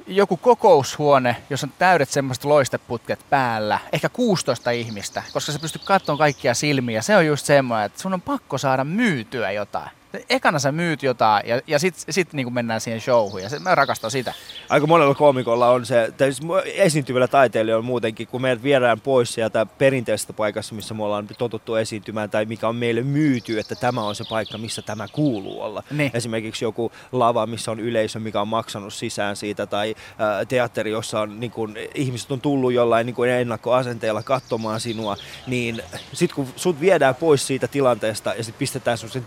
joku 0.07 0.37
kokoushuone, 0.37 1.35
jos 1.49 1.63
on 1.63 1.73
täydet 1.79 2.09
semmoista 2.09 2.49
loisteputket 2.49 3.19
päällä, 3.29 3.79
ehkä 3.93 4.09
16 4.09 4.71
ihmistä, 4.71 5.23
koska 5.33 5.51
sä 5.51 5.59
pystyt 5.59 5.83
katsomaan 5.83 6.17
kaikkia 6.19 6.53
silmiä. 6.53 7.01
Se 7.01 7.17
on 7.17 7.25
just 7.25 7.45
semmoinen, 7.45 7.85
että 7.85 8.01
sun 8.01 8.13
on 8.13 8.21
pakko 8.21 8.57
saada 8.57 8.83
myytyä 8.83 9.51
jotain. 9.51 9.89
Ekana 10.29 10.59
sä 10.59 10.71
myyt 10.71 11.03
jotain 11.03 11.47
ja, 11.47 11.61
ja 11.67 11.79
sit, 11.79 11.95
sit 12.09 12.33
niin 12.33 12.53
mennään 12.53 12.81
siihen 12.81 13.01
showhun 13.01 13.41
ja 13.41 13.49
se, 13.49 13.59
mä 13.59 13.75
rakastan 13.75 14.11
sitä. 14.11 14.33
Aika 14.69 14.87
monella 14.87 15.15
koomikolla 15.15 15.69
on 15.69 15.85
se, 15.85 16.13
tai 16.17 16.33
siis 16.33 16.49
esiintyvillä 16.65 17.27
taiteilijoilla 17.27 17.85
muutenkin, 17.85 18.27
kun 18.27 18.41
meidät 18.41 18.63
viedään 18.63 19.01
pois 19.01 19.33
sieltä 19.33 19.65
perinteisestä 19.65 20.33
paikassa, 20.33 20.75
missä 20.75 20.93
me 20.93 21.03
ollaan 21.03 21.27
totuttu 21.37 21.75
esiintymään, 21.75 22.29
tai 22.29 22.45
mikä 22.45 22.67
on 22.67 22.75
meille 22.75 23.01
myyty, 23.01 23.59
että 23.59 23.75
tämä 23.75 24.03
on 24.03 24.15
se 24.15 24.23
paikka, 24.29 24.57
missä 24.57 24.81
tämä 24.81 25.07
kuuluu 25.07 25.61
olla. 25.61 25.83
Niin. 25.91 26.11
Esimerkiksi 26.13 26.65
joku 26.65 26.91
lava, 27.11 27.45
missä 27.45 27.71
on 27.71 27.79
yleisö, 27.79 28.19
mikä 28.19 28.41
on 28.41 28.47
maksanut 28.47 28.93
sisään 28.93 29.35
siitä, 29.35 29.65
tai 29.65 29.95
ää, 30.17 30.45
teatteri, 30.45 30.91
jossa 30.91 31.19
on, 31.19 31.39
niin 31.39 31.51
kun, 31.51 31.75
ihmiset 31.95 32.31
on 32.31 32.41
tullut 32.41 32.73
jollain 32.73 33.05
niin 33.05 33.15
kun 33.15 33.27
ennakkoasenteella 33.27 34.23
katsomaan 34.23 34.79
sinua, 34.79 35.17
niin 35.47 35.83
sitten 36.13 36.35
kun 36.35 36.47
sut 36.55 36.79
viedään 36.81 37.15
pois 37.15 37.47
siitä 37.47 37.67
tilanteesta 37.67 38.33
ja 38.33 38.43
sitten 38.43 38.59
pistetään 38.59 38.97
sen 38.97 39.25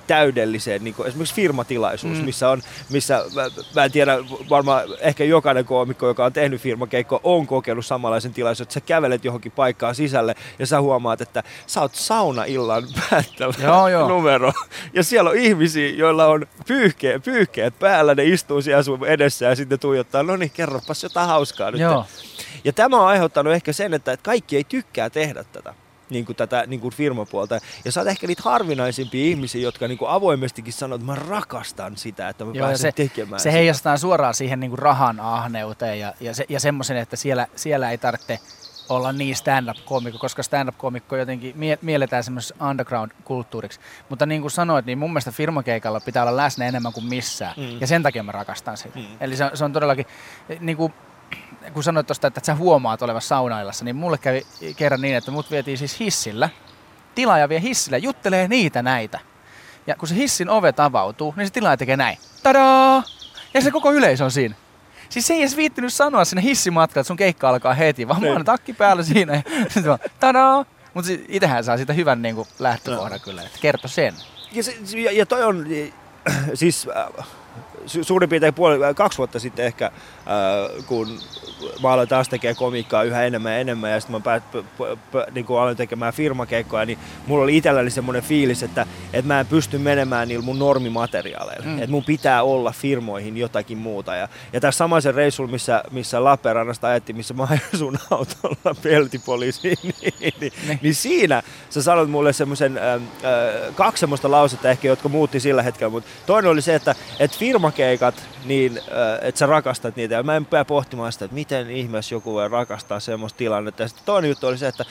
täydelliseen, 0.76 0.84
niin 0.84 0.94
kun, 0.94 1.06
esimerkiksi 1.06 1.34
firmatilaisuus, 1.34 2.18
mm. 2.18 2.24
missä 2.24 2.50
on, 2.50 2.62
missä, 2.90 3.24
mä, 3.34 3.42
mä 3.74 3.84
en 3.84 3.92
tiedä, 3.92 4.18
varmaan 4.50 4.84
ehkä 5.00 5.24
jokainen 5.24 5.64
koomikko, 5.64 6.06
joka 6.06 6.24
on 6.24 6.32
tehnyt 6.32 6.60
firmakeikkoa, 6.60 7.20
on 7.22 7.46
kokenut 7.46 7.86
samanlaisen 7.86 8.32
tilaisuuden, 8.32 8.66
että 8.66 8.74
sä 8.74 8.80
kävelet 8.80 9.24
johonkin 9.24 9.52
paikkaan 9.52 9.94
sisälle 9.94 10.34
ja 10.58 10.66
sä 10.66 10.80
huomaat, 10.80 11.20
että 11.20 11.42
sä 11.66 11.80
oot 11.80 11.94
saunaillan 11.94 12.84
päättävä 13.10 13.52
Joo, 13.62 13.88
joo. 13.88 14.08
numero. 14.08 14.52
Ja 14.92 15.02
siellä 15.02 15.30
on 15.30 15.36
ihmisiä, 15.36 15.88
joilla 15.88 16.26
on 16.26 16.46
pyyhkeet, 16.66 17.22
pyyhkeet 17.22 17.78
päällä, 17.78 18.14
ne 18.14 18.24
istuu 18.24 18.62
siellä 18.62 18.82
sun 18.82 19.06
edessä 19.06 19.46
ja 19.46 19.56
sitten 19.56 19.78
tuijottaa, 19.78 20.22
no 20.22 20.36
niin, 20.36 20.50
kerropas 20.50 21.02
jotain 21.02 21.28
hauskaa 21.28 21.70
nyt. 21.70 21.80
Joo. 21.80 22.04
Ja 22.64 22.72
tämä 22.72 23.00
on 23.00 23.06
aiheuttanut 23.06 23.52
ehkä 23.52 23.72
sen, 23.72 23.94
että 23.94 24.16
kaikki 24.16 24.56
ei 24.56 24.64
tykkää 24.64 25.10
tehdä 25.10 25.44
tätä. 25.44 25.74
Niin 26.10 26.24
kuin 26.24 26.36
tätä 26.36 26.64
niin 26.66 26.80
kuin 26.80 26.94
firmapuolta. 26.94 27.58
Ja 27.84 27.92
sä 27.92 28.00
oot 28.00 28.08
ehkä 28.08 28.26
niitä 28.26 28.42
harvinaisimpia 28.44 29.24
ihmisiä, 29.24 29.62
jotka 29.62 29.88
niin 29.88 29.98
kuin 29.98 30.10
avoimestikin 30.10 30.72
sanoo, 30.72 30.96
että 30.96 31.06
mä 31.06 31.14
rakastan 31.14 31.96
sitä, 31.96 32.28
että 32.28 32.44
mä 32.44 32.50
Joo, 32.54 32.66
pääsen 32.66 32.82
se, 32.82 32.92
tekemään 32.92 33.40
se 33.40 33.42
sitä. 33.42 33.52
heijastaa 33.52 33.96
suoraan 33.96 34.34
siihen 34.34 34.60
niin 34.60 34.70
kuin 34.70 34.78
rahan 34.78 35.20
ahneuteen 35.20 36.00
ja, 36.00 36.14
ja, 36.20 36.34
se, 36.34 36.44
ja 36.48 36.60
semmoisen, 36.60 36.96
että 36.96 37.16
siellä, 37.16 37.46
siellä 37.56 37.90
ei 37.90 37.98
tarvitse 37.98 38.38
olla 38.88 39.12
niin 39.12 39.36
stand-up-koomikko, 39.36 40.18
koska 40.18 40.42
stand-up-koomikko 40.42 41.16
jotenkin 41.16 41.52
mie- 41.56 41.78
mielletään 41.82 42.24
semmoisessa 42.24 42.54
underground-kulttuuriksi. 42.70 43.80
Mutta 44.08 44.26
niin 44.26 44.40
kuin 44.40 44.50
sanoit, 44.50 44.86
niin 44.86 44.98
mun 44.98 45.11
mielestä 45.11 45.30
firmakeikalla 45.30 46.00
pitää 46.00 46.22
olla 46.22 46.36
läsnä 46.36 46.66
enemmän 46.66 46.92
kuin 46.92 47.07
missään. 47.07 47.54
Mm. 47.57 47.80
Ja 47.80 47.86
sen 47.86 48.02
takia 48.02 48.22
mä 48.22 48.32
rakastan 48.32 48.76
sitä. 48.76 48.98
Mm. 48.98 49.04
Eli 49.20 49.36
se, 49.36 49.50
se 49.54 49.64
on 49.64 49.72
todellakin, 49.72 50.07
niin 50.61 50.76
kuin, 50.76 50.94
kun 51.72 51.82
sanoit 51.82 52.06
tuosta, 52.06 52.26
että 52.26 52.40
sä 52.44 52.54
huomaat 52.54 53.02
olevassa 53.02 53.28
saunaillassa, 53.28 53.84
niin 53.84 53.96
mulle 53.96 54.18
kävi 54.18 54.46
kerran 54.76 55.00
niin, 55.00 55.16
että 55.16 55.30
mut 55.30 55.50
vietiin 55.50 55.78
siis 55.78 56.00
hissillä. 56.00 56.48
Tilaaja 57.14 57.48
vie 57.48 57.60
hissillä, 57.60 57.98
juttelee 57.98 58.48
niitä 58.48 58.82
näitä. 58.82 59.18
Ja 59.86 59.94
kun 59.96 60.08
se 60.08 60.14
hissin 60.14 60.50
ovet 60.50 60.80
avautuu, 60.80 61.34
niin 61.36 61.46
se 61.46 61.52
tilaaja 61.52 61.76
tekee 61.76 61.96
näin. 61.96 62.18
Tadaa! 62.42 63.02
Ja 63.54 63.60
se 63.60 63.70
koko 63.70 63.92
yleisö 63.92 64.24
on 64.24 64.30
siinä. 64.30 64.54
Siis 65.08 65.26
se 65.26 65.34
ei 65.34 65.40
edes 65.40 65.56
viittinyt 65.56 65.92
sanoa 65.92 66.24
sinne 66.24 66.42
hissimatkalla, 66.42 67.00
että 67.00 67.08
sun 67.08 67.16
keikka 67.16 67.48
alkaa 67.48 67.74
heti, 67.74 68.08
vaan 68.08 68.20
mulla 68.20 68.38
on 68.38 68.44
takki 68.44 68.72
päällä 68.72 69.02
siinä 69.02 69.34
ja 69.34 69.42
sitten 69.62 69.86
vaan, 69.86 69.98
tadaa! 70.20 70.64
Mutta 70.94 71.10
itsehän 71.28 71.64
saa 71.64 71.76
siitä 71.76 71.92
hyvän 71.92 72.22
niin 72.22 72.34
kuin, 72.34 72.48
lähtökohdan 72.58 73.20
kyllä, 73.20 73.42
että 73.42 73.58
kerto 73.60 73.88
sen. 73.88 74.14
Ja, 74.52 74.62
se, 74.62 74.76
ja, 75.00 75.12
ja 75.12 75.26
toi 75.26 75.44
on, 75.44 75.66
siis 76.54 76.88
äh, 76.96 77.26
su- 77.86 78.04
suurin 78.04 78.28
piirtein 78.28 78.54
puoli, 78.54 78.94
kaksi 78.94 79.18
vuotta 79.18 79.40
sitten 79.40 79.66
ehkä 79.66 79.90
kun 80.87 81.20
mä 81.83 81.93
aloin 81.93 82.09
taas 82.09 82.29
tekemään 82.29 82.57
komiikkaa 82.57 83.03
yhä 83.03 83.24
enemmän 83.24 83.53
ja 83.53 83.59
enemmän 83.59 83.91
ja 83.91 84.01
sitten 84.01 84.16
mä 84.16 84.20
päät, 84.20 84.51
p, 84.51 84.55
p, 84.55 85.01
p, 85.11 85.35
niin 85.35 85.47
kun 85.47 85.61
aloin 85.61 85.77
tekemään 85.77 86.12
firmakeikkoja, 86.12 86.85
niin 86.85 86.99
mulla 87.27 87.45
oli 87.45 87.57
itselläni 87.57 87.91
semmoinen 87.91 88.22
fiilis, 88.22 88.62
että, 88.62 88.87
että 89.12 89.27
mä 89.27 89.41
en 89.41 89.47
pysty 89.47 89.79
menemään 89.79 90.29
niillä 90.29 90.45
mun 90.45 90.59
normimateriaaleilla. 90.59 91.66
Mm. 91.66 91.79
Että 91.79 91.91
mun 91.91 92.05
pitää 92.05 92.43
olla 92.43 92.72
firmoihin 92.72 93.37
jotakin 93.37 93.79
muuta. 93.79 94.14
Ja, 94.14 94.29
ja 94.53 94.61
tässä 94.61 94.79
samaisen 94.79 95.14
reissulla, 95.14 95.51
missä, 95.51 95.83
missä 95.91 96.24
Lappeenrannasta 96.24 96.89
ajettiin, 96.89 97.16
missä 97.16 97.35
mä 97.35 97.47
ajan 97.51 97.61
sun 97.79 97.99
autolla 98.11 98.74
peltipoliisiin, 98.83 99.79
niin, 99.83 100.14
niin, 100.20 100.35
niin, 100.41 100.79
niin, 100.83 100.95
siinä 100.95 101.43
sä 101.70 101.83
sanoit 101.83 102.11
mulle 102.11 102.33
semmoisen 102.33 102.79
äh, 102.79 102.95
äh, 102.95 103.01
kaksi 103.74 104.01
semmoista 104.01 104.31
lausetta 104.31 104.70
ehkä, 104.70 104.89
jotka 104.89 105.09
muutti 105.09 105.41
sillä 105.41 105.62
hetkellä, 105.62 105.91
mutta 105.91 106.11
toinen 106.27 106.51
oli 106.51 106.62
se, 106.62 106.74
että, 106.74 106.95
että 107.18 107.39
firmakeikat, 107.39 108.14
niin 108.45 108.79
äh, 108.79 109.29
että 109.29 109.39
sä 109.39 109.47
rakastat 109.47 109.97
niitä. 109.97 110.15
Ja 110.16 110.22
mä 110.22 110.36
en 110.36 110.46
pää 110.46 110.64
pohtimaan 110.64 111.12
sitä, 111.12 111.24
että 111.24 111.34
miten 111.34 111.70
ihmeessä 111.70 112.14
joku 112.14 112.32
voi 112.32 112.48
rakastaa 112.48 113.00
semmoista 113.00 113.36
tilannetta. 113.36 113.82
Ja 113.82 113.88
sitten 113.88 114.06
toinen 114.06 114.28
juttu 114.28 114.46
oli 114.46 114.58
se, 114.58 114.68
että 114.68 114.84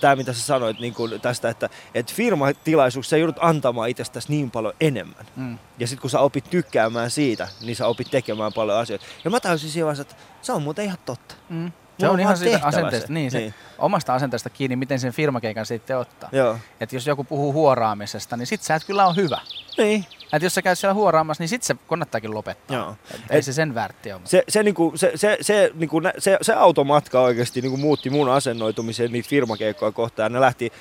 tämä 0.00 0.16
mitä 0.16 0.32
sä 0.32 0.42
sanoit 0.42 0.80
niin 0.80 0.94
kun 0.94 1.20
tästä, 1.22 1.48
että, 1.48 1.68
että 1.94 2.12
firmatilaisuus, 2.14 3.10
sä 3.10 3.16
joudut 3.16 3.36
antamaan 3.40 3.88
itsestäsi 3.88 4.30
niin 4.30 4.50
paljon 4.50 4.74
enemmän. 4.80 5.26
Mm. 5.36 5.58
Ja 5.78 5.86
sitten 5.86 6.00
kun 6.00 6.10
sä 6.10 6.20
opit 6.20 6.50
tykkäämään 6.50 7.10
siitä, 7.10 7.48
niin 7.60 7.76
sä 7.76 7.86
opit 7.86 8.10
tekemään 8.10 8.52
paljon 8.52 8.78
asioita. 8.78 9.04
Ja 9.24 9.30
mä 9.30 9.40
tajusin 9.40 9.70
siinä 9.70 9.86
vaiheessa, 9.86 10.02
että 10.02 10.14
se 10.42 10.52
on 10.52 10.62
muuten 10.62 10.84
ihan 10.84 10.98
totta. 11.04 11.34
Mm. 11.48 11.72
Se 11.98 12.08
on 12.08 12.20
ihan 12.20 12.36
siitä 12.36 12.60
asenteesta, 12.62 13.06
se. 13.06 13.12
Niin, 13.12 13.30
se, 13.30 13.38
niin. 13.38 13.54
omasta 13.78 14.14
asenteesta 14.14 14.50
kiinni, 14.50 14.76
miten 14.76 15.00
sen 15.00 15.12
firmakeikan 15.12 15.66
sitten 15.66 15.98
ottaa. 15.98 16.28
Joo. 16.32 16.58
Et 16.80 16.92
jos 16.92 17.06
joku 17.06 17.24
puhuu 17.24 17.52
huoraamisesta, 17.52 18.36
niin 18.36 18.46
sit 18.46 18.62
sä 18.62 18.74
et 18.74 18.84
kyllä 18.84 19.06
ole 19.06 19.16
hyvä. 19.16 19.40
Niin. 19.78 20.06
Et 20.32 20.42
jos 20.42 20.54
sä 20.54 20.62
käyt 20.62 20.78
siellä 20.78 20.94
huoraamassa, 20.94 21.42
niin 21.42 21.48
sit 21.48 21.62
se 21.62 21.76
kannattaakin 21.86 22.34
lopettaa. 22.34 22.76
Joo. 22.76 22.96
Et 23.14 23.20
ei 23.30 23.42
se 23.42 23.52
sen 23.52 23.74
väärti 23.74 24.12
ole. 24.12 24.20
Se, 24.24 24.42
se, 24.48 24.62
niinku, 24.62 24.92
se, 24.94 25.12
se, 25.14 25.38
se, 25.40 25.70
niinku, 25.74 26.00
se, 26.18 26.38
se 26.42 26.52
automatka 26.52 27.20
oikeasti 27.20 27.60
niinku, 27.60 27.76
muutti 27.76 28.10
mun 28.10 28.28
asennoitumisen 28.28 29.12
niitä 29.12 29.28
firmakeikkoja 29.28 29.92
kohtaan. 29.92 30.32
Ne 30.32 30.40
lähti, 30.40 30.72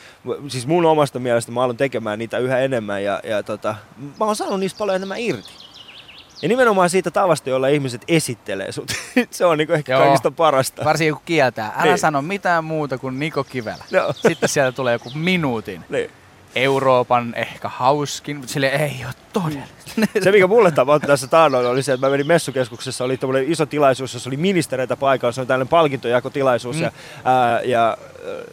siis 0.48 0.68
mun 0.68 0.86
omasta 0.86 1.20
mielestä 1.20 1.52
mä 1.52 1.64
aloin 1.64 1.78
tekemään 1.78 2.20
niitä 2.20 2.38
yhä 2.38 2.60
enemmän 2.60 3.04
ja, 3.04 3.22
ja 3.24 3.44
tota, 3.44 3.76
mä 4.20 4.26
oon 4.26 4.36
saanut 4.36 4.60
niistä 4.60 4.78
paljon 4.78 4.96
enemmän 4.96 5.20
irti. 5.20 5.63
Ja 6.44 6.50
nimenomaan 6.50 6.90
siitä 6.90 7.12
tavasta, 7.12 7.50
jolla 7.50 7.68
ihmiset 7.68 8.02
esittelee 8.08 8.72
sut. 8.72 8.92
se 9.32 9.46
on 9.46 9.58
niinku 9.58 9.74
ehkä 9.74 9.92
Joo. 9.92 10.02
kaikista 10.02 10.32
parasta. 10.32 10.86
Varsinkin 10.86 11.14
kun 11.14 11.24
kieltää. 11.26 11.74
Älä 11.76 11.84
niin. 11.84 11.98
sano 11.98 12.22
mitään 12.22 12.64
muuta 12.64 12.98
kuin 12.98 13.20
Niko 13.20 13.44
Kivelä. 13.44 13.86
No. 13.92 14.14
Sitten 14.28 14.50
sieltä 14.50 14.76
tulee 14.76 14.94
joku 14.94 15.12
minuutin. 15.16 15.86
Niin. 15.90 16.12
Euroopan 16.56 17.34
ehkä 17.36 17.70
hauskin, 17.70 18.38
mutta 18.38 18.54
sille 18.54 18.68
ei 18.68 19.06
ole 19.06 19.14
todellista. 19.34 19.74
Se, 20.24 20.32
mikä 20.32 20.48
mulle 20.48 20.72
tapahtui 20.72 21.08
tässä 21.08 21.28
taannoin, 21.28 21.66
oli 21.66 21.84
se, 21.84 21.94
että 21.94 22.08
mä 22.08 22.12
menin 22.12 22.28
messukeskuksessa, 22.28 23.04
oli 23.04 23.18
tämmöinen 23.18 23.52
iso 23.52 23.66
tilaisuus, 23.66 24.14
jossa 24.14 24.30
oli 24.30 24.38
ministereitä 24.38 24.96
paikalla, 24.96 25.32
se 25.32 25.42
on 25.42 25.48
tällainen 25.48 25.68
palkintojakotilaisuus. 25.68 26.76
Mm. 26.76 26.82
Ja, 26.82 26.92
ää, 27.24 27.62
ja 27.62 27.98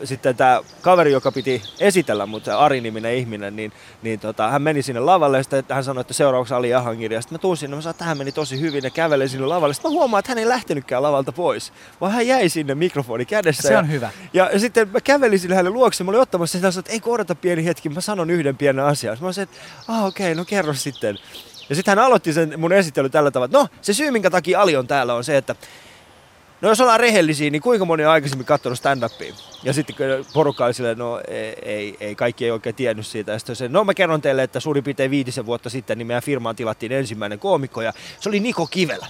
sitten 0.04 0.36
tämä 0.36 0.60
kaveri, 0.80 1.12
joka 1.12 1.32
piti 1.32 1.62
esitellä 1.80 2.26
mut, 2.26 2.48
Ari-niminen 2.48 3.14
ihminen, 3.14 3.56
niin, 3.56 3.72
niin 4.02 4.20
tota, 4.20 4.48
hän 4.48 4.62
meni 4.62 4.82
sinne 4.82 5.00
lavalle 5.00 5.36
ja 5.36 5.42
sitten 5.42 5.64
hän 5.68 5.84
sanoi, 5.84 6.00
että 6.00 6.14
seuraavaksi 6.14 6.54
Ali 6.54 6.70
Jahangiri. 6.70 7.14
Ja 7.14 7.20
sitten 7.20 7.36
mä 7.36 7.40
tuun 7.40 7.56
sinne, 7.56 7.76
mä 7.76 7.82
sanoin, 7.82 7.94
että 7.94 8.04
hän 8.04 8.18
meni 8.18 8.32
tosi 8.32 8.60
hyvin 8.60 8.84
ja 8.84 8.90
käveli 8.90 9.28
sinne 9.28 9.46
lavalle. 9.46 9.74
Sitten 9.74 9.90
mä 9.90 9.92
huomaan, 9.92 10.18
että 10.18 10.30
hän 10.30 10.38
ei 10.38 10.48
lähtenytkään 10.48 11.02
lavalta 11.02 11.32
pois, 11.32 11.72
vaan 12.00 12.12
hän 12.12 12.26
jäi 12.26 12.48
sinne 12.48 12.74
mikrofoni 12.74 13.26
kädessä. 13.26 13.68
Se 13.68 13.78
on 13.78 13.84
ja, 13.84 13.90
hyvä. 13.90 14.10
Ja, 14.32 14.50
ja 14.52 14.58
sitten 14.58 14.88
mä 14.88 15.00
kävelin 15.00 15.38
sinne 15.38 15.56
hänen 15.56 15.72
luokse, 15.72 16.04
mä 16.04 16.10
olin 16.10 16.20
ottamassa 16.20 16.58
sitä, 16.58 16.68
että 16.78 16.92
ei 16.92 17.00
odota 17.06 17.34
pieni 17.34 17.64
hetki, 17.64 17.88
mä 17.88 18.00
sanon 18.00 18.30
yhden 18.30 18.56
pienen 18.56 18.84
asian. 18.84 19.16
Mä 19.20 19.32
sanoin, 19.32 19.48
että 19.48 19.56
ah 19.88 20.04
okei, 20.04 20.32
okay, 20.32 20.34
no 20.34 20.44
kerro 20.44 20.69
sitten. 20.74 21.18
Ja 21.68 21.76
sitten 21.76 21.92
hän 21.92 22.06
aloitti 22.06 22.32
sen 22.32 22.60
mun 22.60 22.72
esittely 22.72 23.10
tällä 23.10 23.30
tavalla, 23.30 23.58
no 23.58 23.68
se 23.80 23.92
syy 23.92 24.10
minkä 24.10 24.30
takia 24.30 24.60
Ali 24.60 24.76
on 24.76 24.86
täällä 24.86 25.14
on 25.14 25.24
se, 25.24 25.36
että 25.36 25.54
No 26.60 26.68
jos 26.68 26.80
ollaan 26.80 27.00
rehellisiä, 27.00 27.50
niin 27.50 27.62
kuinka 27.62 27.84
moni 27.84 28.04
on 28.04 28.10
aikaisemmin 28.10 28.46
katsonut 28.46 28.78
stand-upia? 28.78 29.34
Ja 29.62 29.72
sitten 29.72 29.96
porukka 30.32 30.64
oli 30.64 30.74
silleen, 30.74 30.98
no 30.98 31.20
ei, 31.28 31.54
ei, 31.62 31.96
ei, 32.00 32.14
kaikki 32.14 32.44
ei 32.44 32.50
oikein 32.50 32.74
tiennyt 32.74 33.06
siitä. 33.06 33.32
Ja 33.32 33.38
sitten 33.38 33.56
se, 33.56 33.68
no 33.68 33.84
mä 33.84 33.94
kerron 33.94 34.22
teille, 34.22 34.42
että 34.42 34.60
suurin 34.60 34.84
piirtein 34.84 35.10
viitisen 35.10 35.46
vuotta 35.46 35.70
sitten 35.70 35.98
niin 35.98 36.06
meidän 36.06 36.22
firmaan 36.22 36.56
tilattiin 36.56 36.92
ensimmäinen 36.92 37.38
koomikko 37.38 37.82
ja 37.82 37.92
se 38.20 38.28
oli 38.28 38.40
Niko 38.40 38.66
Kivelä. 38.66 39.06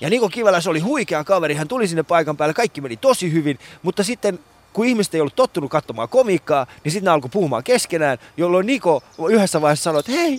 Ja 0.00 0.10
Niko 0.10 0.28
Kivelä 0.28 0.60
se 0.60 0.70
oli 0.70 0.80
huikea 0.80 1.24
kaveri, 1.24 1.54
hän 1.54 1.68
tuli 1.68 1.88
sinne 1.88 2.02
paikan 2.02 2.36
päälle, 2.36 2.54
kaikki 2.54 2.80
meni 2.80 2.96
tosi 2.96 3.32
hyvin, 3.32 3.58
mutta 3.82 4.04
sitten 4.04 4.38
kun 4.72 4.86
ihmiset 4.86 5.14
ei 5.14 5.20
ollut 5.20 5.36
tottunut 5.36 5.70
katsomaan 5.70 6.08
komiikkaa, 6.08 6.66
niin 6.84 6.92
sitten 6.92 7.04
ne 7.04 7.10
alkoi 7.10 7.30
puhumaan 7.32 7.64
keskenään, 7.64 8.18
jolloin 8.36 8.66
Niko 8.66 9.02
yhdessä 9.28 9.60
vaiheessa 9.60 9.82
sanoi, 9.82 10.00
että 10.00 10.12
hei, 10.12 10.38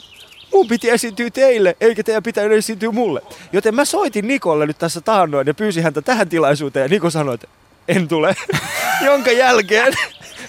mun 0.53 0.67
piti 0.67 0.89
esiintyä 0.89 1.29
teille, 1.29 1.77
eikä 1.81 2.03
teidän 2.03 2.23
pitänyt 2.23 2.57
esiintyä 2.57 2.91
mulle. 2.91 3.21
Joten 3.51 3.75
mä 3.75 3.85
soitin 3.85 4.27
Nikolle 4.27 4.65
nyt 4.65 4.77
tässä 4.77 5.01
taannoin 5.01 5.47
ja 5.47 5.53
pyysin 5.53 5.83
häntä 5.83 6.01
tähän 6.01 6.29
tilaisuuteen 6.29 6.83
ja 6.83 6.89
Niko 6.89 7.09
sanoi, 7.09 7.35
että 7.35 7.47
en 7.87 8.07
tule. 8.07 8.35
Jonka 9.05 9.31
jälkeen 9.31 9.93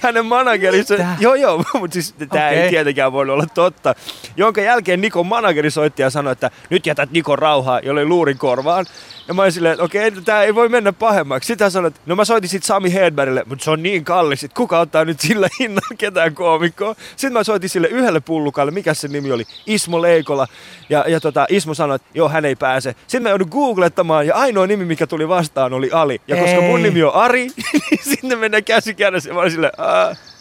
hänen 0.00 0.26
managerinsa, 0.26 0.94
joo 1.20 1.34
joo, 1.34 1.64
mutta 1.80 1.94
siis 1.94 2.12
tämä 2.12 2.26
okay. 2.46 2.58
ei 2.58 2.70
tietenkään 2.70 3.12
voinut 3.12 3.34
olla 3.34 3.46
totta. 3.54 3.94
Jonka 4.36 4.60
jälkeen 4.60 5.00
Nikon 5.00 5.26
manageri 5.26 5.70
soitti 5.70 6.02
ja 6.02 6.10
sanoi, 6.10 6.32
että 6.32 6.50
nyt 6.70 6.86
jätät 6.86 7.10
Nikon 7.10 7.38
rauhaa, 7.38 7.80
jolle 7.80 8.04
luurin 8.04 8.38
korvaan. 8.38 8.86
Ja 9.32 9.36
mä 9.36 9.42
olin 9.42 9.52
silleen, 9.52 9.72
että 9.72 9.84
okei, 9.84 10.08
okay, 10.08 10.22
tämä 10.22 10.42
ei 10.42 10.54
voi 10.54 10.68
mennä 10.68 10.92
pahemmaksi. 10.92 11.46
Sitten 11.46 11.64
hän 11.64 11.70
sanoi, 11.70 11.88
että 11.88 12.00
no 12.06 12.16
mä 12.16 12.24
soitin 12.24 12.50
sitten 12.50 12.66
Sami 12.66 12.92
Hedbergille, 12.92 13.42
mutta 13.46 13.64
se 13.64 13.70
on 13.70 13.82
niin 13.82 14.04
kallis, 14.04 14.44
että 14.44 14.56
kuka 14.56 14.80
ottaa 14.80 15.04
nyt 15.04 15.20
sillä 15.20 15.48
hinnalla 15.60 15.96
ketään 15.98 16.34
koomikkoa. 16.34 16.94
Sitten 17.10 17.32
mä 17.32 17.44
soitin 17.44 17.70
sille 17.70 17.88
yhdelle 17.88 18.20
pullukalle, 18.20 18.72
mikä 18.72 18.94
se 18.94 19.08
nimi 19.08 19.32
oli, 19.32 19.46
Ismo 19.66 20.02
Leikola. 20.02 20.48
Ja, 20.88 21.04
ja 21.08 21.20
tota, 21.20 21.46
Ismo 21.48 21.74
sanoi, 21.74 21.96
että 21.96 22.08
joo, 22.14 22.28
hän 22.28 22.44
ei 22.44 22.56
pääse. 22.56 22.94
Sitten 23.00 23.22
mä 23.22 23.28
joudun 23.28 23.48
googlettamaan 23.50 24.26
ja 24.26 24.34
ainoa 24.34 24.66
nimi, 24.66 24.84
mikä 24.84 25.06
tuli 25.06 25.28
vastaan, 25.28 25.72
oli 25.72 25.90
Ali. 25.92 26.20
Ja 26.28 26.36
koska 26.36 26.56
ei. 26.56 26.70
mun 26.70 26.82
nimi 26.82 27.02
on 27.02 27.14
Ari, 27.14 27.48
niin 27.72 28.00
sinne 28.02 28.36
mennään 28.36 28.64
käsi 28.64 28.94
kädessä. 28.94 29.32
Mä 29.32 29.40
olin 29.40 29.50
silleen, 29.50 29.72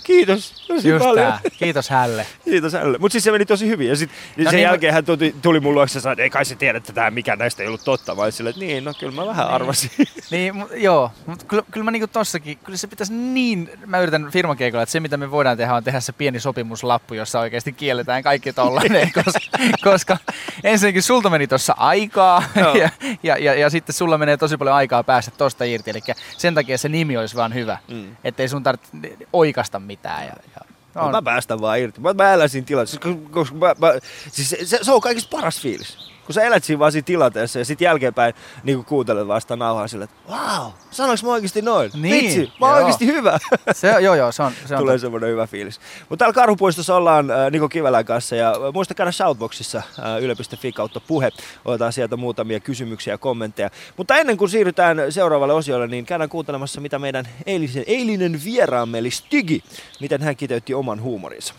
Kiitos 0.03 0.63
tosi 0.67 0.89
Just 0.89 1.05
paljon. 1.05 1.27
Tää. 1.27 1.39
Kiitos 1.59 1.89
hälle. 1.89 2.27
Kiitos 2.45 2.73
hälle. 2.73 2.97
Mutta 2.97 3.11
siis 3.11 3.23
se 3.23 3.31
meni 3.31 3.45
tosi 3.45 3.67
hyvin. 3.67 3.89
Ja 3.89 3.95
sit, 3.95 4.09
no 4.37 4.43
sen 4.43 4.53
niin, 4.53 4.63
jälkeen 4.63 4.93
hän 4.93 5.05
tuli, 5.05 5.35
tuli 5.41 5.59
mun 5.59 5.73
luokse 5.73 5.97
ja 5.97 6.01
sanoi, 6.01 6.13
että 6.13 6.23
ei 6.23 6.29
kai 6.29 6.45
se 6.45 6.55
tiedä, 6.55 6.77
että 6.77 6.93
tämä 6.93 7.11
mikä 7.11 7.35
näistä 7.35 7.63
ei 7.63 7.67
ollut 7.67 7.83
totta. 7.85 8.17
Vai 8.17 8.31
sille, 8.31 8.49
että 8.49 8.59
niin, 8.59 8.83
no 8.83 8.93
kyllä 8.99 9.15
mä 9.15 9.27
vähän 9.27 9.45
niin. 9.45 9.55
arvasin. 9.55 9.91
niin, 10.31 10.53
mu- 10.53 10.75
joo. 10.75 11.11
Mutta 11.25 11.45
kyllä, 11.45 11.63
kyllä 11.71 11.83
mä 11.83 11.91
niinku 11.91 12.07
tossakin, 12.07 12.57
kyllä 12.57 12.77
se 12.77 12.87
pitäisi 12.87 13.13
niin, 13.13 13.69
mä 13.85 13.99
yritän 13.99 14.31
firmakeikolla, 14.31 14.83
että 14.83 14.91
se 14.91 14.99
mitä 14.99 15.17
me 15.17 15.31
voidaan 15.31 15.57
tehdä 15.57 15.75
on 15.75 15.83
tehdä 15.83 15.99
se 15.99 16.11
pieni 16.11 16.39
sopimuslappu, 16.39 17.13
jossa 17.13 17.39
oikeasti 17.39 17.71
kielletään 17.71 18.23
kaikki 18.23 18.53
tollainen, 18.53 19.11
koska, 19.23 19.57
koska 19.83 20.17
ensinnäkin 20.63 21.03
sulta 21.03 21.29
meni 21.29 21.47
tuossa 21.47 21.73
aikaa 21.77 22.43
ja, 22.55 22.89
ja, 23.23 23.37
ja, 23.37 23.53
ja, 23.53 23.69
sitten 23.69 23.93
sulla 23.93 24.17
menee 24.17 24.37
tosi 24.37 24.57
paljon 24.57 24.75
aikaa 24.75 25.03
päästä 25.03 25.31
tosta 25.37 25.63
irti. 25.63 25.89
Eli 25.89 25.99
sen 26.37 26.55
takia 26.55 26.77
se 26.77 26.89
nimi 26.89 27.17
olisi 27.17 27.35
vaan 27.35 27.53
hyvä, 27.53 27.77
mm. 27.87 28.15
ettei 28.23 28.49
sun 28.49 28.63
tarvitse 28.63 29.17
oikasta 29.33 29.79
mitään. 29.79 29.90
Ja, 30.23 30.35
ja 30.55 30.61
no, 30.95 31.11
mä 31.11 31.21
päästän 31.21 31.61
vaan 31.61 31.79
irti. 31.79 32.01
Mä, 32.01 32.13
mä 32.13 32.33
elän 32.33 32.49
siinä 32.49 32.65
tilanteessa, 32.65 32.99
koska 33.31 33.55
mä, 33.55 33.75
mä, 33.79 33.93
siis 34.31 34.49
se, 34.49 34.65
se, 34.65 34.79
se, 34.81 34.91
on 34.91 35.01
kaikista 35.01 35.37
paras 35.37 35.61
fiilis 35.61 36.11
kun 36.32 36.41
sä 36.41 36.47
elät 36.47 36.63
siinä 36.63 36.79
vaan 36.79 36.91
siinä 36.91 37.05
tilanteessa 37.05 37.59
ja 37.59 37.65
sitten 37.65 37.86
jälkeenpäin 37.86 38.34
niin 38.63 38.86
kuuntelet 38.86 39.27
vasta 39.27 39.55
nauhaa 39.55 39.88
sille, 39.88 40.03
että 40.03 40.15
wow, 40.29 40.71
sanoinko 40.91 41.25
mä 41.25 41.32
oikeasti 41.32 41.61
noin? 41.61 41.91
Niin, 41.93 42.23
Vitsi, 42.23 42.51
mä 42.59 42.65
oon 42.65 42.75
oikeasti 42.75 43.05
hyvä. 43.05 43.39
Se, 43.71 43.88
joo, 43.99 44.15
joo, 44.15 44.32
se 44.32 44.43
on, 44.43 44.51
se 44.65 44.75
on 44.75 44.79
Tulee 44.79 44.97
semmoinen 44.97 45.29
hyvä 45.29 45.47
fiilis. 45.47 45.79
Mutta 46.09 46.17
täällä 46.23 46.34
Karhupuistossa 46.34 46.95
ollaan 46.95 47.32
äh, 47.32 47.51
Niko 47.51 47.69
Kivelän 47.69 48.05
kanssa 48.05 48.36
ja 48.36 48.55
muista 48.73 48.93
käydä 48.93 49.11
Shoutboxissa 49.11 49.77
äh, 49.77 50.23
yle.fi 50.23 50.71
kautta 50.71 50.99
puhe. 50.99 51.32
Otetaan 51.65 51.93
sieltä 51.93 52.17
muutamia 52.17 52.59
kysymyksiä 52.59 53.13
ja 53.13 53.17
kommentteja. 53.17 53.69
Mutta 53.97 54.15
ennen 54.15 54.38
kuin 54.38 54.49
siirrytään 54.49 54.97
seuraavalle 55.09 55.53
osiolle, 55.53 55.88
niin 55.88 56.05
käydään 56.05 56.29
kuuntelemassa, 56.29 56.82
mitä 56.82 56.99
meidän 56.99 57.27
eilisen, 57.45 57.84
eilinen 57.88 58.41
vieraamme 58.45 58.97
eli 58.97 59.11
Stygi, 59.11 59.63
miten 59.99 60.21
hän 60.21 60.36
kiteytti 60.36 60.73
oman 60.73 61.01
huumorinsa. 61.01 61.53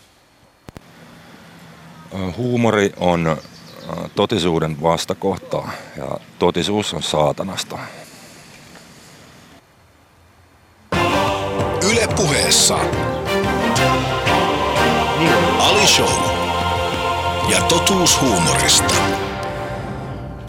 Huumori 2.37 2.93
on 2.97 3.37
totisuuden 4.15 4.81
vastakohtaa 4.81 5.71
ja 5.97 6.17
totisuus 6.39 6.93
on 6.93 7.03
saatanasta. 7.03 7.79
Yle 11.91 12.07
puheessa. 12.15 12.79
Ali 15.59 15.87
Show. 15.87 16.09
Ja 17.49 17.61
totuus 17.61 18.21
huumorista. 18.21 18.93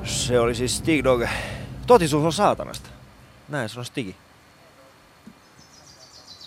Se 0.04 0.40
oli 0.40 0.54
siis 0.54 0.76
Stig 0.76 1.04
Dog. 1.04 1.22
Totisuus 1.86 2.24
on 2.24 2.32
saatanasta. 2.32 2.88
Näin 3.48 3.68
sanoi 3.68 3.84
Stigi. 3.84 4.16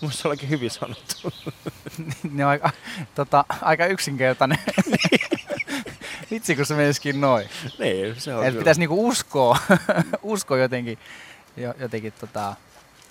Musta 0.01 0.29
olikin 0.29 0.49
hyvin 0.49 0.71
sanottu. 0.71 1.15
ne 2.31 2.45
on 2.45 2.51
aika, 2.51 2.69
tota, 3.15 3.45
aika 3.61 3.85
yksinkertainen. 3.85 4.57
Vitsi, 6.31 6.55
kun 6.55 6.65
se 6.65 6.75
menisikin 6.75 7.21
noin. 7.21 7.49
Niin, 7.79 8.21
se 8.21 8.35
on 8.35 8.45
Et 8.45 8.57
pitäisi 8.57 8.79
niinku 8.79 9.07
uskoa, 9.07 9.57
uskoa 10.23 10.57
jotenkin, 10.57 10.99
jotenkin 11.79 12.13
tota, 12.19 12.55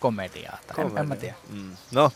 komediaa. 0.01 0.59
Tai 0.67 0.77
Komedia. 0.77 0.97
en, 0.97 1.03
en 1.03 1.09
mä 1.09 1.17
tiedä. 1.17 1.35
Mm. 1.51 1.77
No, 1.93 2.11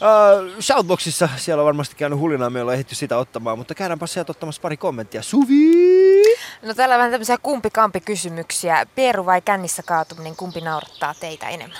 Uh, 0.00 0.62
Shoutboxissa 0.62 1.28
siellä 1.36 1.60
on 1.60 1.66
varmasti 1.66 1.96
käynyt 1.96 2.18
hulinaa, 2.18 2.50
me 2.50 2.60
ollaan 2.60 2.74
ehditty 2.74 2.94
sitä 2.94 3.18
ottamaan, 3.18 3.58
mutta 3.58 3.74
käydäänpä 3.74 4.06
sieltä 4.06 4.32
ottamassa 4.32 4.60
pari 4.62 4.76
kommenttia. 4.76 5.22
Suvi! 5.22 6.22
No 6.62 6.74
täällä 6.74 6.94
on 6.94 6.98
vähän 6.98 7.10
tämmöisiä 7.10 7.38
kumpi-kampi 7.38 8.00
kysymyksiä. 8.00 8.86
Pieru 8.94 9.26
vai 9.26 9.40
kännissä 9.42 9.82
kaatuminen, 9.82 10.36
kumpi 10.36 10.60
naurattaa 10.60 11.14
teitä 11.14 11.48
enemmän? 11.48 11.78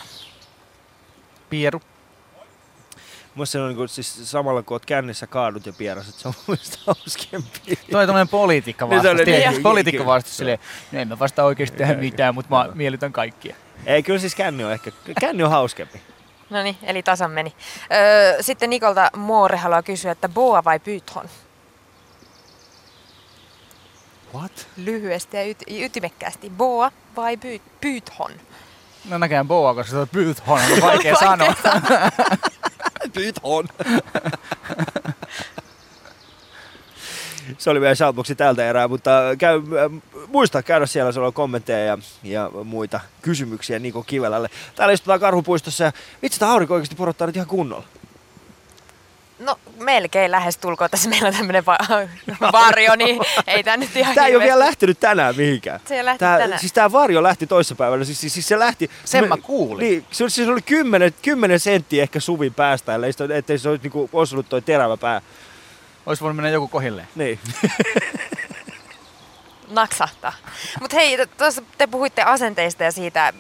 Pieru. 1.51 1.81
Musta 3.39 3.53
se 3.53 3.61
on 3.61 3.77
niin 3.77 3.89
siis 3.89 4.31
samalla 4.31 4.63
kun 4.63 4.75
oot 4.75 4.87
kännissä 4.87 5.27
kaadut 5.27 5.67
ja 5.67 5.73
pieräset, 5.73 6.15
se 6.15 6.29
on 6.29 6.35
mun 6.37 6.45
mielestä 6.57 6.79
hauskempi. 6.87 7.79
Toi 7.91 8.07
tommonen 8.07 8.29
poliitikka 8.29 8.87
Niin 8.87 9.03
se 9.03 9.09
oli 9.09 9.19
vastus. 9.19 9.35
niin, 9.35 9.51
niin, 9.51 9.63
poliitikko 9.63 10.03
kyllä. 10.03 10.15
vastus 10.15 10.37
silleen, 10.37 10.59
no 10.93 10.99
en 11.01 11.09
mä 11.09 11.19
vasta 11.19 11.45
oikeesti 11.45 11.77
tehdä 11.79 11.95
mitään, 11.95 12.35
mutta 12.35 12.55
mä 12.57 12.69
miellytän 12.75 13.13
kaikkia. 13.13 13.57
Ei, 13.87 14.03
kyllä 14.03 14.19
siis 14.19 14.35
känni 14.35 14.65
on 14.65 14.73
ehkä, 14.73 14.91
känni 15.21 15.43
on 15.43 15.51
hauskempi. 15.51 16.01
No 16.51 16.63
niin, 16.63 16.77
eli 16.83 17.03
tasan 17.03 17.31
meni. 17.31 17.53
Öö, 17.93 18.43
sitten 18.43 18.71
Nikolta 18.71 19.11
Moore 19.17 19.57
haluaa 19.57 19.83
kysyä, 19.83 20.13
että 20.13 20.29
boa 20.29 20.65
vai 20.65 20.79
python? 20.81 21.29
What? 24.35 24.67
Lyhyesti 24.77 25.37
ja 25.37 25.43
yt- 25.45 25.85
ytimekkäästi. 25.85 26.51
Boa 26.51 26.93
vai 27.17 27.37
py- 27.37 27.61
python? 27.81 28.31
No 29.09 29.19
näkään 29.19 29.49
boa, 29.49 29.75
koska 29.75 29.91
se 29.91 29.97
on 29.97 30.09
python, 30.09 30.61
on 30.73 30.81
vaikea 30.83 31.17
sanoa. 31.27 31.55
Python. 33.13 33.69
se 37.59 37.71
oli 37.71 37.81
vielä 37.81 37.95
shoutboxi 37.95 38.35
tältä 38.35 38.69
erää, 38.69 38.89
mutta 38.89 39.11
käy, 39.39 39.57
äh, 39.57 40.03
muista 40.29 40.63
käydä 40.63 40.87
siellä, 40.87 41.13
siellä 41.13 41.27
on 41.27 41.33
kommentteja 41.33 41.85
ja, 41.85 41.99
ja 42.23 42.51
muita 42.65 43.01
kysymyksiä 43.23 43.79
Niko 43.79 44.03
Kivelälle. 44.03 44.49
Täällä 44.75 44.93
istutaan 44.93 45.21
Karhupuistossa 45.21 45.85
ja 45.85 45.93
vitsi, 46.23 46.39
tämä 46.39 46.53
aurinko 46.53 46.75
oikeasti 46.75 46.97
porottaa 46.97 47.27
nyt 47.27 47.37
ihan 47.37 47.49
kunnolla. 47.49 47.85
No 49.39 49.59
melkein 49.79 50.31
lähes 50.31 50.57
tulkoon. 50.57 50.91
Tässä 50.91 51.09
meillä 51.11 51.29
on 51.29 51.35
tämmöinen 51.35 51.67
va- 51.67 51.79
varjo, 52.53 52.97
niin 52.97 53.21
ei 53.47 53.65
tämä 53.65 53.77
nyt 53.77 53.97
ihan 53.97 54.15
Tämä 54.15 54.27
ei 54.27 54.37
ole 54.37 54.45
vielä 54.45 54.59
lähtenyt 54.59 55.01
tänään 55.01 55.37
mihinkään. 55.37 55.81
Se 55.89 55.97
ei 55.97 56.05
lähti 56.05 56.19
Tää, 56.19 56.39
tänään. 56.39 56.61
Siis 56.61 56.73
tämä 56.73 56.93
varjo 56.93 57.23
lähti 57.23 57.47
toissapäivänä. 57.47 58.05
Siis, 58.05 58.21
siis, 58.21 58.35
siis 58.35 58.49
se 58.49 58.59
lähti... 58.59 58.91
Sen 59.05 59.29
mä 59.29 59.37
kuulin. 59.37 59.85
Niin, 59.85 60.07
se, 60.11 60.25
oli- 60.25 60.31
siis 60.31 60.49
oli 60.49 60.63
10, 60.63 61.15
10 61.23 61.61
senttiä 61.61 62.03
ehkä 62.03 62.21
suvin 62.21 62.55
päästä, 62.55 62.95
ellei 62.95 63.13
sitä, 63.13 63.25
ettei 63.35 63.59
se 63.59 63.69
olisi 63.69 63.83
niinku 63.83 64.11
osunut 64.13 64.49
toi 64.49 64.63
terävä 64.63 64.97
pää. 64.97 65.21
Ois 66.07 66.21
voinut 66.21 66.37
mennä 66.37 66.51
joku 66.51 66.69
kohilleen. 66.69 67.09
Niin. 67.15 67.39
naksahtaa. 69.71 70.33
Mutta 70.81 70.97
hei, 70.97 71.27
tuossa 71.39 71.63
te 71.79 71.87
puhuitte 71.87 72.23
asenteista 72.23 72.85
ja 72.85 72.93
siitä, 72.93 73.33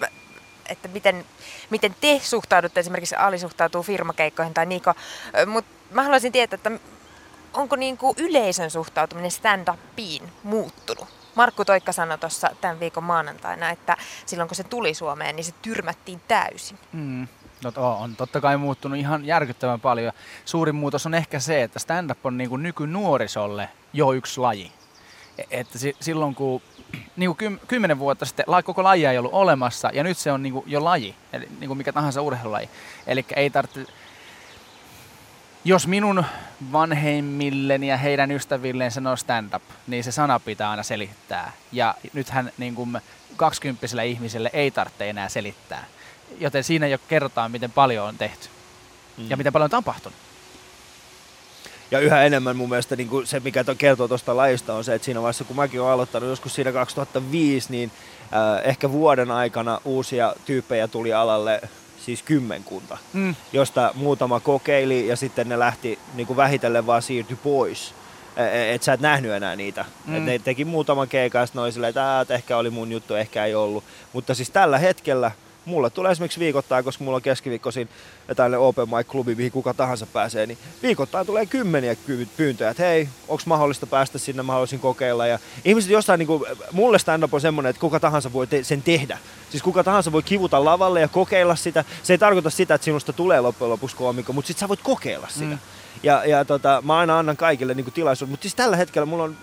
että 0.68 0.88
miten, 0.88 1.24
miten 1.70 1.96
te 2.00 2.20
suhtaudutte, 2.22 2.80
esimerkiksi 2.80 3.14
Ali 3.16 3.38
suhtautuu 3.38 3.82
firmakeikkoihin 3.82 4.54
tai 4.54 4.66
Niko. 4.66 4.94
Mutta 5.46 5.77
mä 5.90 6.02
haluaisin 6.02 6.32
tietää, 6.32 6.54
että 6.56 6.70
onko 7.54 7.76
niinku 7.76 8.14
yleisön 8.16 8.70
suhtautuminen 8.70 9.30
stand-upiin 9.30 10.22
muuttunut? 10.42 11.08
Markku 11.34 11.64
Toikka 11.64 11.92
sanoi 11.92 12.18
tuossa 12.18 12.50
tämän 12.60 12.80
viikon 12.80 13.04
maanantaina, 13.04 13.70
että 13.70 13.96
silloin 14.26 14.48
kun 14.48 14.56
se 14.56 14.64
tuli 14.64 14.94
Suomeen, 14.94 15.36
niin 15.36 15.44
se 15.44 15.54
tyrmättiin 15.62 16.20
täysin. 16.28 16.78
Mm. 16.92 17.28
No, 17.64 17.72
on 18.00 18.16
totta 18.16 18.40
kai 18.40 18.56
muuttunut 18.56 18.98
ihan 18.98 19.24
järkyttävän 19.24 19.80
paljon. 19.80 20.12
Suurin 20.44 20.74
muutos 20.74 21.06
on 21.06 21.14
ehkä 21.14 21.40
se, 21.40 21.62
että 21.62 21.78
stand-up 21.78 22.26
on 22.26 22.38
niin 22.38 22.50
kuin 22.50 22.62
nykynuorisolle 22.62 23.68
jo 23.92 24.12
yksi 24.12 24.40
laji. 24.40 24.72
E- 25.38 25.44
Että 25.60 25.78
si- 25.78 25.96
silloin 26.00 26.34
kun 26.34 26.62
niin 27.16 27.36
kuin 27.36 27.38
kym- 27.52 27.66
kymmenen 27.66 27.98
vuotta 27.98 28.24
sitten 28.26 28.44
koko 28.64 28.82
laji 28.82 29.06
ei 29.06 29.18
ollut 29.18 29.32
olemassa 29.32 29.90
ja 29.92 30.02
nyt 30.04 30.18
se 30.18 30.32
on 30.32 30.42
niin 30.42 30.52
kuin 30.52 30.64
jo 30.66 30.84
laji, 30.84 31.14
eli 31.32 31.48
niin 31.60 31.68
kuin 31.68 31.78
mikä 31.78 31.92
tahansa 31.92 32.22
urheilulaji. 32.22 32.68
Eli 33.06 33.24
ei 33.36 33.50
tarvitse, 33.50 33.86
jos 35.68 35.86
minun 35.86 36.24
vanhemmilleni 36.72 37.88
ja 37.88 37.96
heidän 37.96 38.30
ystävilleen 38.30 38.90
sanoo 38.90 39.16
stand-up, 39.16 39.62
niin 39.86 40.04
se 40.04 40.12
sana 40.12 40.40
pitää 40.40 40.70
aina 40.70 40.82
selittää. 40.82 41.52
Ja 41.72 41.94
nythän 42.12 42.52
niin 42.58 42.74
kuin 42.74 42.98
20 43.36 44.02
ihmiselle 44.02 44.50
ei 44.52 44.70
tarvitse 44.70 45.10
enää 45.10 45.28
selittää. 45.28 45.84
Joten 46.38 46.64
siinä 46.64 46.86
jo 46.86 46.98
kerrotaan, 47.08 47.50
miten 47.50 47.70
paljon 47.70 48.06
on 48.06 48.18
tehty 48.18 48.48
mm. 49.16 49.30
ja 49.30 49.36
miten 49.36 49.52
paljon 49.52 49.64
on 49.64 49.70
tapahtunut. 49.70 50.18
Ja 51.90 52.00
yhä 52.00 52.22
enemmän 52.22 52.56
mun 52.56 52.68
mielestä 52.68 52.96
niin 52.96 53.08
kuin 53.08 53.26
se, 53.26 53.40
mikä 53.40 53.64
to, 53.64 53.74
kertoo 53.74 54.08
tuosta 54.08 54.36
lajista, 54.36 54.74
on 54.74 54.84
se, 54.84 54.94
että 54.94 55.04
siinä 55.04 55.22
vaiheessa, 55.22 55.44
kun 55.44 55.56
mäkin 55.56 55.80
olen 55.80 55.92
aloittanut 55.92 56.28
joskus 56.28 56.54
siinä 56.54 56.72
2005, 56.72 57.72
niin 57.72 57.90
äh, 58.22 58.68
ehkä 58.68 58.92
vuoden 58.92 59.30
aikana 59.30 59.80
uusia 59.84 60.34
tyyppejä 60.44 60.88
tuli 60.88 61.12
alalle 61.12 61.60
siis 62.04 62.22
kymmenkunta, 62.22 62.98
Mm. 63.12 63.34
josta 63.52 63.90
muutama 63.94 64.40
kokeili 64.40 65.06
ja 65.08 65.16
sitten 65.16 65.48
ne 65.48 65.58
lähti 65.58 65.98
niin 66.14 66.26
kuin 66.26 66.36
vähitellen 66.36 66.86
vaan 66.86 67.02
siirtyi 67.02 67.38
pois. 67.42 67.94
Että 68.72 68.84
sä 68.84 68.92
et 68.92 69.00
nähnyt 69.00 69.32
enää 69.32 69.56
niitä. 69.56 69.84
Mm. 70.06 70.14
Et 70.16 70.22
ne 70.24 70.38
teki 70.38 70.64
muutaman 70.64 71.08
keikan 71.08 71.40
ja 71.40 71.46
sitten 71.46 71.60
ne 71.60 71.64
oli 71.64 71.72
silleen, 71.72 71.88
että, 71.88 72.14
"Ää, 72.14 72.20
että 72.20 72.34
ehkä 72.34 72.56
oli 72.56 72.70
mun 72.70 72.92
juttu, 72.92 73.14
ehkä 73.14 73.44
ei 73.44 73.54
ollut. 73.54 73.84
Mutta 74.12 74.34
siis 74.34 74.50
tällä 74.50 74.78
hetkellä 74.78 75.30
mulle 75.68 75.90
tulee 75.90 76.12
esimerkiksi 76.12 76.40
viikoittain, 76.40 76.84
koska 76.84 77.04
mulla 77.04 77.16
on 77.16 77.22
keskiviikkoisin 77.22 77.88
tällainen 78.36 78.60
open 78.60 78.88
mic 78.88 79.06
klubi, 79.06 79.34
mihin 79.34 79.52
kuka 79.52 79.74
tahansa 79.74 80.06
pääsee, 80.06 80.46
niin 80.46 80.58
viikoittain 80.82 81.26
tulee 81.26 81.46
kymmeniä 81.46 81.94
ky- 81.94 82.28
pyyntöjä, 82.36 82.70
että 82.70 82.82
hei, 82.82 83.08
onko 83.28 83.42
mahdollista 83.46 83.86
päästä 83.86 84.18
sinne, 84.18 84.42
mä 84.42 84.52
haluaisin 84.52 84.80
kokeilla. 84.80 85.26
Ja 85.26 85.38
ihmiset 85.64 85.90
jostain, 85.90 86.18
niin 86.18 86.26
kuin, 86.26 86.44
mulle 86.72 86.98
stand-up 86.98 87.34
on 87.34 87.40
semmoinen, 87.40 87.70
että 87.70 87.80
kuka 87.80 88.00
tahansa 88.00 88.32
voi 88.32 88.46
te- 88.46 88.64
sen 88.64 88.82
tehdä. 88.82 89.18
Siis 89.50 89.62
kuka 89.62 89.84
tahansa 89.84 90.12
voi 90.12 90.22
kivuta 90.22 90.64
lavalle 90.64 91.00
ja 91.00 91.08
kokeilla 91.08 91.56
sitä. 91.56 91.84
Se 92.02 92.12
ei 92.12 92.18
tarkoita 92.18 92.50
sitä, 92.50 92.74
että 92.74 92.84
sinusta 92.84 93.12
tulee 93.12 93.40
loppujen 93.40 93.70
lopuksi 93.70 93.96
koomikko, 93.96 94.32
mutta 94.32 94.48
sit 94.48 94.58
sä 94.58 94.68
voit 94.68 94.80
kokeilla 94.82 95.28
sitä. 95.30 95.44
Mm. 95.44 95.50
Mm. 95.50 95.58
Ja, 96.02 96.24
ja 96.24 96.44
tota, 96.44 96.82
mä 96.86 96.98
aina 96.98 97.18
annan 97.18 97.36
kaikille 97.36 97.74
niin 97.74 97.92
tilaisuuden, 97.92 98.30
mutta 98.30 98.42
siis 98.42 98.54
tällä 98.54 98.76
hetkellä 98.76 99.06
mulla 99.06 99.24
on, 99.24 99.36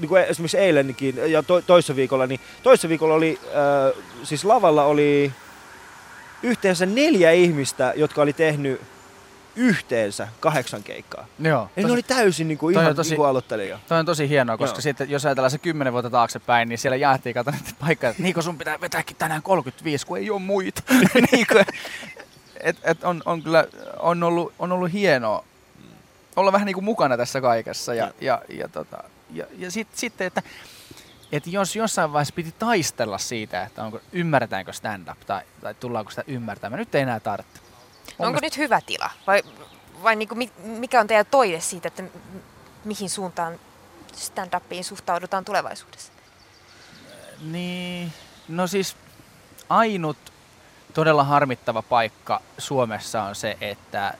niin 0.00 0.08
kuin 0.08 0.22
esimerkiksi 0.22 0.58
eilenkin 0.58 1.16
ja 1.26 1.42
to, 1.42 1.62
toissa 1.62 1.96
viikolla, 1.96 2.26
niin 2.26 2.40
toissa 2.62 2.88
viikolla 2.88 3.14
oli, 3.14 3.38
äh, 3.44 4.02
siis 4.22 4.44
lavalla 4.44 4.84
oli 4.84 5.32
yhteensä 6.44 6.86
neljä 6.86 7.32
ihmistä, 7.32 7.92
jotka 7.96 8.22
oli 8.22 8.32
tehnyt 8.32 8.80
yhteensä 9.56 10.28
kahdeksan 10.40 10.82
keikkaa. 10.82 11.26
Joo. 11.38 11.70
Eli 11.76 11.86
ne 11.86 11.92
oli 11.92 12.02
täysin 12.02 12.48
niin 12.48 12.58
kuin, 12.58 12.78
ihan 12.78 12.96
tosi- 12.96 13.10
niin 13.10 13.16
kuin 13.16 13.28
aloittelija. 13.28 13.78
Toi 13.88 13.98
on 13.98 14.06
tosi 14.06 14.28
hienoa, 14.28 14.56
koska 14.56 14.76
Joo. 14.76 14.82
sitten 14.82 15.10
jos 15.10 15.26
ajatellaan 15.26 15.50
se 15.50 15.58
kymmenen 15.58 15.92
vuotta 15.92 16.10
taaksepäin, 16.10 16.68
niin 16.68 16.78
siellä 16.78 16.96
jaettiin 16.96 17.34
kato 17.34 17.50
näitä 17.50 17.70
paikkoja, 17.80 18.10
että 18.10 18.22
Niiko 18.22 18.42
sun 18.42 18.58
pitää 18.58 18.80
vetääkin 18.80 19.16
tänään 19.16 19.42
35, 19.42 20.06
kun 20.06 20.18
ei 20.18 20.30
ole 20.30 20.40
muita. 20.40 20.82
Niiko, 21.32 21.54
et, 22.60 22.76
et 22.82 23.04
on, 23.04 23.22
on, 23.24 23.42
kyllä, 23.42 23.64
on, 23.98 24.22
ollut, 24.22 24.52
on 24.58 24.72
ollut 24.72 24.92
hienoa 24.92 25.44
olla 26.36 26.52
vähän 26.52 26.66
niin 26.66 26.74
kuin 26.74 26.84
mukana 26.84 27.16
tässä 27.16 27.40
kaikessa. 27.40 27.94
Ja, 27.94 28.10
ja, 28.20 28.42
ja, 28.48 28.68
tota, 28.68 29.04
ja, 29.30 29.46
ja 29.58 29.70
sit, 29.70 29.88
sitten, 29.94 30.26
että 31.36 31.48
et 31.48 31.52
jos 31.52 31.76
jossain 31.76 32.12
vaiheessa 32.12 32.34
piti 32.34 32.54
taistella 32.58 33.18
siitä, 33.18 33.62
että 33.64 33.84
onko, 33.84 34.00
ymmärretäänkö 34.12 34.72
stand-up 34.72 35.20
tai, 35.26 35.42
tai 35.60 35.74
tullaanko 35.74 36.10
sitä 36.10 36.24
ymmärtämään, 36.26 36.78
nyt 36.78 36.94
ei 36.94 37.02
enää 37.02 37.20
tarvitse. 37.20 37.60
Mun 38.18 38.28
Onko 38.28 38.40
nyt 38.42 38.56
hyvä 38.56 38.80
tila? 38.80 39.10
Vai, 39.26 39.42
vai 40.02 40.16
niin 40.16 40.28
kuin, 40.28 40.50
mikä 40.62 41.00
on 41.00 41.06
teidän 41.06 41.26
toive 41.30 41.60
siitä, 41.60 41.88
että 41.88 42.02
mihin 42.84 43.10
suuntaan 43.10 43.60
stand-upiin 44.16 44.84
suhtaudutaan 44.84 45.44
tulevaisuudessa? 45.44 46.12
Niin, 47.40 48.12
no 48.48 48.66
siis 48.66 48.96
ainut 49.68 50.32
todella 50.94 51.24
harmittava 51.24 51.82
paikka 51.82 52.40
Suomessa 52.58 53.22
on 53.22 53.34
se, 53.34 53.56
että 53.60 54.14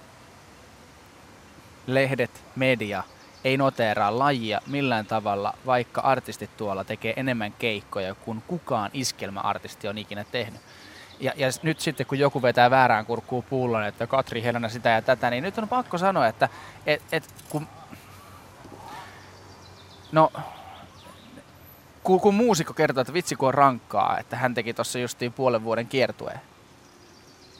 lehdet, 1.87 2.45
media 2.57 3.03
ei 3.45 3.57
noteeraa 3.57 4.19
lajia 4.19 4.61
millään 4.67 5.07
tavalla, 5.07 5.55
vaikka 5.67 6.01
artistit 6.01 6.57
tuolla 6.57 6.85
tekee 6.85 7.15
enemmän 7.17 7.53
keikkoja 7.53 8.15
kuin 8.15 8.43
kukaan 8.47 8.91
iskelmäartisti 8.93 9.89
on 9.89 9.99
ikinä 9.99 10.25
tehnyt. 10.25 10.61
Ja, 11.21 11.33
ja 11.37 11.49
nyt 11.63 11.81
sitten 11.81 12.07
kun 12.07 12.19
joku 12.19 12.43
vetää 12.43 12.71
väärään 12.71 13.07
kurkkuun 13.07 13.45
pullon, 13.45 13.85
että 13.85 14.07
Katri 14.07 14.43
Helena 14.43 14.69
sitä 14.69 14.89
ja 14.89 15.03
tätä, 15.03 15.31
niin 15.31 15.45
nyt 15.45 15.59
on 15.59 15.69
pakko 15.69 15.99
sanoa, 15.99 16.27
että 16.27 16.49
et, 16.87 17.03
et, 17.13 17.35
kun... 17.49 17.67
No, 20.13 20.33
kun, 22.03 22.21
kun 22.21 22.35
muusikko 22.35 22.75
kertoo, 22.75 23.01
että 23.01 23.13
vitsi 23.13 23.37
kun 23.37 23.49
on 23.49 23.55
rankkaa, 23.55 24.19
että 24.19 24.37
hän 24.37 24.55
teki 24.55 24.75
tuossa 24.75 24.99
justiin 24.99 25.33
puolen 25.33 25.65
vuoden 25.65 25.87
kiertueen. 25.87 26.41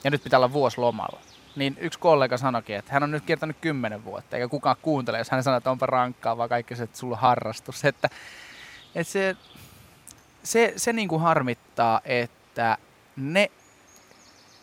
Ja 0.03 0.11
nyt 0.11 0.23
pitää 0.23 0.39
olla 0.39 0.53
vuosi 0.53 0.77
lomalla. 0.77 1.19
Niin 1.55 1.77
yksi 1.79 1.99
kollega 1.99 2.37
sanoikin, 2.37 2.75
että 2.75 2.93
hän 2.93 3.03
on 3.03 3.11
nyt 3.11 3.25
kiertänyt 3.25 3.57
kymmenen 3.61 4.05
vuotta, 4.05 4.37
eikä 4.37 4.47
kukaan 4.47 4.75
kuuntele, 4.81 5.17
jos 5.17 5.29
hän 5.29 5.43
sanoo, 5.43 5.57
että 5.57 5.71
onpa 5.71 5.85
rankkaa, 5.85 6.37
vaan 6.37 6.49
kaikki 6.49 6.75
se, 6.75 6.83
että 6.83 6.97
sulla 6.97 7.15
on 7.15 7.21
harrastus. 7.21 7.85
Että, 7.85 8.09
että 8.95 9.13
se, 9.13 9.35
se, 10.43 10.73
se 10.77 10.93
niin 10.93 11.07
kuin 11.07 11.21
harmittaa, 11.21 12.01
että 12.05 12.77
ne, 13.15 13.51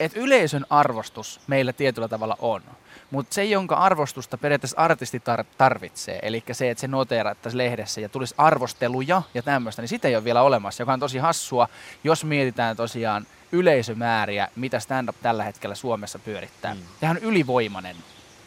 että 0.01 0.21
yleisön 0.21 0.67
arvostus 0.71 1.41
meillä 1.47 1.73
tietyllä 1.73 2.09
tavalla 2.09 2.37
on. 2.39 2.63
Mutta 3.11 3.35
se, 3.35 3.45
jonka 3.45 3.75
arvostusta 3.75 4.39
periaatteessa 4.39 4.81
artisti 4.81 5.19
tar- 5.19 5.45
tarvitsee, 5.59 6.19
eli 6.23 6.45
se, 6.53 6.71
että 6.71 6.81
se 6.81 6.89
noteerattaisiin 6.89 7.59
lehdessä 7.59 8.01
ja 8.01 8.09
tulisi 8.09 8.35
arvosteluja 8.39 9.23
ja 9.35 9.43
tämmöistä, 9.43 9.83
niin 9.83 9.89
sitä 9.89 10.09
ei 10.09 10.17
ole 10.17 10.25
vielä 10.25 10.43
olemassa, 10.43 10.83
joka 10.83 10.93
on 10.93 11.01
tosi 11.01 11.19
hassua, 11.19 11.69
jos 12.05 12.25
mietitään 12.25 12.77
tosiaan 12.77 13.27
yleisömääriä, 13.53 14.49
mitä 14.57 14.81
stand-up 14.81 15.17
tällä 15.23 15.45
hetkellä 15.45 15.75
Suomessa 15.75 16.19
pyörittää. 16.19 16.75
Mm. 16.75 16.81
Tähän 17.01 17.17
on 17.17 17.23
ylivoimainen 17.23 17.97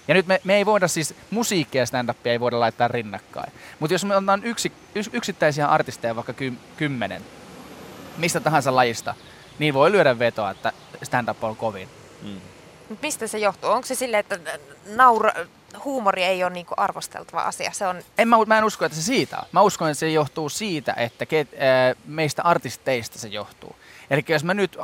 Ja 0.07 0.13
nyt 0.13 0.27
me, 0.27 0.41
me 0.43 0.55
ei 0.55 0.65
voida 0.65 0.87
siis, 0.87 1.15
musiikkia 1.31 1.81
ja 1.81 1.85
stand-upia 1.85 2.31
ei 2.31 2.39
voida 2.39 2.59
laittaa 2.59 2.87
rinnakkain. 2.87 3.51
Mutta 3.79 3.93
jos 3.93 4.05
me 4.05 4.15
otetaan 4.15 4.43
yksi, 4.43 4.71
yks, 4.95 5.09
yksittäisiä 5.13 5.67
artisteja, 5.67 6.15
vaikka 6.15 6.33
ky, 6.33 6.53
kymmenen, 6.77 7.21
mistä 8.17 8.39
tahansa 8.39 8.75
lajista, 8.75 9.15
niin 9.59 9.73
voi 9.73 9.91
lyödä 9.91 10.19
vetoa, 10.19 10.51
että 10.51 10.71
stand-up 11.03 11.43
on 11.43 11.55
kovin. 11.55 11.89
Mut 12.89 13.01
Mistä 13.01 13.27
se 13.27 13.37
johtuu? 13.37 13.69
Onko 13.69 13.85
se 13.85 13.95
sille, 13.95 14.19
että 14.19 14.39
naura, 14.95 15.31
huumori 15.83 16.23
ei 16.23 16.43
ole 16.43 16.53
niinku 16.53 16.73
arvosteltava 16.77 17.41
asia? 17.41 17.71
Se 17.71 17.87
on 17.87 18.01
En 18.17 18.27
mä, 18.27 18.37
mä 18.47 18.57
en 18.57 18.63
usko, 18.63 18.85
että 18.85 18.97
se 18.97 19.01
siitä 19.01 19.37
on. 19.37 19.45
Mä 19.51 19.61
uskon, 19.61 19.89
että 19.89 19.99
se 19.99 20.09
johtuu 20.09 20.49
siitä, 20.49 20.93
että 20.97 21.25
ke, 21.25 21.47
ää, 21.59 21.95
meistä 22.05 22.43
artisteista 22.43 23.19
se 23.19 23.27
johtuu. 23.27 23.75
Eli 24.09 24.25
jos 24.27 24.43
mä 24.43 24.53
nyt 24.53 24.77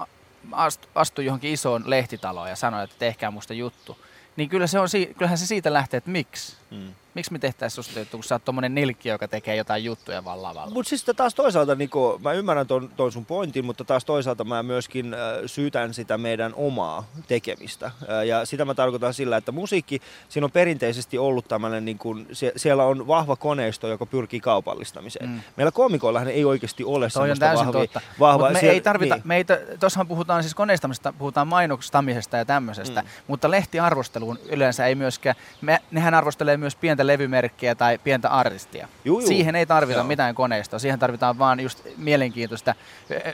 astu- 0.51 0.87
astun 0.95 1.25
johonkin 1.25 1.53
isoon 1.53 1.83
lehtitaloon 1.85 2.49
ja 2.49 2.55
sanon, 2.55 2.83
että 2.83 2.95
tehkää 2.99 3.31
musta 3.31 3.53
juttu, 3.53 3.97
niin 4.35 4.49
kyllä 4.49 4.67
se 4.67 4.79
on, 4.79 4.87
kyllähän 5.17 5.37
se 5.37 5.45
siitä 5.47 5.73
lähtee, 5.73 5.97
että 5.97 6.09
miksi. 6.09 6.55
Mm. 6.71 6.93
Miksi 7.13 7.31
me 7.31 7.39
tehtäisiin 7.39 7.83
susta 7.83 7.99
juttu, 7.99 8.17
kun 8.17 8.23
sä 8.23 8.35
oot 8.35 8.45
tommonen 8.45 8.75
nilkki, 8.75 9.09
joka 9.09 9.27
tekee 9.27 9.55
jotain 9.55 9.83
juttuja 9.83 10.25
vaan 10.25 10.43
lavalla. 10.43 10.73
Mutta 10.73 10.89
siis 10.89 11.05
taas 11.15 11.35
toisaalta, 11.35 11.75
niin 11.75 11.89
mä 12.23 12.33
ymmärrän 12.33 12.67
ton, 12.67 12.89
ton 12.97 13.11
sun 13.11 13.25
pointin, 13.25 13.65
mutta 13.65 13.83
taas 13.83 14.05
toisaalta 14.05 14.43
mä 14.43 14.63
myöskin 14.63 15.13
äh, 15.13 15.19
syytän 15.45 15.93
sitä 15.93 16.17
meidän 16.17 16.53
omaa 16.55 17.07
tekemistä. 17.27 17.85
Äh, 17.85 18.25
ja 18.25 18.45
sitä 18.45 18.65
mä 18.65 18.73
tarkoitan 18.73 19.13
sillä, 19.13 19.37
että 19.37 19.51
musiikki, 19.51 20.01
siinä 20.29 20.45
on 20.45 20.51
perinteisesti 20.51 21.17
ollut 21.17 21.47
tämmöinen, 21.47 21.85
niin 21.85 21.97
kuin, 21.97 22.27
sie, 22.31 22.51
siellä 22.55 22.83
on 22.83 23.07
vahva 23.07 23.35
koneisto, 23.35 23.87
joka 23.87 24.05
pyrkii 24.05 24.39
kaupallistamiseen. 24.39 25.29
Mm. 25.29 25.41
Meillä 25.57 25.71
koomikoillahan 25.71 26.27
ei 26.27 26.45
oikeasti 26.45 26.83
ole 26.83 26.99
Toi 26.99 27.05
on 27.05 27.11
semmoista 27.11 27.45
täysin 27.45 27.67
vahvia, 27.67 27.81
totta. 27.81 28.01
vahvaa. 28.19 28.47
Mut 28.47 28.53
me 28.53 28.59
siellä- 28.59 28.73
ei 28.73 28.81
tarvita, 28.81 29.15
niin. 29.15 29.27
meitä, 29.27 29.59
tossahan 29.79 30.07
puhutaan 30.07 30.43
siis 30.43 30.55
koneistamisesta, 30.55 31.13
puhutaan 31.13 31.47
mainostamisesta 31.47 32.37
ja 32.37 32.45
tämmöisestä, 32.45 33.01
mm. 33.01 33.07
mutta 33.27 33.51
lehtiarvosteluun 33.51 34.39
yleensä 34.49 34.85
ei 34.85 34.95
myöskään, 34.95 35.35
me, 35.61 35.79
nehän 35.91 36.13
arvostelee 36.13 36.57
myös 36.57 36.75
pientä 36.75 37.00
levymerkkiä 37.07 37.75
tai 37.75 37.97
pientä 37.97 38.29
artistia. 38.29 38.87
Juu, 39.05 39.19
juu. 39.19 39.27
Siihen 39.27 39.55
ei 39.55 39.65
tarvita 39.65 39.99
Joo. 39.99 40.07
mitään 40.07 40.35
koneistoa, 40.35 40.79
siihen 40.79 40.99
tarvitaan 40.99 41.39
vaan 41.39 41.59
just 41.59 41.87
mielenkiintoista. 41.97 42.75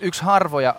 Yksi 0.01 0.23
harvoja, 0.23 0.75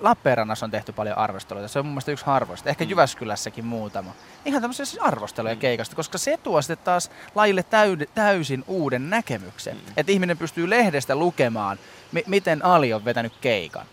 Lappeenrannassa 0.00 0.66
on 0.66 0.70
tehty 0.70 0.92
paljon 0.92 1.18
arvosteluita, 1.18 1.68
se 1.68 1.78
on 1.78 1.86
mun 1.86 1.92
mielestä 1.92 2.12
yksi 2.12 2.26
harvoista, 2.26 2.70
ehkä 2.70 2.84
mm. 2.84 2.90
Jyväskylässäkin 2.90 3.64
muutama. 3.64 4.14
Ihan 4.44 4.60
tämmöisiä 4.60 4.86
siis 4.86 5.02
arvosteluja 5.02 5.54
mm. 5.54 5.60
keikasta, 5.60 5.96
koska 5.96 6.18
se 6.18 6.36
tuo 6.42 6.62
sitten 6.62 6.84
taas 6.84 7.10
lajille 7.34 7.64
täyd- 7.70 8.08
täysin 8.14 8.64
uuden 8.66 9.10
näkemyksen. 9.10 9.76
Mm. 9.76 9.92
Että 9.96 10.12
ihminen 10.12 10.38
pystyy 10.38 10.70
lehdestä 10.70 11.16
lukemaan, 11.16 11.78
mi- 12.12 12.24
miten 12.26 12.64
Ali 12.64 12.92
on 12.92 13.04
vetänyt 13.04 13.32
keikan. 13.40 13.86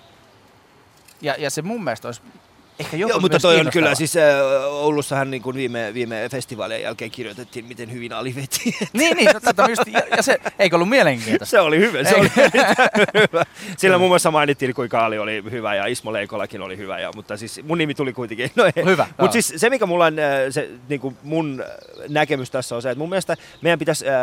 Ja, 1.21 1.35
ja 1.37 1.49
se 1.49 1.61
mun 1.61 1.83
mielestä 1.83 2.07
olisi 2.07 2.21
ehkä 2.81 2.97
joku 2.97 3.09
Joo, 3.09 3.19
mutta 3.19 3.39
toi 3.39 3.59
on 3.59 3.69
kyllä, 3.73 3.95
siis 3.95 4.17
äh, 4.17 4.23
Oulussahan 4.67 5.31
niin 5.31 5.41
kuin 5.41 5.55
viime, 5.55 5.93
viime 5.93 6.29
festivaalien 6.31 6.81
jälkeen 6.81 7.11
kirjoitettiin, 7.11 7.65
miten 7.65 7.91
hyvin 7.91 8.13
Ali 8.13 8.35
veti. 8.35 8.75
Niin, 8.93 9.17
niin, 9.17 9.29
tätä 9.41 9.65
just, 9.69 9.81
ja, 9.87 10.01
ja 10.17 10.23
se 10.23 10.37
eikö 10.59 10.75
ollut 10.75 10.89
mielenkiintoista? 10.89 11.45
Se 11.45 11.59
oli 11.59 11.79
hyvä, 11.79 12.03
se 12.03 12.15
oli 12.15 12.31
hyvä. 13.13 13.43
Sillä 13.77 13.97
muun 13.97 14.09
muassa 14.09 14.31
mainittiin, 14.31 14.73
kuinka 14.73 15.05
Ali 15.05 15.19
oli 15.19 15.43
hyvä 15.51 15.75
ja 15.75 15.85
Ismo 15.85 16.13
Leikolakin 16.13 16.61
oli 16.61 16.77
hyvä, 16.77 16.99
ja, 16.99 17.11
mutta 17.15 17.37
siis 17.37 17.61
mun 17.63 17.77
nimi 17.77 17.93
tuli 17.93 18.13
kuitenkin. 18.13 18.51
No, 18.55 18.65
ei. 18.65 18.85
Hyvä. 18.85 19.07
Mutta 19.17 19.31
siis 19.33 19.53
se, 19.55 19.69
mikä 19.69 19.85
mulla 19.85 20.05
on, 20.05 20.19
äh, 20.19 20.25
se, 20.49 20.69
niin 20.89 21.01
kuin 21.01 21.17
mun 21.23 21.63
äh, 21.67 21.75
näkemys 22.09 22.51
tässä 22.51 22.75
on 22.75 22.81
se, 22.81 22.89
että 22.89 22.99
mun 22.99 23.09
mielestä 23.09 23.37
meidän 23.61 23.79
pitäisi 23.79 24.05
äh, 24.07 24.13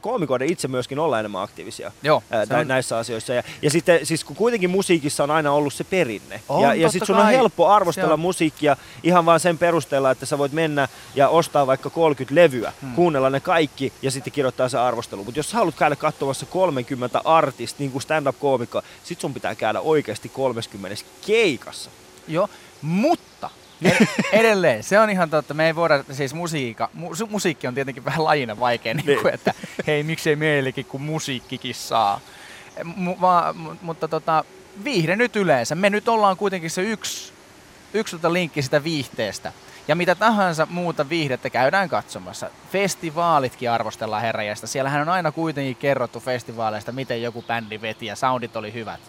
koomikoiden 0.00 0.52
itse 0.52 0.68
myöskin 0.68 0.98
olla 0.98 1.18
enemmän 1.18 1.42
aktiivisia. 1.42 1.92
Joo, 2.02 2.22
se 2.30 2.54
nä- 2.54 2.60
on- 2.60 2.68
näissä 2.68 2.98
asioissa. 2.98 3.34
Ja, 3.34 3.42
ja 3.62 3.70
sitten 3.70 4.06
siis 4.06 4.24
kun 4.24 4.36
kuitenkin 4.36 4.70
musiikissa 4.70 5.24
on 5.24 5.30
aina 5.30 5.52
ollut 5.52 5.74
se 5.74 5.84
perinne. 5.84 6.40
On, 6.48 6.62
ja 6.62 6.74
ja 6.74 6.88
sitten 6.88 7.06
sun 7.06 7.16
on 7.16 7.26
helppo 7.26 7.68
Se 7.92 8.04
arvostella 8.08 8.14
on. 8.14 8.20
musiikkia 8.20 8.76
ihan 9.02 9.26
vaan 9.26 9.40
sen 9.40 9.58
perusteella, 9.58 10.10
että 10.10 10.26
sä 10.26 10.38
voit 10.38 10.52
mennä 10.52 10.88
ja 11.14 11.28
ostaa 11.28 11.66
vaikka 11.66 11.90
30 11.90 12.34
levyä, 12.34 12.72
hmm. 12.82 12.94
kuunnella 12.94 13.30
ne 13.30 13.40
kaikki 13.40 13.92
ja 14.02 14.10
sitten 14.10 14.32
kirjoittaa 14.32 14.68
se 14.68 14.78
arvostelu. 14.78 15.24
Mutta 15.24 15.38
jos 15.38 15.50
sä 15.50 15.56
haluat 15.56 15.74
käydä 15.74 15.96
katsomassa 15.96 16.46
30 16.46 17.20
artist, 17.24 17.78
niin 17.78 17.90
kuin 17.92 18.02
stand-up-koomikko, 18.02 18.82
sit 19.04 19.20
sun 19.20 19.34
pitää 19.34 19.54
käydä 19.54 19.80
oikeasti 19.80 20.28
30 20.28 20.96
keikassa. 21.26 21.90
Joo, 22.28 22.48
mutta 22.82 23.50
ed- 23.84 24.06
edelleen, 24.32 24.82
se 24.82 25.00
on 25.00 25.10
ihan 25.10 25.30
totta. 25.30 25.54
Me 25.54 25.66
ei 25.66 25.74
voida, 25.76 26.04
siis 26.12 26.34
musiikka, 26.34 26.90
mu, 26.94 27.10
musiikki 27.30 27.66
on 27.66 27.74
tietenkin 27.74 28.04
vähän 28.04 28.24
lajina 28.24 28.60
vaikea, 28.60 28.94
niin 28.94 29.04
kuin, 29.04 29.16
Niin. 29.16 29.34
että 29.34 29.54
hei, 29.86 30.02
miksei 30.02 30.36
meillekin, 30.36 30.84
kun 30.84 31.00
musiikkikin 31.02 31.74
saa. 31.74 32.20
M- 32.84 33.20
va, 33.20 33.52
mu, 33.56 33.70
mutta 33.82 34.08
tota, 34.08 34.44
viihde 34.84 35.16
nyt 35.16 35.36
yleensä. 35.36 35.74
Me 35.74 35.90
nyt 35.90 36.08
ollaan 36.08 36.36
kuitenkin 36.36 36.70
se 36.70 36.82
yksi, 36.82 37.32
yksi 37.94 38.16
linkki 38.28 38.62
sitä 38.62 38.84
viihteestä. 38.84 39.52
Ja 39.88 39.94
mitä 39.96 40.14
tahansa 40.14 40.66
muuta 40.70 41.08
viihdettä 41.08 41.50
käydään 41.50 41.88
katsomassa. 41.88 42.50
Festivaalitkin 42.72 43.70
arvostellaan 43.70 44.22
herrajasta. 44.22 44.66
Siellähän 44.66 45.02
on 45.02 45.08
aina 45.08 45.32
kuitenkin 45.32 45.76
kerrottu 45.76 46.20
festivaaleista, 46.20 46.92
miten 46.92 47.22
joku 47.22 47.42
bändi 47.42 47.80
veti 47.80 48.06
ja 48.06 48.16
soundit 48.16 48.56
oli 48.56 48.72
hyvät. 48.72 49.00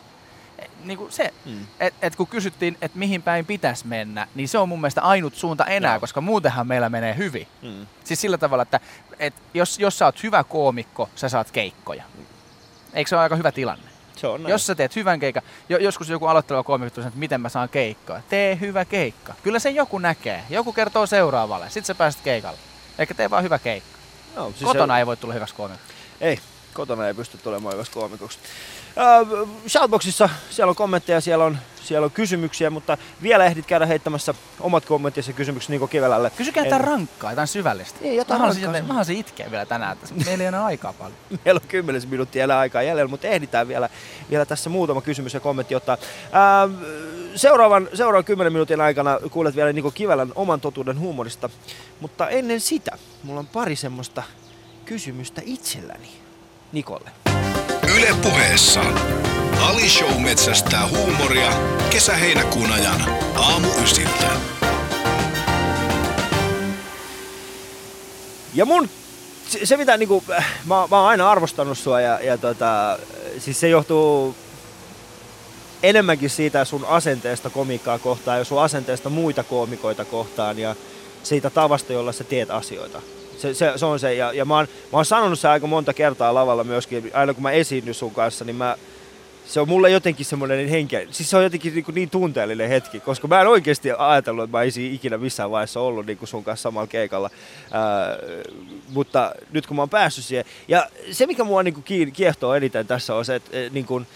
Niin 0.84 0.98
kuin 0.98 1.12
se, 1.12 1.34
Mm. 1.46 1.68
et, 1.80 1.94
et 2.02 2.16
kun 2.16 2.28
kysyttiin, 2.28 2.78
että 2.82 3.00
mihin 3.00 3.22
päin 3.24 3.46
pitäisi 3.46 3.88
mennä, 3.88 4.28
niin 4.36 4.48
se 4.50 4.58
on 4.58 4.70
mun 4.70 4.82
mielestä 4.82 5.02
ainut 5.02 5.36
suunta 5.36 5.66
enää, 5.66 5.94
Joo. 5.94 6.00
koska 6.00 6.22
muutenhan 6.22 6.68
meillä 6.68 6.90
menee 6.90 7.18
hyvin. 7.18 7.48
Mm. 7.62 7.88
Siis 8.04 8.22
sillä 8.22 8.38
tavalla, 8.38 8.62
että 8.64 8.80
et 9.20 9.34
jos, 9.54 9.80
jos 9.80 9.98
sä 9.98 10.06
oot 10.06 10.24
hyvä 10.24 10.44
koomikko, 10.44 11.10
sä 11.16 11.30
saat 11.30 11.52
keikkoja. 11.52 12.04
Eikö 12.94 13.10
se 13.10 13.16
ole 13.16 13.24
aika 13.24 13.36
hyvä 13.36 13.52
tilanne? 13.52 13.89
Se 14.20 14.28
on 14.28 14.44
näin. 14.44 14.52
Jos 14.52 14.66
sä 14.66 14.76
teet 14.76 14.96
hyvän 14.96 15.20
keikan, 15.20 15.44
jo, 15.70 15.78
joskus 15.78 16.10
joku 16.10 16.26
aloitteleva 16.26 16.64
koomikko 16.64 17.02
että 17.02 17.20
miten 17.20 17.42
mä 17.42 17.50
saan 17.50 17.70
keikkoa. 17.70 18.22
Tee 18.30 18.58
hyvä 18.60 18.86
keikka. 18.86 19.34
Kyllä 19.44 19.60
sen 19.60 19.76
joku 19.76 20.00
näkee. 20.00 20.44
Joku 20.50 20.74
kertoo 20.74 21.06
seuraavalle. 21.06 21.66
Sitten 21.66 21.86
sä 21.86 21.96
pääset 21.96 22.22
keikalle. 22.22 22.58
Eikä 23.00 23.14
tee 23.14 23.30
vaan 23.30 23.44
hyvä 23.44 23.60
keikka. 23.60 24.00
no, 24.36 24.50
siis 24.50 24.64
Kotona 24.64 24.94
se, 24.94 25.00
ei 25.00 25.06
voi 25.06 25.18
tulla 25.18 25.34
hyväksi 25.34 25.56
koomikoksi. 25.56 25.94
Ei, 26.22 26.40
kotona 26.80 27.08
ei 27.08 27.14
pysty 27.14 27.38
tulemaan 27.38 27.74
hyväksi 27.74 27.92
koomikoksi. 27.92 28.40
Äh, 28.98 29.50
Shoutboxissa 29.68 30.30
siellä 30.50 30.70
on 30.70 30.76
kommentteja, 30.76 31.22
siellä 31.22 31.46
on, 31.46 31.58
siellä 31.84 32.06
on 32.06 32.12
kysymyksiä, 32.12 32.70
mutta 32.70 32.98
vielä 33.22 33.46
ehdit 33.46 33.66
käydä 33.66 33.86
heittämässä 33.86 34.34
omat 34.60 34.86
kommenttinsa 34.86 35.30
ja 35.30 35.34
kysymykset 35.34 35.70
Niko 35.70 35.88
Kivelälle. 35.88 36.32
Kysykää 36.38 36.64
jotain 36.64 36.82
rankkaa, 36.82 37.32
jotain 37.32 37.48
syvällistä. 37.48 38.00
Niin, 38.02 38.16
jotain 38.16 38.42
mä 38.42 38.48
haluaisin, 38.48 38.72
mä 38.72 38.88
haluaisin 38.88 39.18
itkeä 39.18 39.52
vielä 39.52 39.66
tänään. 39.66 39.98
Että 40.04 40.26
meillä 40.26 40.44
ei 40.44 40.48
enää 40.48 40.66
aikaa 40.66 40.94
paljon. 40.94 41.18
Meillä 41.46 41.60
on 41.64 41.68
10 41.68 42.02
minuuttia 42.10 42.44
enää 42.44 42.60
aikaa 42.60 42.82
jäljellä, 42.82 43.10
mutta 43.10 43.28
ehditään 43.28 43.68
vielä, 43.68 43.90
vielä 44.30 44.46
tässä 44.46 44.70
muutama 44.70 45.02
kysymys 45.02 45.34
ja 45.34 45.40
kommentti 45.40 45.76
ottaa. 45.76 45.98
Ää, 46.32 46.70
seuraavan, 47.36 47.90
seuraavan 47.94 48.26
10 48.26 48.54
minuutin 48.54 48.82
aikana 48.82 49.20
kuulet 49.32 49.56
vielä 49.56 49.74
Niko 49.74 49.92
Kivelän 49.92 50.32
oman 50.36 50.62
totuuden 50.62 51.00
huumorista, 51.00 51.50
mutta 52.00 52.30
ennen 52.30 52.62
sitä 52.62 52.98
mulla 53.24 53.40
on 53.40 53.48
pari 53.48 53.76
semmoista 53.76 54.24
kysymystä 54.86 55.42
itselläni 55.46 56.29
Nikolle. 56.72 57.12
Yle 57.98 58.16
puheessa 58.24 58.82
Ali 59.62 59.90
Show 59.90 60.22
metsästää 60.22 60.88
huumoria 60.88 61.52
kesä-heinäkuun 61.90 62.72
ajan 62.72 63.02
aamu 63.36 63.68
ysiltä. 63.84 64.32
Ja 68.54 68.66
mun, 68.66 68.90
se, 69.48 69.66
se 69.66 69.78
mitä 69.78 69.98
niinku, 69.98 70.24
äh, 70.32 70.46
mä, 70.66 70.88
mä 70.92 71.00
oon 71.00 71.10
aina 71.10 71.32
arvostanut 71.32 71.78
sua 71.78 72.02
ja, 72.02 72.20
ja 72.24 72.38
tota, 72.38 73.00
siis 73.40 73.60
se 73.60 73.70
johtuu 73.70 74.36
enemmänkin 75.84 76.30
siitä 76.30 76.66
sun 76.66 76.86
asenteesta 76.86 77.50
komiikkaa 77.50 78.00
kohtaan 78.00 78.38
ja 78.38 78.44
sun 78.44 78.62
asenteesta 78.62 79.10
muita 79.10 79.44
koomikoita 79.44 80.06
kohtaan 80.06 80.60
ja 80.60 80.76
siitä 81.24 81.50
tavasta, 81.50 81.94
jolla 81.94 82.12
sä 82.12 82.24
teet 82.24 82.52
asioita. 82.52 83.02
Se, 83.42 83.54
se, 83.54 83.74
se 83.76 83.86
on 83.86 84.00
se, 84.00 84.14
ja, 84.16 84.34
ja 84.34 84.46
mä, 84.46 84.56
oon, 84.56 84.68
mä 84.92 84.98
oon 84.98 85.06
sanonut 85.06 85.40
se 85.40 85.48
aika 85.48 85.68
monta 85.68 85.94
kertaa 85.94 86.34
lavalla 86.34 86.64
myöskin, 86.64 87.12
aina 87.14 87.34
kun 87.34 87.44
mä 87.44 87.52
esiinnyn 87.52 87.94
sun 87.94 88.14
kanssa, 88.14 88.46
niin 88.46 88.56
mä, 88.56 88.78
se 89.46 89.60
on 89.60 89.68
mulle 89.68 89.90
jotenkin 89.90 90.26
semmoinen 90.26 90.70
henke, 90.70 91.08
siis 91.12 91.30
se 91.30 91.38
on 91.38 91.44
jotenkin 91.44 91.76
niin, 91.76 91.86
niin 91.94 92.10
tunteellinen 92.10 92.70
hetki, 92.70 93.00
koska 93.00 93.28
mä 93.28 93.42
en 93.42 93.48
oikeasti 93.48 93.92
ajatellut, 93.98 94.44
että 94.44 94.58
mä 94.58 94.62
olisin 94.62 94.94
ikinä 94.94 95.18
missään 95.18 95.52
vaiheessa 95.52 95.80
ollut 95.80 96.06
niin 96.06 96.18
kuin 96.18 96.30
sun 96.30 96.44
kanssa 96.44 96.64
samalla 96.64 96.88
keikalla. 96.88 97.30
Ää, 97.72 98.18
mutta 98.90 99.32
nyt 99.52 99.68
kun 99.68 99.76
mä 99.76 99.82
oon 99.82 99.90
päässyt 99.90 100.26
siihen, 100.26 100.46
ja 100.68 100.90
se 101.12 101.26
mikä 101.26 101.44
mua 101.44 101.64
niin 101.64 101.74
kuin 101.74 102.12
kiehtoo 102.12 102.54
eniten 102.54 102.88
tässä 102.88 103.16
on 103.16 103.26
se, 103.26 103.36
että 103.36 103.58
eh, 103.58 103.72
niin 103.72 103.86
kuin, 103.86 104.08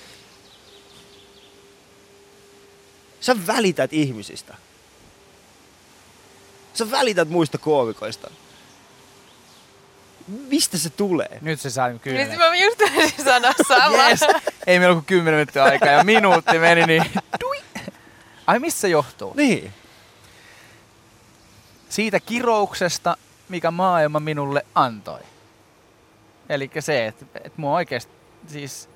sä 3.19 3.35
välität 3.47 3.93
ihmisistä. 3.93 4.55
Sä 6.73 6.91
välität 6.91 7.29
muista 7.29 7.57
koomikoista. 7.57 8.31
Mistä 10.27 10.77
se 10.77 10.89
tulee? 10.89 11.37
Nyt 11.41 11.59
se 11.59 11.69
saa 11.69 11.89
Nyt 11.89 12.01
kymmenen. 12.01 12.39
mä 12.39 12.55
just 12.55 12.77
taisin 12.77 13.25
sanoa 13.25 13.51
samaa. 13.67 14.09
Yes. 14.09 14.19
Ei 14.67 14.79
meillä 14.79 14.93
kuin 14.95 15.05
10 15.05 15.33
minuuttia 15.39 15.63
aikaa 15.63 15.89
ja 15.89 16.03
minuutti 16.03 16.59
meni 16.59 16.85
niin. 16.85 17.05
Dui. 17.41 17.57
Ai 18.47 18.59
missä 18.59 18.81
se 18.81 18.89
johtuu? 18.89 19.33
Niin. 19.35 19.73
Siitä 21.89 22.19
kirouksesta, 22.19 23.17
mikä 23.49 23.71
maailma 23.71 24.19
minulle 24.19 24.65
antoi. 24.75 25.19
Eli 26.49 26.71
se, 26.79 27.05
että, 27.05 27.25
että 27.35 27.51
mua 27.61 27.73
oikeasti 27.73 28.11
siis 28.47 28.89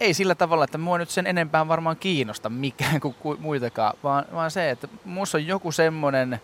ei 0.00 0.14
sillä 0.14 0.34
tavalla, 0.34 0.64
että 0.64 0.78
mua 0.78 0.98
nyt 0.98 1.10
sen 1.10 1.26
enempää 1.26 1.68
varmaan 1.68 1.96
kiinnosta 1.96 2.48
mikään 2.48 3.00
kuin 3.00 3.14
ku- 3.14 3.36
muitakaan, 3.40 3.98
vaan, 4.02 4.24
vaan 4.32 4.50
se, 4.50 4.70
että 4.70 4.88
musta 5.04 5.38
on 5.38 5.46
joku 5.46 5.72
semmonen 5.72 6.40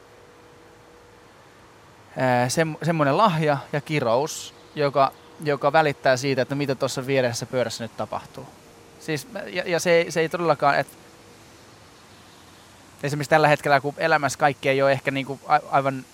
sem, 2.48 2.76
semmoinen 2.82 3.16
lahja 3.16 3.56
ja 3.72 3.80
kirous, 3.80 4.54
joka, 4.74 5.12
joka 5.44 5.72
välittää 5.72 6.16
siitä, 6.16 6.42
että 6.42 6.54
mitä 6.54 6.74
tuossa 6.74 7.06
vieressä 7.06 7.46
pöydässä 7.46 7.84
nyt 7.84 7.96
tapahtuu. 7.96 8.46
Siis, 9.00 9.28
ja, 9.52 9.62
ja 9.66 9.80
se, 9.80 9.90
ei- 9.90 10.10
se 10.10 10.20
ei 10.20 10.28
todellakaan, 10.28 10.78
että 10.78 10.96
esimerkiksi 13.02 13.30
tällä 13.30 13.48
hetkellä, 13.48 13.80
kun 13.80 13.94
elämässä 13.98 14.38
kaikki 14.38 14.68
ei 14.68 14.82
ole 14.82 14.92
ehkä 14.92 15.10
niinku 15.10 15.40
a, 15.46 15.58
aivan 15.70 16.04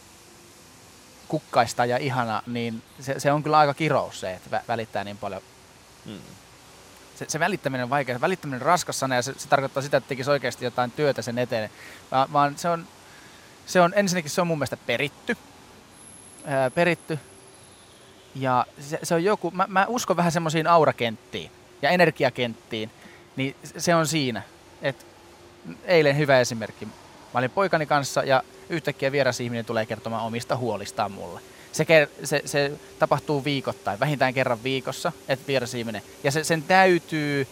kukkaista 1.29 1.85
ja 1.85 1.97
ihana, 1.97 2.43
niin 2.47 2.83
se, 3.01 3.21
se 3.21 3.33
on 3.33 3.43
kyllä 3.43 3.59
aika 3.59 3.75
kirous 3.75 4.21
se, 4.21 4.33
että 4.33 4.59
vä- 4.59 4.63
välittää 4.69 5.05
niin 5.05 5.19
paljon. 5.19 5.43
Mm. 6.05 6.19
Se, 7.17 7.25
se 7.29 7.39
välittäminen 7.39 7.85
on 7.85 7.91
vaikea, 7.91 8.15
se 8.17 8.21
välittäminen 8.21 8.61
on 8.61 8.67
raskas 8.67 8.99
sana 8.99 9.15
ja 9.15 9.23
se, 9.23 9.35
se 9.37 9.49
tarkoittaa 9.49 9.83
sitä, 9.83 9.97
että 9.97 10.09
tekisi 10.09 10.31
oikeasti 10.31 10.65
jotain 10.65 10.91
työtä 10.91 11.23
sen 11.23 11.39
eteen. 11.39 11.71
Vaan, 12.11 12.33
vaan 12.33 12.59
se, 12.59 12.69
on, 12.69 12.87
se 13.67 13.81
on 13.81 13.93
ensinnäkin 13.97 14.31
se 14.31 14.41
on 14.41 14.47
mun 14.47 14.59
mielestä 14.59 14.77
peritty. 14.77 15.37
Peritty. 16.75 17.19
Ja 18.35 18.67
se, 18.81 18.99
se 19.03 19.15
on 19.15 19.25
joku, 19.25 19.51
mä, 19.51 19.67
mä 19.69 19.87
uskon 19.89 20.17
vähän 20.17 20.33
semmoisiin 20.33 20.67
aurakenttiin 20.67 21.51
ja 21.83 21.91
energiakenttiin, 21.91 22.91
niin 23.37 23.57
se 23.79 23.95
on 23.95 24.07
siinä. 24.07 24.43
Et 24.83 25.07
eilen 25.85 26.17
hyvä 26.17 26.41
esimerkki. 26.41 26.85
Mä 26.85 27.39
olin 27.39 27.51
poikani 27.51 27.87
kanssa 27.87 28.25
ja 28.25 28.43
yhtäkkiä 28.69 29.13
vieras 29.13 29.41
ihminen 29.41 29.65
tulee 29.65 29.87
kertomaan 29.87 30.25
omista 30.25 30.57
huolistaan 30.57 31.13
mulle. 31.13 31.41
Se, 31.73 31.87
se, 32.25 32.43
se 32.45 32.73
tapahtuu 32.99 33.45
viikoittain, 33.45 34.01
vähintään 34.01 34.35
kerran 34.35 34.63
viikossa, 34.63 35.13
että 35.29 35.47
vieras 35.47 35.75
ihminen. 35.75 36.03
Ja 36.25 36.31
se, 36.31 36.45
sen 36.45 36.63
täytyy 36.63 37.47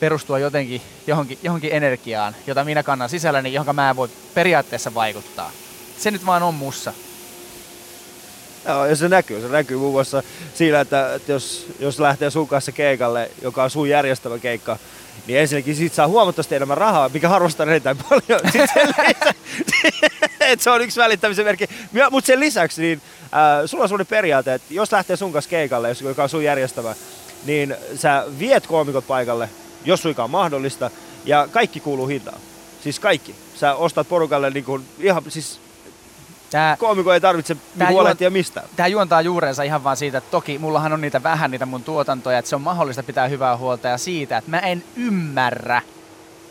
perustua 0.00 0.38
jotenkin 0.38 0.82
johonkin, 1.06 1.38
johonkin 1.42 1.72
energiaan, 1.72 2.36
jota 2.46 2.64
minä 2.64 2.82
kannan 2.82 3.08
sisälläni, 3.08 3.52
johon 3.52 3.76
mä 3.76 3.90
en 3.90 3.96
voi 3.96 4.08
periaatteessa 4.34 4.94
vaikuttaa. 4.94 5.50
Se 5.98 6.10
nyt 6.10 6.26
vaan 6.26 6.42
on 6.42 6.54
mussa. 6.54 6.92
Joo, 8.68 8.86
ja 8.86 8.96
se 8.96 9.08
näkyy. 9.08 9.40
Se 9.40 9.48
näkyy 9.48 9.76
muun 9.76 9.92
muassa 9.92 10.22
siinä, 10.54 10.80
että, 10.80 11.14
että 11.14 11.32
jos, 11.32 11.66
jos 11.78 12.00
lähtee 12.00 12.30
sun 12.30 12.48
kanssa 12.48 12.72
keikalle, 12.72 13.30
joka 13.42 13.62
on 13.62 13.70
sun 13.70 13.88
järjestämä 13.88 14.38
keikka, 14.38 14.78
niin 15.26 15.38
ensinnäkin 15.38 15.76
siitä 15.76 15.96
saa 15.96 16.08
huomattavasti 16.08 16.54
enemmän 16.54 16.78
rahaa, 16.78 17.08
mikä 17.08 17.28
harvastaa 17.28 17.66
erittäin 17.66 17.96
paljon. 18.08 18.40
Se 20.58 20.70
on 20.70 20.82
yksi 20.82 21.00
välittämisen 21.00 21.44
merkki. 21.44 21.66
Mutta 22.10 22.26
sen 22.26 22.40
lisäksi, 22.40 22.82
niin 22.82 23.02
äh, 23.22 23.30
sulla 23.66 23.82
on 23.82 23.88
sellainen 23.88 24.06
periaate, 24.06 24.54
että 24.54 24.74
jos 24.74 24.92
lähtee 24.92 25.16
sun 25.16 25.32
kanssa 25.32 25.50
keikalle, 25.50 25.96
joka 26.00 26.22
on 26.22 26.28
sun 26.28 26.44
järjestämä, 26.44 26.94
niin 27.44 27.76
sä 27.94 28.24
viet 28.38 28.66
koomikot 28.66 29.06
paikalle, 29.06 29.48
jos 29.84 30.02
suinkaan 30.02 30.30
mahdollista, 30.30 30.90
ja 31.24 31.48
kaikki 31.50 31.80
kuuluu 31.80 32.06
hintaan. 32.06 32.40
Siis 32.82 33.00
kaikki. 33.00 33.34
Sä 33.54 33.74
ostat 33.74 34.08
porukalle 34.08 34.50
niin 34.50 34.64
kuin, 34.64 34.84
ihan, 34.98 35.22
siis 35.28 35.60
Tää, 36.52 36.76
koomiko 36.76 37.12
ei 37.12 37.20
tarvitse 37.20 37.54
Tää 37.54 37.88
niin 37.88 37.94
huolehtia 37.94 38.30
mistään. 38.30 38.66
Tämä 38.76 38.86
juontaa 38.86 39.20
juurensa 39.20 39.62
ihan 39.62 39.84
vaan 39.84 39.96
siitä, 39.96 40.18
että 40.18 40.30
toki 40.30 40.58
mullahan 40.58 40.92
on 40.92 41.00
niitä 41.00 41.22
vähän 41.22 41.50
niitä 41.50 41.66
mun 41.66 41.84
tuotantoja, 41.84 42.38
että 42.38 42.48
se 42.48 42.56
on 42.56 42.62
mahdollista 42.62 43.02
pitää 43.02 43.28
hyvää 43.28 43.56
huolta 43.56 43.88
ja 43.88 43.98
siitä, 43.98 44.36
että 44.36 44.50
mä 44.50 44.58
en 44.58 44.84
ymmärrä 44.96 45.82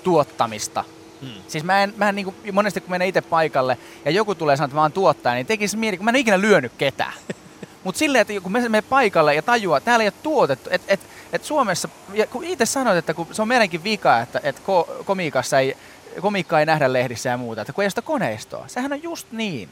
tuottamista. 0.03 0.83
Hmm. 1.21 1.29
Siis 1.47 1.63
mä 1.63 1.83
en, 1.83 1.93
mä 1.97 2.09
en 2.09 2.15
niinku, 2.15 2.35
monesti 2.51 2.81
kun 2.81 2.89
menen 2.89 3.07
itse 3.07 3.21
paikalle 3.21 3.77
ja 4.05 4.11
joku 4.11 4.35
tulee 4.35 4.57
sanoa, 4.57 4.65
että 4.65 4.75
mä 4.75 4.81
oon 4.81 4.91
tuottaja, 4.91 5.35
niin 5.35 5.45
tekisi 5.45 5.77
mieli, 5.77 5.97
kun 5.97 6.05
mä 6.05 6.11
en 6.11 6.15
ikinä 6.15 6.41
lyönyt 6.41 6.71
ketään. 6.77 7.13
Mutta 7.83 7.99
silleen, 7.99 8.21
että 8.21 8.41
kun 8.43 8.51
me 8.51 8.61
menee 8.61 8.81
paikalle 8.81 9.35
ja 9.35 9.41
tajuaa, 9.41 9.77
että 9.77 9.85
täällä 9.85 10.03
ei 10.03 10.07
ole 10.07 10.13
tuotettu, 10.23 10.69
että 10.73 10.93
et, 10.93 10.99
et 11.33 11.43
Suomessa, 11.43 11.89
ja 12.13 12.27
kun 12.27 12.43
itse 12.43 12.65
sanoit, 12.65 12.97
että 12.97 13.13
kun 13.13 13.27
se 13.31 13.41
on 13.41 13.47
meidänkin 13.47 13.83
vika, 13.83 14.19
että 14.19 14.39
et 14.43 14.59
ko, 14.59 14.89
komiikassa 15.05 15.59
ei, 15.59 15.77
komiikkaa 16.21 16.59
ei 16.59 16.65
nähdä 16.65 16.93
lehdissä 16.93 17.29
ja 17.29 17.37
muuta, 17.37 17.61
että 17.61 17.73
kun 17.73 17.81
ei 17.81 17.85
ole 17.85 17.89
sitä 17.89 18.01
koneistoa. 18.01 18.67
Sehän 18.67 18.93
on 18.93 19.03
just 19.03 19.27
niin. 19.31 19.69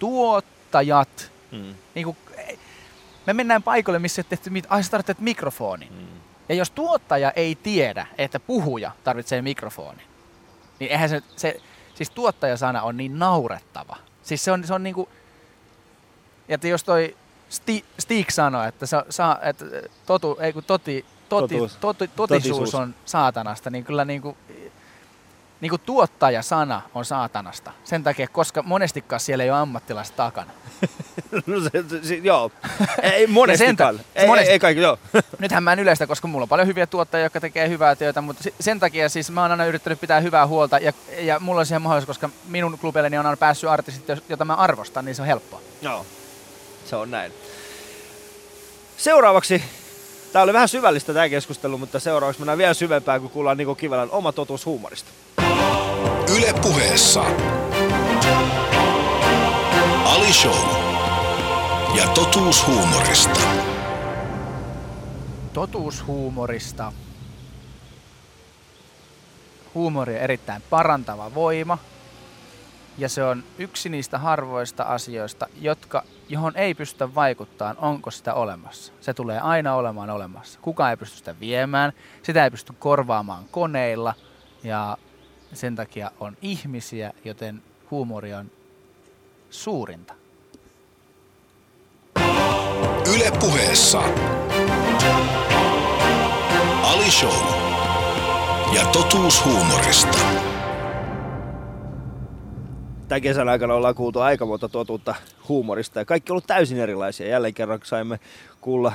Tuottajat 0.00 1.30
Mm. 1.52 1.74
niin 1.94 2.04
kuin, 2.04 2.16
me 3.26 3.32
mennään 3.32 3.62
paikalle, 3.62 3.98
missä 3.98 4.20
ei 4.20 4.26
tehty 4.28 4.50
mit- 4.50 4.66
ai 4.68 4.82
sä 4.84 4.90
tarvitset 4.90 5.18
mikrofonin. 5.20 5.92
Mm. 5.92 6.06
Ja 6.48 6.54
jos 6.54 6.70
tuottaja 6.70 7.30
ei 7.36 7.54
tiedä, 7.54 8.06
että 8.18 8.40
puhuja 8.40 8.90
tarvitsee 9.04 9.42
mikrofonin, 9.42 10.06
niin 10.78 10.90
eihän 10.90 11.08
se, 11.08 11.22
se 11.36 11.60
siis 11.94 12.10
tuottajasana 12.10 12.82
on 12.82 12.96
niin 12.96 13.18
naurettava. 13.18 13.96
Siis 14.22 14.44
se 14.44 14.52
on, 14.52 14.64
se 14.66 14.74
on 14.74 14.82
niinku, 14.82 15.08
että 16.48 16.68
jos 16.68 16.84
toi 16.84 17.16
Sti, 17.48 17.84
Stig 17.98 18.30
sanoi, 18.30 18.68
että, 18.68 18.86
sa, 18.86 19.04
sa, 19.10 19.38
että 19.42 19.64
totu, 20.06 20.36
ei 20.40 20.52
kun 20.52 20.64
toti, 20.64 21.04
toti, 21.28 21.54
Totuus. 21.54 21.76
toti, 21.76 22.08
totisuus 22.08 22.58
Totisuus. 22.58 22.74
on 22.74 22.94
saatanasta, 23.04 23.70
niin 23.70 23.84
kyllä 23.84 24.04
niinku, 24.04 24.36
niinku 25.60 25.78
tuottajasana 25.78 26.82
on 26.94 27.04
saatanasta. 27.04 27.72
Sen 27.84 28.02
takia, 28.04 28.28
koska 28.28 28.62
monestikaan 28.62 29.20
siellä 29.20 29.44
ei 29.44 29.50
ole 29.50 29.58
ammattilaista 29.58 30.16
takana. 30.16 30.50
No 31.46 31.60
se, 31.60 31.70
se, 31.88 32.04
se 32.08 32.14
joo. 32.14 32.50
Ei 33.02 33.26
monestikaan. 33.26 33.96
ta- 33.98 34.04
ei, 34.14 34.26
monesti- 34.26 34.46
ei, 34.48 34.52
ei 34.52 34.58
kaikki, 34.58 34.82
joo. 34.82 34.98
nythän 35.38 35.62
mä 35.62 35.72
en 35.72 35.78
yleistä, 35.78 36.06
koska 36.06 36.28
mulla 36.28 36.42
on 36.42 36.48
paljon 36.48 36.68
hyviä 36.68 36.86
tuottajia, 36.86 37.24
jotka 37.24 37.40
tekee 37.40 37.68
hyvää 37.68 37.96
työtä, 37.96 38.20
mutta 38.20 38.44
sen 38.60 38.80
takia 38.80 39.08
siis 39.08 39.30
mä 39.30 39.42
oon 39.42 39.50
aina 39.50 39.64
yrittänyt 39.66 40.00
pitää 40.00 40.20
hyvää 40.20 40.46
huolta 40.46 40.78
ja, 40.78 40.92
ja 41.18 41.40
mulla 41.40 41.60
on 41.60 41.66
siihen 41.66 41.82
mahdollisuus, 41.82 42.18
koska 42.18 42.30
minun 42.48 42.78
klubilleni 42.78 43.18
on 43.18 43.26
aina 43.26 43.36
päässyt 43.36 43.70
artistit, 43.70 44.22
jota 44.28 44.44
mä 44.44 44.54
arvostan, 44.54 45.04
niin 45.04 45.14
se 45.14 45.22
on 45.22 45.28
helppoa. 45.28 45.60
Joo, 45.82 46.06
se 46.84 46.96
on 46.96 47.10
näin. 47.10 47.32
Seuraavaksi, 48.96 49.64
tää 50.32 50.42
oli 50.42 50.52
vähän 50.52 50.68
syvällistä 50.68 51.12
tämä 51.14 51.28
keskustelu, 51.28 51.78
mutta 51.78 52.00
seuraavaksi 52.00 52.40
mennään 52.40 52.58
vielä 52.58 52.74
syvempään, 52.74 53.20
kun 53.20 53.30
kuullaan 53.30 53.56
Niko 53.56 53.74
Kivelän 53.74 54.10
oma 54.10 54.32
totuus 54.32 54.66
huumorista. 54.66 55.10
Yle 56.36 56.54
puheessa. 56.62 57.24
Ali 60.04 60.32
Show. 60.32 60.90
Ja 61.96 62.08
totuus 62.08 62.66
huumorista. 62.66 63.40
Totuus 65.52 66.06
huumorista. 66.06 66.92
Huumori 69.74 70.14
on 70.14 70.20
erittäin 70.20 70.62
parantava 70.70 71.34
voima. 71.34 71.78
Ja 72.98 73.08
se 73.08 73.24
on 73.24 73.44
yksi 73.58 73.88
niistä 73.88 74.18
harvoista 74.18 74.82
asioista, 74.82 75.46
jotka, 75.60 76.04
johon 76.28 76.56
ei 76.56 76.74
pystytä 76.74 77.14
vaikuttamaan, 77.14 77.76
onko 77.78 78.10
sitä 78.10 78.34
olemassa. 78.34 78.92
Se 79.00 79.14
tulee 79.14 79.40
aina 79.40 79.74
olemaan 79.74 80.10
olemassa. 80.10 80.58
Kukaan 80.62 80.90
ei 80.90 80.96
pysty 80.96 81.16
sitä 81.16 81.40
viemään, 81.40 81.92
sitä 82.22 82.44
ei 82.44 82.50
pysty 82.50 82.72
korvaamaan 82.78 83.44
koneilla 83.50 84.14
ja 84.64 84.98
sen 85.52 85.76
takia 85.76 86.10
on 86.20 86.36
ihmisiä, 86.42 87.12
joten 87.24 87.62
huumori 87.90 88.34
on 88.34 88.50
suurinta. 89.50 90.14
Yle 93.14 93.30
puheessa. 93.40 94.02
Ali 96.82 97.10
Show. 97.10 97.70
Ja 98.74 98.84
totuus 98.92 99.44
huumorista. 99.44 100.18
Tämän 103.10 103.22
kesän 103.22 103.48
aikana 103.48 103.74
ollaan 103.74 103.94
kuultu 103.94 104.20
aika 104.20 104.46
monta 104.46 104.68
totuutta 104.68 105.14
huumorista 105.48 105.98
ja 105.98 106.04
kaikki 106.04 106.32
on 106.32 106.34
ollut 106.34 106.46
täysin 106.46 106.78
erilaisia. 106.78 107.28
Jälleen 107.28 107.54
kerran 107.54 107.80
saimme 107.84 108.20
kuulla 108.60 108.92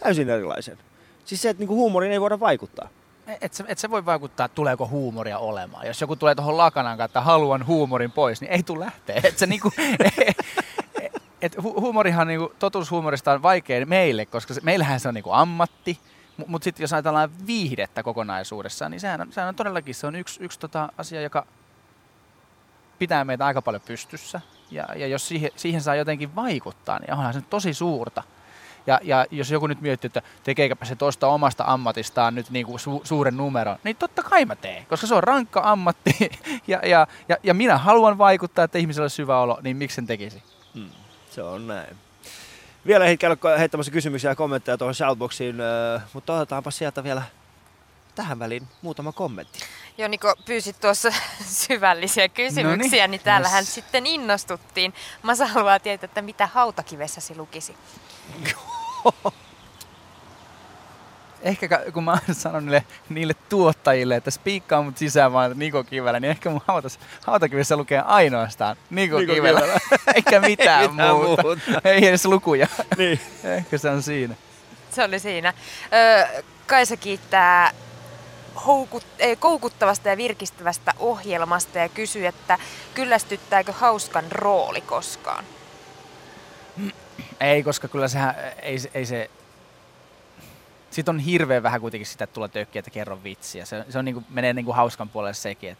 täysin 0.00 0.30
erilaisen. 0.30 0.78
Siis 1.24 1.42
se, 1.42 1.50
että 1.50 1.60
niinku 1.60 1.74
huumoriin 1.74 2.12
ei 2.12 2.20
voida 2.20 2.40
vaikuttaa. 2.40 2.88
Et 3.40 3.54
se, 3.54 3.64
et 3.68 3.78
se 3.78 3.90
voi 3.90 4.06
vaikuttaa, 4.06 4.48
tuleeko 4.48 4.88
huumoria 4.88 5.38
olemaan. 5.38 5.86
Jos 5.86 6.00
joku 6.00 6.16
tulee 6.16 6.34
tuohon 6.34 6.56
lakanan 6.56 6.96
kanssa, 6.96 7.04
että 7.04 7.20
haluan 7.20 7.66
huumorin 7.66 8.12
pois, 8.12 8.40
niin 8.40 8.52
ei 8.52 8.62
tule 8.62 8.84
lähteä. 8.84 9.20
Et 9.24 9.38
se 9.38 9.46
niinku, 9.46 9.70
et 11.42 11.56
hu- 11.56 11.80
huumorihan, 11.80 12.26
niinku, 12.26 12.52
totuushuumorista 12.58 13.32
on 13.32 13.42
vaikea 13.42 13.86
meille, 13.86 14.26
koska 14.26 14.54
se, 14.54 14.60
meillähän 14.64 15.00
se 15.00 15.08
on 15.08 15.14
niinku 15.14 15.32
ammatti. 15.32 15.98
Mutta 16.36 16.50
mut 16.50 16.62
sitten 16.62 16.84
jos 16.84 16.92
ajatellaan 16.92 17.30
viihdettä 17.46 18.02
kokonaisuudessaan, 18.02 18.90
niin 18.90 19.00
sehän 19.00 19.20
on, 19.20 19.32
sehän 19.32 19.48
on 19.48 19.54
todellakin 19.54 19.94
se 19.94 20.06
on 20.06 20.16
yksi, 20.16 20.44
yksi 20.44 20.60
tota 20.60 20.88
asia, 20.98 21.20
joka 21.20 21.46
pitää 22.98 23.24
meitä 23.24 23.46
aika 23.46 23.62
paljon 23.62 23.82
pystyssä. 23.86 24.40
Ja, 24.70 24.86
ja 24.96 25.06
jos 25.06 25.28
siihen, 25.28 25.50
siihen 25.56 25.80
saa 25.80 25.94
jotenkin 25.94 26.36
vaikuttaa, 26.36 26.98
niin 26.98 27.12
onhan 27.12 27.34
se 27.34 27.40
tosi 27.40 27.74
suurta. 27.74 28.22
Ja, 28.86 29.00
ja 29.02 29.26
jos 29.30 29.50
joku 29.50 29.66
nyt 29.66 29.80
miettii, 29.80 30.08
että 30.08 30.22
tekeeköpä 30.44 30.84
se 30.84 30.96
tuosta 30.96 31.28
omasta 31.28 31.64
ammatistaan 31.66 32.34
nyt 32.34 32.50
niin 32.50 32.66
kuin 32.66 32.78
su- 32.78 33.00
suuren 33.04 33.36
numeron, 33.36 33.78
niin 33.84 33.96
totta 33.96 34.22
kai 34.22 34.44
mä 34.44 34.56
teen, 34.56 34.86
koska 34.86 35.06
se 35.06 35.14
on 35.14 35.22
rankka 35.22 35.60
ammatti 35.64 36.16
ja, 36.66 36.80
ja, 36.84 37.06
ja, 37.28 37.36
ja 37.42 37.54
minä 37.54 37.78
haluan 37.78 38.18
vaikuttaa, 38.18 38.64
että 38.64 38.78
ihmisellä 38.78 39.04
olisi 39.04 39.22
hyvä 39.22 39.40
olo, 39.40 39.58
niin 39.62 39.76
miksi 39.76 39.94
sen 39.94 40.06
tekisi? 40.06 40.42
Se 41.30 41.42
on 41.42 41.66
näin. 41.66 41.96
Vielä 42.86 43.16
käydä 43.16 43.58
heittämässä 43.58 43.92
kysymyksiä 43.92 44.30
ja 44.30 44.36
kommentteja 44.36 44.78
tuohon 44.78 44.94
shoutboxiin, 44.94 45.56
mutta 46.12 46.34
otetaanpa 46.36 46.70
sieltä 46.70 47.04
vielä 47.04 47.22
tähän 48.14 48.38
väliin 48.38 48.68
muutama 48.82 49.12
kommentti. 49.12 49.58
Joo, 49.98 50.08
Niko 50.08 50.34
pyysit 50.44 50.80
tuossa 50.80 51.08
syvällisiä 51.66 52.28
kysymyksiä, 52.28 53.02
Noniin, 53.02 53.10
niin 53.10 53.20
täällähän 53.20 53.62
yes. 53.62 53.74
sitten 53.74 54.06
innostuttiin. 54.06 54.94
Masa 55.22 55.46
haluaa 55.46 55.80
tietää, 55.80 56.04
että 56.04 56.22
mitä 56.22 56.46
hautakivessäsi 56.46 57.36
lukisi. 57.36 57.76
ehkä 61.42 61.68
kun 61.92 62.04
mä 62.04 62.10
oon 62.10 62.34
sanonut 62.34 62.64
niille, 62.64 62.84
niille 63.08 63.34
tuottajille, 63.48 64.16
että 64.16 64.30
spiikkaa 64.30 64.82
mut 64.82 64.98
sisään 64.98 65.32
vaan 65.32 65.52
Niko 65.58 65.84
Kivelä, 65.84 66.20
niin 66.20 66.30
ehkä 66.30 66.50
mun 66.50 66.62
hautas, 66.66 66.98
hautakivissä 67.26 67.76
lukee 67.76 68.00
ainoastaan 68.00 68.76
Niko, 68.90 69.18
Niko 69.18 69.34
Kivelä, 69.34 69.60
Kivelä. 69.60 69.80
eikä 70.14 70.40
mitään, 70.40 70.82
Ei 70.82 70.88
mitään 70.88 71.16
muuta. 71.16 71.42
muuta. 71.42 71.60
Ei 71.84 72.06
edes 72.06 72.24
lukuja. 72.24 72.66
Niin. 72.96 73.20
ehkä 73.44 73.78
se 73.78 73.90
on 73.90 74.02
siinä. 74.02 74.34
Se 74.90 75.04
oli 75.04 75.18
siinä. 75.18 75.54
Ö, 75.92 76.42
Kaisa 76.66 76.96
kiittää 76.96 77.72
houkut, 78.66 79.06
ei, 79.18 79.36
koukuttavasta 79.36 80.08
ja 80.08 80.16
virkistävästä 80.16 80.94
ohjelmasta 80.98 81.78
ja 81.78 81.88
kysyy, 81.88 82.26
että 82.26 82.58
kyllästyttääkö 82.94 83.72
hauskan 83.72 84.32
rooli 84.32 84.80
koskaan? 84.80 85.44
Ei, 87.40 87.62
koska 87.62 87.88
kyllä 87.88 88.08
sehän, 88.08 88.34
ei, 88.62 88.76
ei 88.94 89.06
se... 89.06 89.30
Sitten 90.90 91.14
on 91.14 91.18
hirveän 91.18 91.62
vähän 91.62 91.80
kuitenkin 91.80 92.06
sitä, 92.06 92.24
että 92.24 92.34
tulee 92.34 92.48
tökkiä, 92.48 92.80
että 92.80 92.90
kerro 92.90 93.22
vitsiä. 93.24 93.64
Se, 93.64 93.84
se 93.88 93.98
on 93.98 94.04
niinku, 94.04 94.22
menee 94.28 94.52
niinku 94.52 94.72
hauskan 94.72 95.08
puolelle 95.08 95.34
sekin. 95.34 95.70
Et 95.70 95.78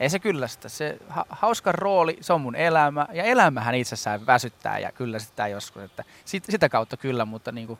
ei 0.00 0.10
se 0.10 0.18
kyllästä. 0.18 0.68
Se 0.68 0.98
ha, 1.08 1.24
hauskan 1.28 1.74
rooli, 1.74 2.18
se 2.20 2.32
on 2.32 2.40
mun 2.40 2.56
elämä. 2.56 3.06
Ja 3.12 3.24
elämähän 3.24 3.74
itsessään 3.74 4.26
väsyttää 4.26 4.78
ja 4.78 4.92
kyllästyttää 4.92 5.48
joskus. 5.48 5.82
Että 5.82 6.04
sit, 6.24 6.44
sitä 6.48 6.68
kautta 6.68 6.96
kyllä, 6.96 7.24
mutta 7.24 7.52
niinku, 7.52 7.78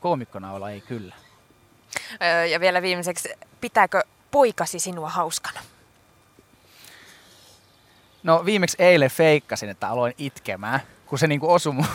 koomikkona 0.00 0.52
olla 0.52 0.70
ei 0.70 0.80
kyllä. 0.80 1.14
Ja 2.50 2.60
vielä 2.60 2.82
viimeiseksi, 2.82 3.28
pitääkö 3.60 4.02
poikasi 4.30 4.78
sinua 4.78 5.08
hauskana? 5.08 5.60
No 8.22 8.44
viimeksi 8.44 8.76
eilen 8.80 9.10
feikkasin, 9.10 9.68
että 9.68 9.88
aloin 9.88 10.14
itkemään, 10.18 10.80
kun 11.06 11.18
se 11.18 11.26
niinku 11.26 11.52
osui 11.52 11.72
mun, 11.72 11.86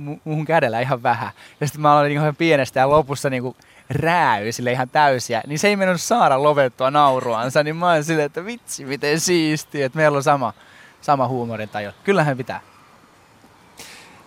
mu- 0.00 0.20
muhun 0.24 0.44
kädellä 0.44 0.80
ihan 0.80 1.02
vähän. 1.02 1.30
Ja 1.60 1.66
sitten 1.66 1.82
mä 1.82 1.92
aloin 1.92 2.08
niinku 2.08 2.22
ihan 2.22 2.36
pienestä 2.36 2.80
ja 2.80 2.90
lopussa 2.90 3.30
niinku 3.30 3.56
rääy 3.90 4.52
sille 4.52 4.72
ihan 4.72 4.88
täysiä. 4.88 5.42
Niin 5.46 5.58
se 5.58 5.68
ei 5.68 5.76
mennyt 5.76 6.00
saada 6.00 6.42
lovettua 6.42 6.90
nauruansa, 6.90 7.62
niin 7.62 7.76
mä 7.76 7.92
oon 7.92 8.04
silleen, 8.04 8.26
että 8.26 8.44
vitsi 8.44 8.84
miten 8.84 9.20
siistiä, 9.20 9.86
että 9.86 9.96
meillä 9.96 10.16
on 10.16 10.22
sama, 10.22 10.52
sama 11.00 11.28
huumorintaju. 11.28 11.90
Kyllähän 12.04 12.36
pitää. 12.36 12.60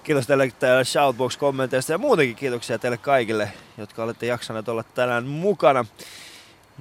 Kiitos 0.06 0.28
teille 0.28 0.52
täällä 0.60 0.84
Shoutbox-kommenteista 0.84 1.92
ja 1.92 1.98
muutenkin 1.98 2.36
kiitoksia 2.36 2.80
teille 2.80 2.98
kaikille, 2.98 3.54
jotka 3.78 4.04
olette 4.04 4.26
jaksaneet 4.26 4.70
olla 4.70 4.84
tänään 4.84 5.26
mukana 5.26 5.86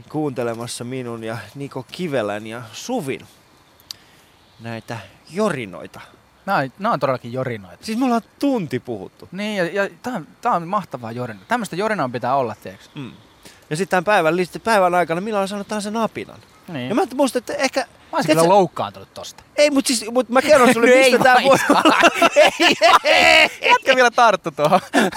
kuuntelemassa 0.09 0.85
minun 0.85 1.25
ja 1.25 1.39
Niko 1.55 1.87
Kivelän 1.93 2.47
ja 2.47 2.63
Suvin 2.73 3.21
näitä 4.61 4.99
jorinoita. 5.31 6.01
Nämä 6.47 6.59
on, 6.59 6.73
nämä 6.79 6.93
on 6.93 7.01
todellakin 7.01 7.33
jorinoita. 7.33 7.85
Siis 7.85 7.99
me 7.99 8.05
ollaan 8.05 8.23
tunti 8.39 8.81
puhuttu. 8.81 9.29
Niin, 9.33 9.57
ja, 9.57 9.65
ja 9.65 9.91
tämä 10.03 10.17
on, 10.17 10.27
tää 10.41 10.53
on 10.53 10.69
mahtavaa 10.69 11.13
jorina. 11.13 11.41
Tämmöistä 11.49 11.77
jorinaa 11.77 12.09
pitää 12.09 12.37
olla, 12.37 12.55
tiedätkö? 12.63 12.89
Mm. 12.95 13.13
Ja 13.71 13.77
sitten 13.77 13.91
tämän 13.91 14.05
päivän, 14.05 14.35
päivän 14.65 14.95
aikana 14.95 15.21
minä 15.21 15.37
olen 15.39 15.49
saanut 15.49 15.69
tällaisen 15.69 15.97
apinan. 15.97 16.39
Niin. 16.69 16.89
Ja 16.89 16.95
mä 16.95 17.03
muistan, 17.15 17.41
että 17.41 17.55
ehkä... 17.55 17.87
Mä 18.15 18.19
olisin 18.19 18.27
tiedätkö- 18.27 18.43
kyllä 18.45 18.55
loukkaantunut 18.55 19.15
tosta. 19.15 19.43
Ei, 19.57 19.71
mutta 19.71 19.89
siis, 19.89 20.11
mut 20.11 20.29
mä 20.29 20.43
kerron 20.43 20.73
sulle, 20.75 20.87
No 20.91 20.93
ei 20.93 21.11
mistä 21.11 21.25
tää 21.25 21.37
voi 21.45 21.59
Jätkä 23.71 23.97
vielä 23.97 24.11
tarttu 24.11 24.51
tuohon. 24.51 24.81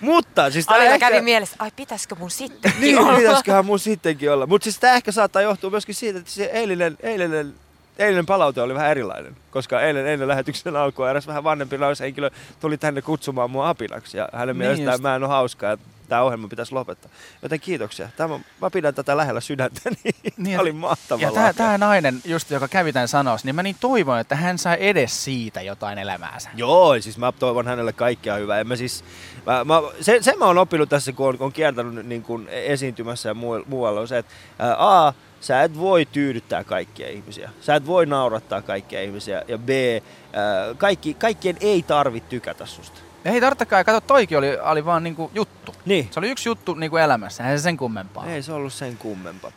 Mutta 0.00 0.50
siis 0.50 0.66
tää 0.66 0.76
ehkä... 0.78 1.10
kävi 1.10 1.20
mielessä, 1.20 1.56
ai 1.58 1.70
pitäisikö 1.76 2.14
mun 2.14 2.30
sitten 2.30 2.72
Niin, 2.80 2.98
pitäisiköhän 3.16 3.66
mun 3.66 3.78
sittenkin 3.78 4.32
olla. 4.32 4.46
Mutta 4.46 4.64
siis 4.64 4.78
tämä 4.78 4.94
ehkä 4.94 5.12
saattaa 5.12 5.42
johtua 5.42 5.70
myöskin 5.70 5.94
siitä, 5.94 6.18
että 6.18 6.30
se 6.30 6.44
eilinen, 6.44 6.96
eilinen, 7.00 7.54
eilinen 7.98 8.26
palaute 8.26 8.62
oli 8.62 8.74
vähän 8.74 8.90
erilainen. 8.90 9.36
Koska 9.50 9.80
eilen, 9.80 10.06
eilen 10.06 10.28
lähetyksen 10.28 10.76
alkua 10.76 11.10
eräs 11.10 11.26
vähän 11.26 11.44
vanhempi 11.44 11.78
naishenkilö 11.78 12.30
tuli 12.60 12.78
tänne 12.78 13.02
kutsumaan 13.02 13.50
mua 13.50 13.68
apinaksi. 13.68 14.16
Ja 14.16 14.28
hänen 14.32 14.46
Niin 14.46 14.56
mielestään 14.56 14.92
just. 14.94 15.02
mä 15.02 15.16
en 15.16 15.22
ole 15.22 15.30
hauskaa 15.30 15.76
tämä 16.12 16.22
ohjelma 16.22 16.48
pitäisi 16.48 16.72
lopettaa. 16.72 17.10
Joten 17.42 17.60
kiitoksia. 17.60 18.08
Tämä, 18.16 18.40
mä 18.60 18.70
pidän 18.70 18.94
tätä 18.94 19.16
lähellä 19.16 19.40
sydäntä, 19.40 19.80
niin, 20.04 20.14
Niin, 20.36 20.60
oli 20.60 20.72
mahtava 20.72 21.22
Ja 21.22 21.32
tämä, 21.32 21.52
tämä 21.52 21.78
nainen, 21.78 22.20
just 22.24 22.50
joka 22.50 22.68
kävi 22.68 22.92
tämän 22.92 23.08
sanossa, 23.08 23.46
niin 23.46 23.54
mä 23.54 23.62
niin 23.62 23.76
toivon, 23.80 24.18
että 24.18 24.36
hän 24.36 24.58
sai 24.58 24.76
edes 24.80 25.24
siitä 25.24 25.62
jotain 25.62 25.98
elämäänsä. 25.98 26.50
Joo, 26.54 27.00
siis 27.00 27.18
mä 27.18 27.32
toivon 27.32 27.66
hänelle 27.66 27.92
kaikkea 27.92 28.34
hyvää. 28.34 28.60
En 28.60 28.68
mä 28.68 28.76
siis, 28.76 29.04
mä, 29.46 29.64
mä, 29.64 29.82
se, 30.00 30.18
sen 30.20 30.38
mä 30.38 30.44
oon 30.44 30.58
oppinut 30.58 30.88
tässä, 30.88 31.12
kun 31.12 31.28
on, 31.28 31.36
on 31.40 31.52
kiertänyt 31.52 32.06
niin 32.06 32.22
kuin 32.22 32.48
esiintymässä 32.48 33.28
ja 33.28 33.34
muu- 33.34 33.64
muualla, 33.66 34.00
on 34.00 34.08
se, 34.08 34.18
että 34.18 34.32
ää, 34.58 34.76
A, 34.78 35.12
sä 35.40 35.62
et 35.62 35.78
voi 35.78 36.06
tyydyttää 36.06 36.64
kaikkia 36.64 37.08
ihmisiä. 37.08 37.50
Sä 37.60 37.74
et 37.74 37.86
voi 37.86 38.06
naurattaa 38.06 38.62
kaikkia 38.62 39.02
ihmisiä. 39.02 39.42
Ja 39.48 39.58
B, 39.58 39.68
ää, 39.68 40.74
kaikki, 40.78 41.14
kaikkien 41.14 41.56
ei 41.60 41.82
tarvitse 41.82 42.28
tykätä 42.28 42.66
susta. 42.66 43.11
Ja 43.24 43.32
ei 43.32 43.40
tarvitsekaan, 43.40 43.84
kato, 43.84 44.00
toikin 44.00 44.38
oli, 44.38 44.58
oli 44.58 44.84
vaan 44.84 45.02
niinku 45.02 45.30
juttu. 45.34 45.74
Niin. 45.84 46.08
Se 46.10 46.20
oli 46.20 46.30
yksi 46.30 46.48
juttu 46.48 46.74
niinku 46.74 46.96
elämässä, 46.96 47.42
eihän 47.42 47.58
se 47.58 47.62
sen 47.62 47.76
kummempaa. 47.76 48.26
Ei 48.26 48.42
se 48.42 48.52
ollut 48.52 48.72
sen 48.72 48.96
kummempaa. 48.96 49.52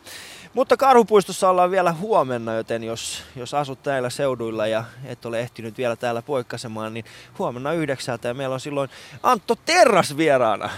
Mutta 0.54 0.76
Karhupuistossa 0.76 1.50
ollaan 1.50 1.70
vielä 1.70 1.92
huomenna, 1.92 2.54
joten 2.54 2.84
jos, 2.84 3.22
jos 3.36 3.54
asut 3.54 3.82
täällä 3.82 4.10
seuduilla 4.10 4.66
ja 4.66 4.84
et 5.04 5.26
ole 5.26 5.40
ehtinyt 5.40 5.78
vielä 5.78 5.96
täällä 5.96 6.22
poikkasemaan, 6.22 6.94
niin 6.94 7.04
huomenna 7.38 7.72
yhdeksältä 7.72 8.28
ja 8.28 8.34
meillä 8.34 8.54
on 8.54 8.60
silloin 8.60 8.90
Antto 9.22 9.56
Terras 9.66 10.16
vieraana. 10.16 10.70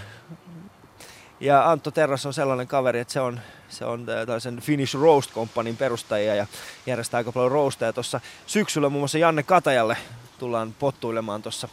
Ja 1.41 1.71
Antto 1.71 1.91
Terras 1.91 2.27
on 2.27 2.35
sellainen 2.35 2.67
kaveri, 2.67 3.01
että 3.01 3.13
se 3.13 3.21
on, 3.21 3.41
se 3.69 3.85
on 3.85 4.01
äh, 4.01 4.27
tällaisen 4.27 4.61
Finnish 4.61 4.95
Roast 4.95 5.33
Companyn 5.33 5.77
perustaja 5.77 6.35
ja 6.35 6.47
järjestää 6.87 7.19
aika 7.19 7.33
paljon 7.33 7.53
roasteja. 7.53 7.93
Tuossa 7.93 8.21
syksyllä 8.47 8.89
muun 8.89 9.01
muassa 9.01 9.19
Janne 9.19 9.43
Katajalle 9.43 9.97
tullaan 10.39 10.75
pottuilemaan 10.79 11.43
tuossa 11.43 11.69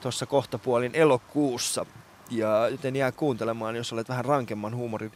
tuossa 0.00 0.26
kohtapuolin 0.26 0.94
elokuussa. 0.94 1.86
Ja 2.30 2.68
joten 2.68 2.96
jää 2.96 3.12
kuuntelemaan, 3.12 3.76
jos 3.76 3.92
olet 3.92 4.08
vähän 4.08 4.24
rankemman 4.24 4.76
huumorin 4.76 5.12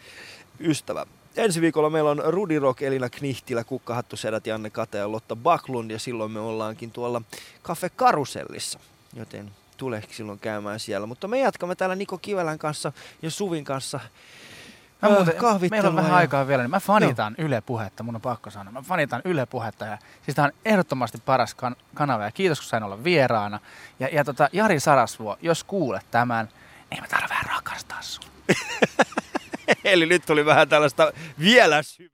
ystävä. 0.61 1.07
Ensi 1.37 1.61
viikolla 1.61 1.91
meillä 1.91 2.11
on 2.11 2.23
Rudi 2.25 2.59
Rock, 2.59 2.83
Elina 2.83 3.11
Knihtilä, 3.11 3.65
Kukka 3.65 3.95
Hattusedät, 3.95 4.47
Janne 4.47 4.71
Kata 4.71 4.97
ja 4.97 5.13
Lotta 5.13 5.37
Baklund 5.37 5.91
ja 5.91 5.99
silloin 5.99 6.31
me 6.31 6.41
ollaankin 6.41 6.91
tuolla 6.91 7.23
Cafe 7.65 7.89
Karusellissa, 7.89 8.79
joten 9.17 9.51
tule 9.77 10.03
silloin 10.11 10.39
käymään 10.39 10.81
siellä. 10.81 11.07
Mutta 11.07 11.29
me 11.29 11.39
jatkamme 11.39 11.75
täällä 11.75 11.95
Niko 11.95 12.19
Kivelän 12.19 12.59
kanssa 12.59 12.93
ja 13.23 13.31
Suvin 13.31 13.65
kanssa 13.65 14.01
Mä 15.05 15.11
Öö, 15.11 15.15
muuten, 15.25 15.71
meillä 15.71 15.89
on 15.89 15.97
vähän 15.97 16.11
ja- 16.11 16.17
aikaa 16.17 16.47
vielä, 16.47 16.63
niin 16.63 16.71
mä 16.71 16.81
fanitan 16.81 17.35
Yle 17.39 17.61
Puhetta, 17.61 18.03
mun 18.03 18.15
on 18.15 18.21
pakko 18.21 18.51
sanoa. 18.51 18.73
Mä 18.73 18.83
fanitan 18.83 19.23
Yle 19.25 19.47
Puhetta 19.47 19.85
ja 19.85 19.99
siis 20.23 20.35
tää 20.35 20.45
on 20.45 20.53
ehdottomasti 20.65 21.19
paras 21.25 21.55
kan- 21.55 21.77
kanava 21.95 22.25
ja 22.25 22.31
kiitos 22.31 22.61
kun 22.61 22.69
sain 22.69 22.83
olla 22.83 23.05
vieraana. 23.05 23.61
Ja, 24.01 24.09
ja 24.13 24.25
tota, 24.25 24.49
Jari 24.53 24.81
Sarasvuo, 24.81 25.37
jos 25.43 25.65
kuulet 25.65 26.07
tämän, 26.11 26.49
niin 26.91 27.01
mä 27.03 27.07
tarvitsen 27.09 27.31
vähän 27.37 27.57
rakastaa 27.57 28.03
sua. 28.03 28.25
Eli 29.85 30.07
nyt 30.07 30.27
tuli 30.27 30.47
vähän 30.47 30.69
tällaista 30.69 31.13
vielä 31.39 31.83
syvää. 31.83 32.14